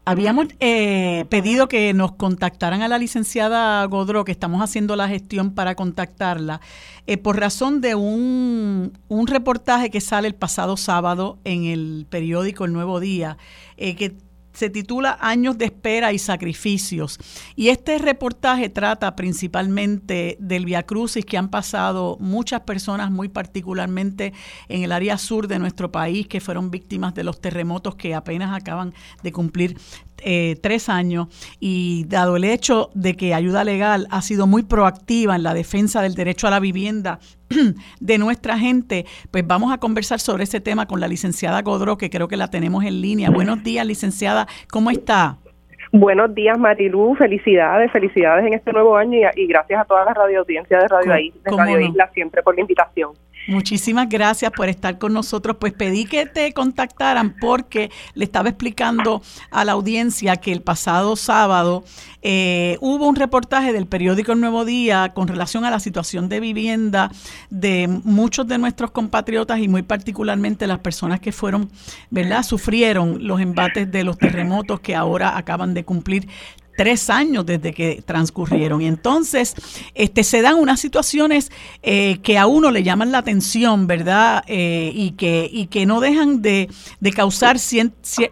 [0.07, 5.53] Habíamos eh, pedido que nos contactaran a la licenciada Godró, que estamos haciendo la gestión
[5.53, 6.61] para contactarla,
[7.07, 12.63] eh, por razón de un, un, reportaje que sale el pasado sábado en el periódico
[12.63, 13.37] El Nuevo Día,
[13.75, 14.15] eh, que
[14.57, 17.19] se titula Años de espera y sacrificios.
[17.55, 24.33] Y este reportaje trata principalmente del Via Crucis que han pasado muchas personas, muy particularmente
[24.67, 28.57] en el área sur de nuestro país, que fueron víctimas de los terremotos que apenas
[28.57, 29.77] acaban de cumplir
[30.23, 31.27] eh, tres años
[31.59, 36.01] y dado el hecho de que Ayuda Legal ha sido muy proactiva en la defensa
[36.01, 37.19] del derecho a la vivienda
[37.99, 42.09] de nuestra gente, pues vamos a conversar sobre ese tema con la licenciada Godro, que
[42.09, 43.29] creo que la tenemos en línea.
[43.29, 45.37] Buenos días, licenciada, ¿cómo está?
[45.91, 47.15] Buenos días, Marilu.
[47.15, 51.13] Felicidades, felicidades en este nuevo año y, gracias a toda la radio audiencia de Radio,
[51.13, 53.11] de radio Isla siempre por la invitación.
[53.47, 55.55] Muchísimas gracias por estar con nosotros.
[55.57, 59.21] Pues pedí que te contactaran porque le estaba explicando
[59.51, 61.85] a la audiencia que el pasado sábado
[62.21, 66.41] eh, hubo un reportaje del periódico El Nuevo Día con relación a la situación de
[66.41, 67.09] vivienda
[67.49, 71.69] de muchos de nuestros compatriotas y muy particularmente las personas que fueron,
[72.09, 72.43] ¿verdad?
[72.43, 76.27] Sufrieron los embates de los terremotos que ahora acaban de cumplir
[76.77, 78.81] tres años desde que transcurrieron.
[78.81, 79.55] Y entonces
[79.95, 81.51] este, se dan unas situaciones
[81.81, 84.43] eh, que a uno le llaman la atención, ¿verdad?
[84.47, 87.57] Eh, y, que, y que no dejan de, de causar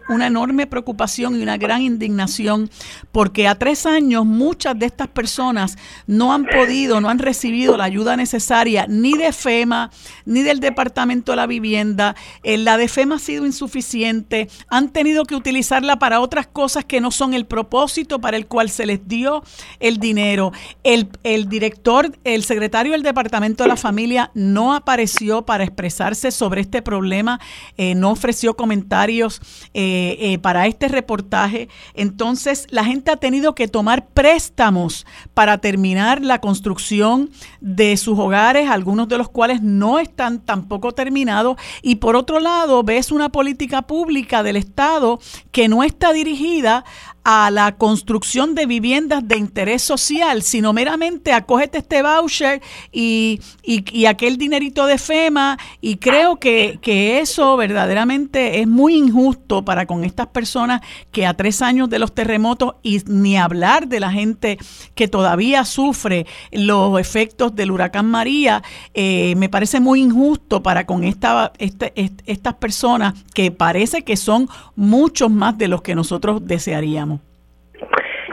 [0.08, 2.70] una enorme preocupación y una gran indignación,
[3.10, 7.84] porque a tres años muchas de estas personas no han podido, no han recibido la
[7.84, 9.90] ayuda necesaria ni de FEMA,
[10.24, 12.14] ni del Departamento de la Vivienda.
[12.44, 17.00] Eh, la de FEMA ha sido insuficiente, han tenido que utilizarla para otras cosas que
[17.00, 19.42] no son el propósito para el cual se les dio
[19.80, 20.52] el dinero.
[20.84, 26.60] El, el director, el secretario del Departamento de la Familia no apareció para expresarse sobre
[26.60, 27.40] este problema,
[27.76, 29.40] eh, no ofreció comentarios
[29.74, 31.68] eh, eh, para este reportaje.
[31.94, 37.30] Entonces, la gente ha tenido que tomar préstamos para terminar la construcción
[37.60, 41.56] de sus hogares, algunos de los cuales no están tampoco terminados.
[41.82, 45.18] Y por otro lado, ves una política pública del Estado
[45.52, 46.84] que no está dirigida
[47.28, 52.62] a la construcción de viviendas de interés social, sino meramente acógete este voucher
[52.92, 55.58] y, y, aquel dinerito de FEMA.
[55.80, 61.34] Y creo que, que, eso verdaderamente es muy injusto para con estas personas que a
[61.34, 64.56] tres años de los terremotos y ni hablar de la gente
[64.94, 68.62] que todavía sufre los efectos del huracán María,
[68.94, 71.92] eh, me parece muy injusto para con esta, este,
[72.26, 77.15] estas personas que parece que son muchos más de los que nosotros desearíamos.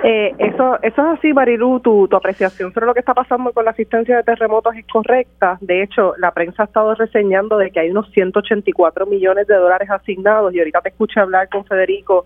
[0.05, 3.63] Eh, eso, eso es así, Marilu, tu, tu apreciación sobre lo que está pasando con
[3.63, 5.57] la asistencia de terremotos es correcta.
[5.61, 9.89] De hecho, la prensa ha estado reseñando de que hay unos 184 millones de dólares
[9.89, 12.25] asignados y ahorita te escuché hablar con Federico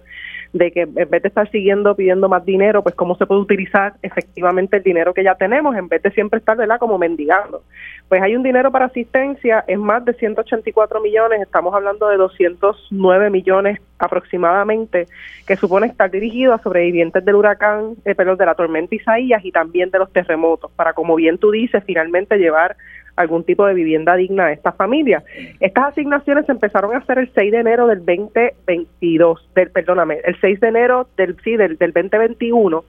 [0.54, 3.94] de que en vez de estar siguiendo pidiendo más dinero, pues cómo se puede utilizar
[4.02, 7.62] efectivamente el dinero que ya tenemos en vez de siempre estar, ¿verdad?, como mendigando.
[8.10, 13.30] Pues hay un dinero para asistencia, es más de 184 millones, estamos hablando de 209
[13.30, 15.08] millones aproximadamente,
[15.46, 19.52] que supone estar dirigido a sobrevivientes del huracán, eh, perdón, de la tormenta Isaías y
[19.52, 22.78] también de los terremotos, para, como bien tú dices, finalmente llevar
[23.18, 25.24] algún tipo de vivienda digna a esta familia.
[25.60, 30.40] Estas asignaciones se empezaron a hacer el 6 de enero del 2022, del, perdóname, el
[30.40, 32.86] 6 de enero del, sí, del, del 2021.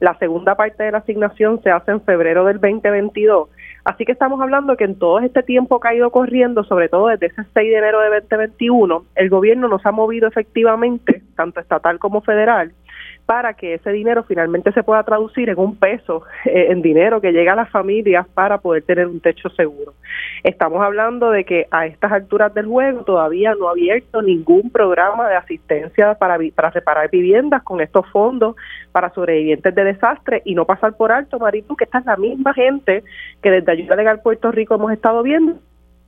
[0.00, 3.48] La segunda parte de la asignación se hace en febrero del 2022.
[3.84, 7.08] Así que estamos hablando que en todo este tiempo que ha ido corriendo, sobre todo
[7.08, 11.98] desde ese 6 de enero de 2021, el gobierno nos ha movido efectivamente, tanto estatal
[11.98, 12.72] como federal,
[13.26, 17.32] para que ese dinero finalmente se pueda traducir en un peso, eh, en dinero que
[17.32, 19.94] llegue a las familias para poder tener un techo seguro.
[20.42, 25.28] Estamos hablando de que a estas alturas del juego todavía no ha abierto ningún programa
[25.28, 28.56] de asistencia para, para reparar viviendas con estos fondos
[28.90, 32.52] para sobrevivientes de desastre y no pasar por alto, Maritu, que esta es la misma
[32.54, 33.04] gente
[33.42, 35.58] que desde Ayuda Legal Puerto Rico hemos estado viendo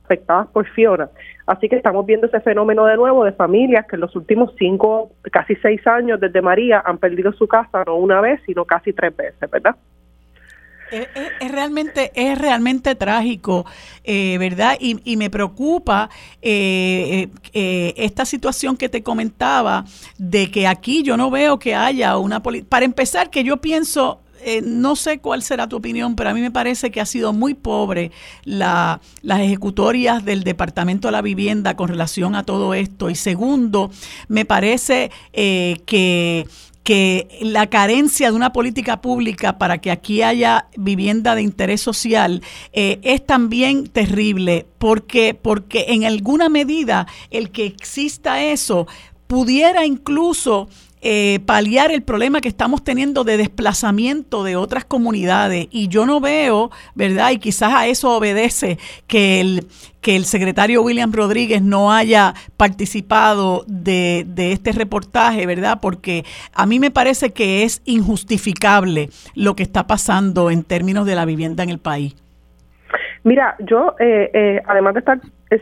[0.05, 1.09] afectadas por Fiona.
[1.47, 5.11] Así que estamos viendo ese fenómeno de nuevo de familias que en los últimos cinco,
[5.31, 9.15] casi seis años desde María han perdido su casa no una vez, sino casi tres
[9.15, 9.75] veces, ¿verdad?
[10.91, 13.65] Es, realmente es realmente trágico,
[14.03, 14.77] eh, ¿verdad?
[14.79, 16.09] Y, y, me preocupa
[16.41, 19.83] eh, eh, esta situación que te comentaba
[20.19, 24.61] de que aquí yo no veo que haya una para empezar que yo pienso eh,
[24.63, 27.53] no sé cuál será tu opinión, pero a mí me parece que ha sido muy
[27.53, 28.11] pobre
[28.43, 33.09] la, las ejecutorias del Departamento de la Vivienda con relación a todo esto.
[33.09, 33.91] Y segundo,
[34.27, 36.47] me parece eh, que
[36.85, 42.43] que la carencia de una política pública para que aquí haya vivienda de interés social
[42.73, 48.85] eh, es también terrible, porque, porque en alguna medida el que exista eso
[49.25, 50.69] pudiera incluso
[51.07, 55.67] eh, paliar el problema que estamos teniendo de desplazamiento de otras comunidades.
[55.69, 57.29] Y yo no veo, ¿verdad?
[57.29, 59.67] Y quizás a eso obedece que el,
[60.01, 65.77] que el secretario William Rodríguez no haya participado de, de, este reportaje, ¿verdad?
[65.79, 66.25] Porque
[66.55, 71.25] a mí me parece que es injustificable lo que está pasando en términos de la
[71.25, 72.15] vivienda en el país.
[73.25, 75.19] Mira, yo, eh, eh, además de estar,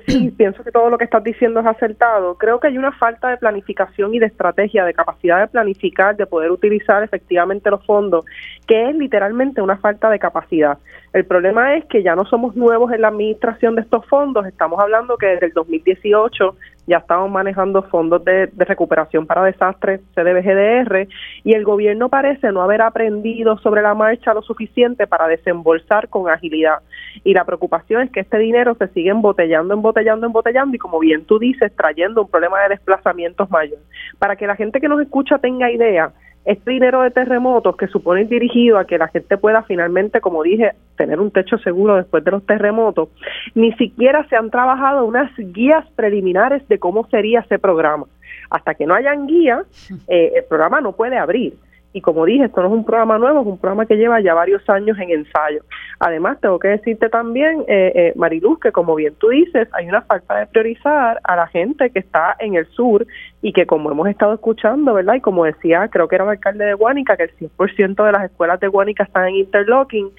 [0.08, 2.36] sí, pienso que todo lo que estás diciendo es acertado.
[2.36, 6.26] Creo que hay una falta de planificación y de estrategia, de capacidad de planificar, de
[6.26, 8.26] poder utilizar efectivamente los fondos,
[8.68, 10.78] que es literalmente una falta de capacidad.
[11.12, 14.46] El problema es que ya no somos nuevos en la administración de estos fondos.
[14.46, 16.56] Estamos hablando que desde el 2018
[16.86, 21.08] ya estamos manejando fondos de, recuperación para desastres, CDBGDR,
[21.44, 26.30] y el gobierno parece no haber aprendido sobre la marcha lo suficiente para desembolsar con
[26.30, 26.80] agilidad.
[27.24, 31.26] Y la preocupación es que este dinero se sigue embotellando, embotellando, embotellando, y como bien
[31.26, 33.80] tú dices, trayendo un problema de desplazamientos mayor.
[34.20, 36.12] Para que la gente que nos escucha tenga idea,
[36.46, 40.72] este dinero de terremotos que supone dirigido a que la gente pueda finalmente, como dije,
[40.98, 43.10] tener un techo seguro después de los terremotos,
[43.56, 48.06] ni siquiera se han trabajado unas guías preliminares de cómo sería ese programa.
[48.50, 49.66] Hasta que no hayan guías,
[50.08, 51.54] eh, el programa no puede abrir.
[51.94, 54.34] Y como dije, esto no es un programa nuevo, es un programa que lleva ya
[54.34, 55.62] varios años en ensayo.
[56.00, 60.02] Además, tengo que decirte también, eh, eh, Mariluz, que como bien tú dices, hay una
[60.02, 63.06] falta de priorizar a la gente que está en el sur
[63.44, 65.16] y que como hemos estado escuchando, ¿verdad?
[65.16, 68.24] Y como decía, creo que era el alcalde de Guánica, que el 100% de las
[68.24, 70.10] escuelas de Guánica están en interlocking,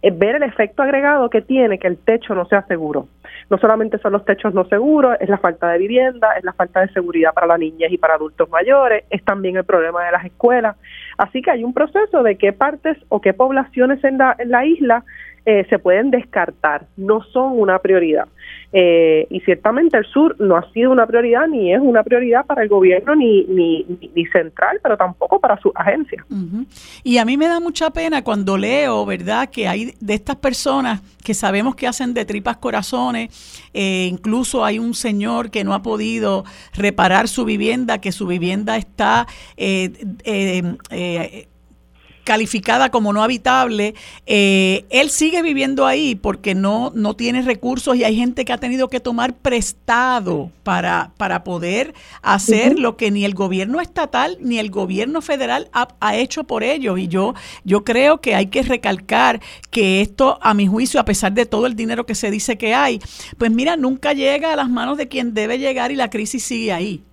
[0.00, 3.06] es ver el efecto agregado que tiene que el techo no sea seguro.
[3.50, 6.80] No solamente son los techos no seguros, es la falta de vivienda, es la falta
[6.80, 10.24] de seguridad para las niñas y para adultos mayores, es también el problema de las
[10.24, 10.76] escuelas.
[11.16, 14.64] Así que hay un proceso de qué partes o qué poblaciones en la, en la
[14.64, 15.04] isla
[15.50, 18.28] eh, se pueden descartar, no son una prioridad.
[18.70, 22.62] Eh, y ciertamente el sur no ha sido una prioridad ni es una prioridad para
[22.62, 26.22] el gobierno ni, ni, ni central, pero tampoco para su agencia.
[27.02, 31.00] Y a mí me da mucha pena cuando leo, ¿verdad?, que hay de estas personas
[31.24, 33.27] que sabemos que hacen de tripas corazones,
[33.74, 38.76] eh, incluso hay un señor que no ha podido reparar su vivienda, que su vivienda
[38.76, 39.26] está...
[39.56, 39.92] Eh,
[40.24, 41.48] eh,
[42.28, 43.94] calificada como no habitable,
[44.26, 48.58] eh, él sigue viviendo ahí porque no, no tiene recursos y hay gente que ha
[48.58, 54.58] tenido que tomar prestado para, para poder hacer lo que ni el gobierno estatal ni
[54.58, 56.98] el gobierno federal ha, ha, hecho por ellos.
[56.98, 57.32] Y yo,
[57.64, 59.40] yo creo que hay que recalcar
[59.70, 62.74] que esto, a mi juicio, a pesar de todo el dinero que se dice que
[62.74, 63.00] hay,
[63.38, 66.72] pues mira, nunca llega a las manos de quien debe llegar y la crisis sigue
[66.72, 67.07] ahí.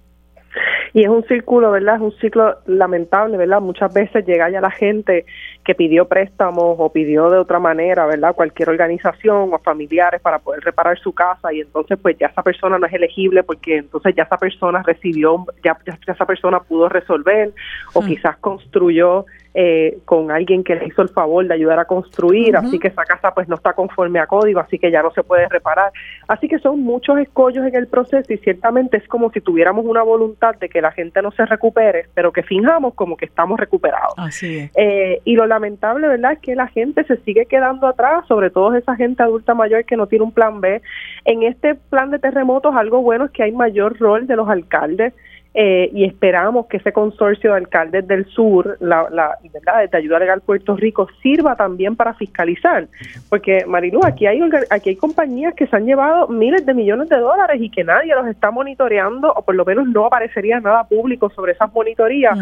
[0.96, 1.96] Y es un círculo, ¿verdad?
[1.96, 3.60] Es un ciclo lamentable, ¿verdad?
[3.60, 5.26] Muchas veces llega ya la gente
[5.66, 8.34] que pidió préstamos o pidió de otra manera, ¿verdad?
[8.34, 12.80] Cualquier organización o familiares para poder reparar su casa y entonces pues ya esa persona
[12.80, 17.52] no es elegible porque entonces ya esa persona recibió, ya, ya esa persona pudo resolver
[17.94, 18.06] o hmm.
[18.06, 19.26] quizás construyó
[19.58, 23.06] eh, con alguien que le hizo el favor de ayudar a construir, así que esa
[23.06, 25.94] casa pues no está conforme a código, así que ya no se puede reparar.
[26.28, 30.04] Así que son muchos escollos en el proceso y ciertamente es como si tuviéramos una
[30.04, 34.14] voluntad de que la gente no se recupere, pero que fijamos como que estamos recuperados.
[34.18, 34.72] Así es.
[34.76, 38.76] Eh, y lo lamentable, ¿verdad?, es que la gente se sigue quedando atrás, sobre todo
[38.76, 40.82] esa gente adulta mayor que no tiene un plan B.
[41.24, 45.14] En este plan de terremotos algo bueno es que hay mayor rol de los alcaldes
[45.58, 49.90] eh, y esperamos que ese consorcio de alcaldes del sur, la, la ¿verdad?
[49.90, 52.90] de ayuda legal Puerto Rico, sirva también para fiscalizar.
[53.30, 57.18] Porque, Marilu, aquí hay, aquí hay compañías que se han llevado miles de millones de
[57.18, 61.30] dólares y que nadie los está monitoreando, o por lo menos no aparecería nada público
[61.30, 62.38] sobre esas monitorías.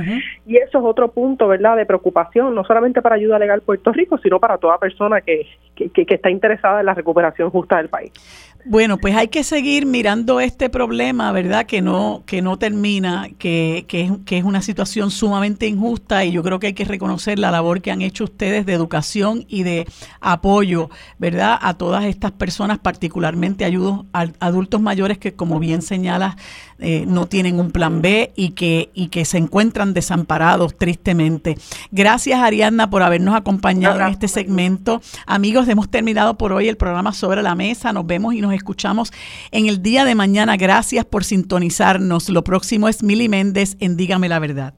[0.48, 4.18] Y eso es otro punto, ¿verdad?, de preocupación, no solamente para ayuda legal Puerto Rico,
[4.18, 5.46] sino para toda persona que,
[5.76, 8.12] que, que está interesada en la recuperación justa del país.
[8.66, 11.66] Bueno, pues hay que seguir mirando este problema, ¿verdad?
[11.66, 16.32] Que no, que no termina, que, que, es, que es una situación sumamente injusta y
[16.32, 19.64] yo creo que hay que reconocer la labor que han hecho ustedes de educación y
[19.64, 19.86] de
[20.22, 21.60] apoyo, ¿verdad?
[21.62, 26.36] A todas estas personas, particularmente ayudos a adultos mayores que, como bien señalas,
[26.80, 31.58] eh, no tienen un plan B y que, y que se encuentran desamparados tristemente.
[31.92, 35.02] Gracias Ariadna por habernos acompañado en este segmento.
[35.26, 37.94] Amigos, hemos terminado por hoy el programa Sobre la Mesa.
[37.94, 39.12] Nos vemos y escuchamos
[39.52, 40.58] en el día de mañana.
[40.58, 42.30] Gracias por sintonizarnos.
[42.30, 44.74] Lo próximo es Mili Méndez en Dígame la Verdad.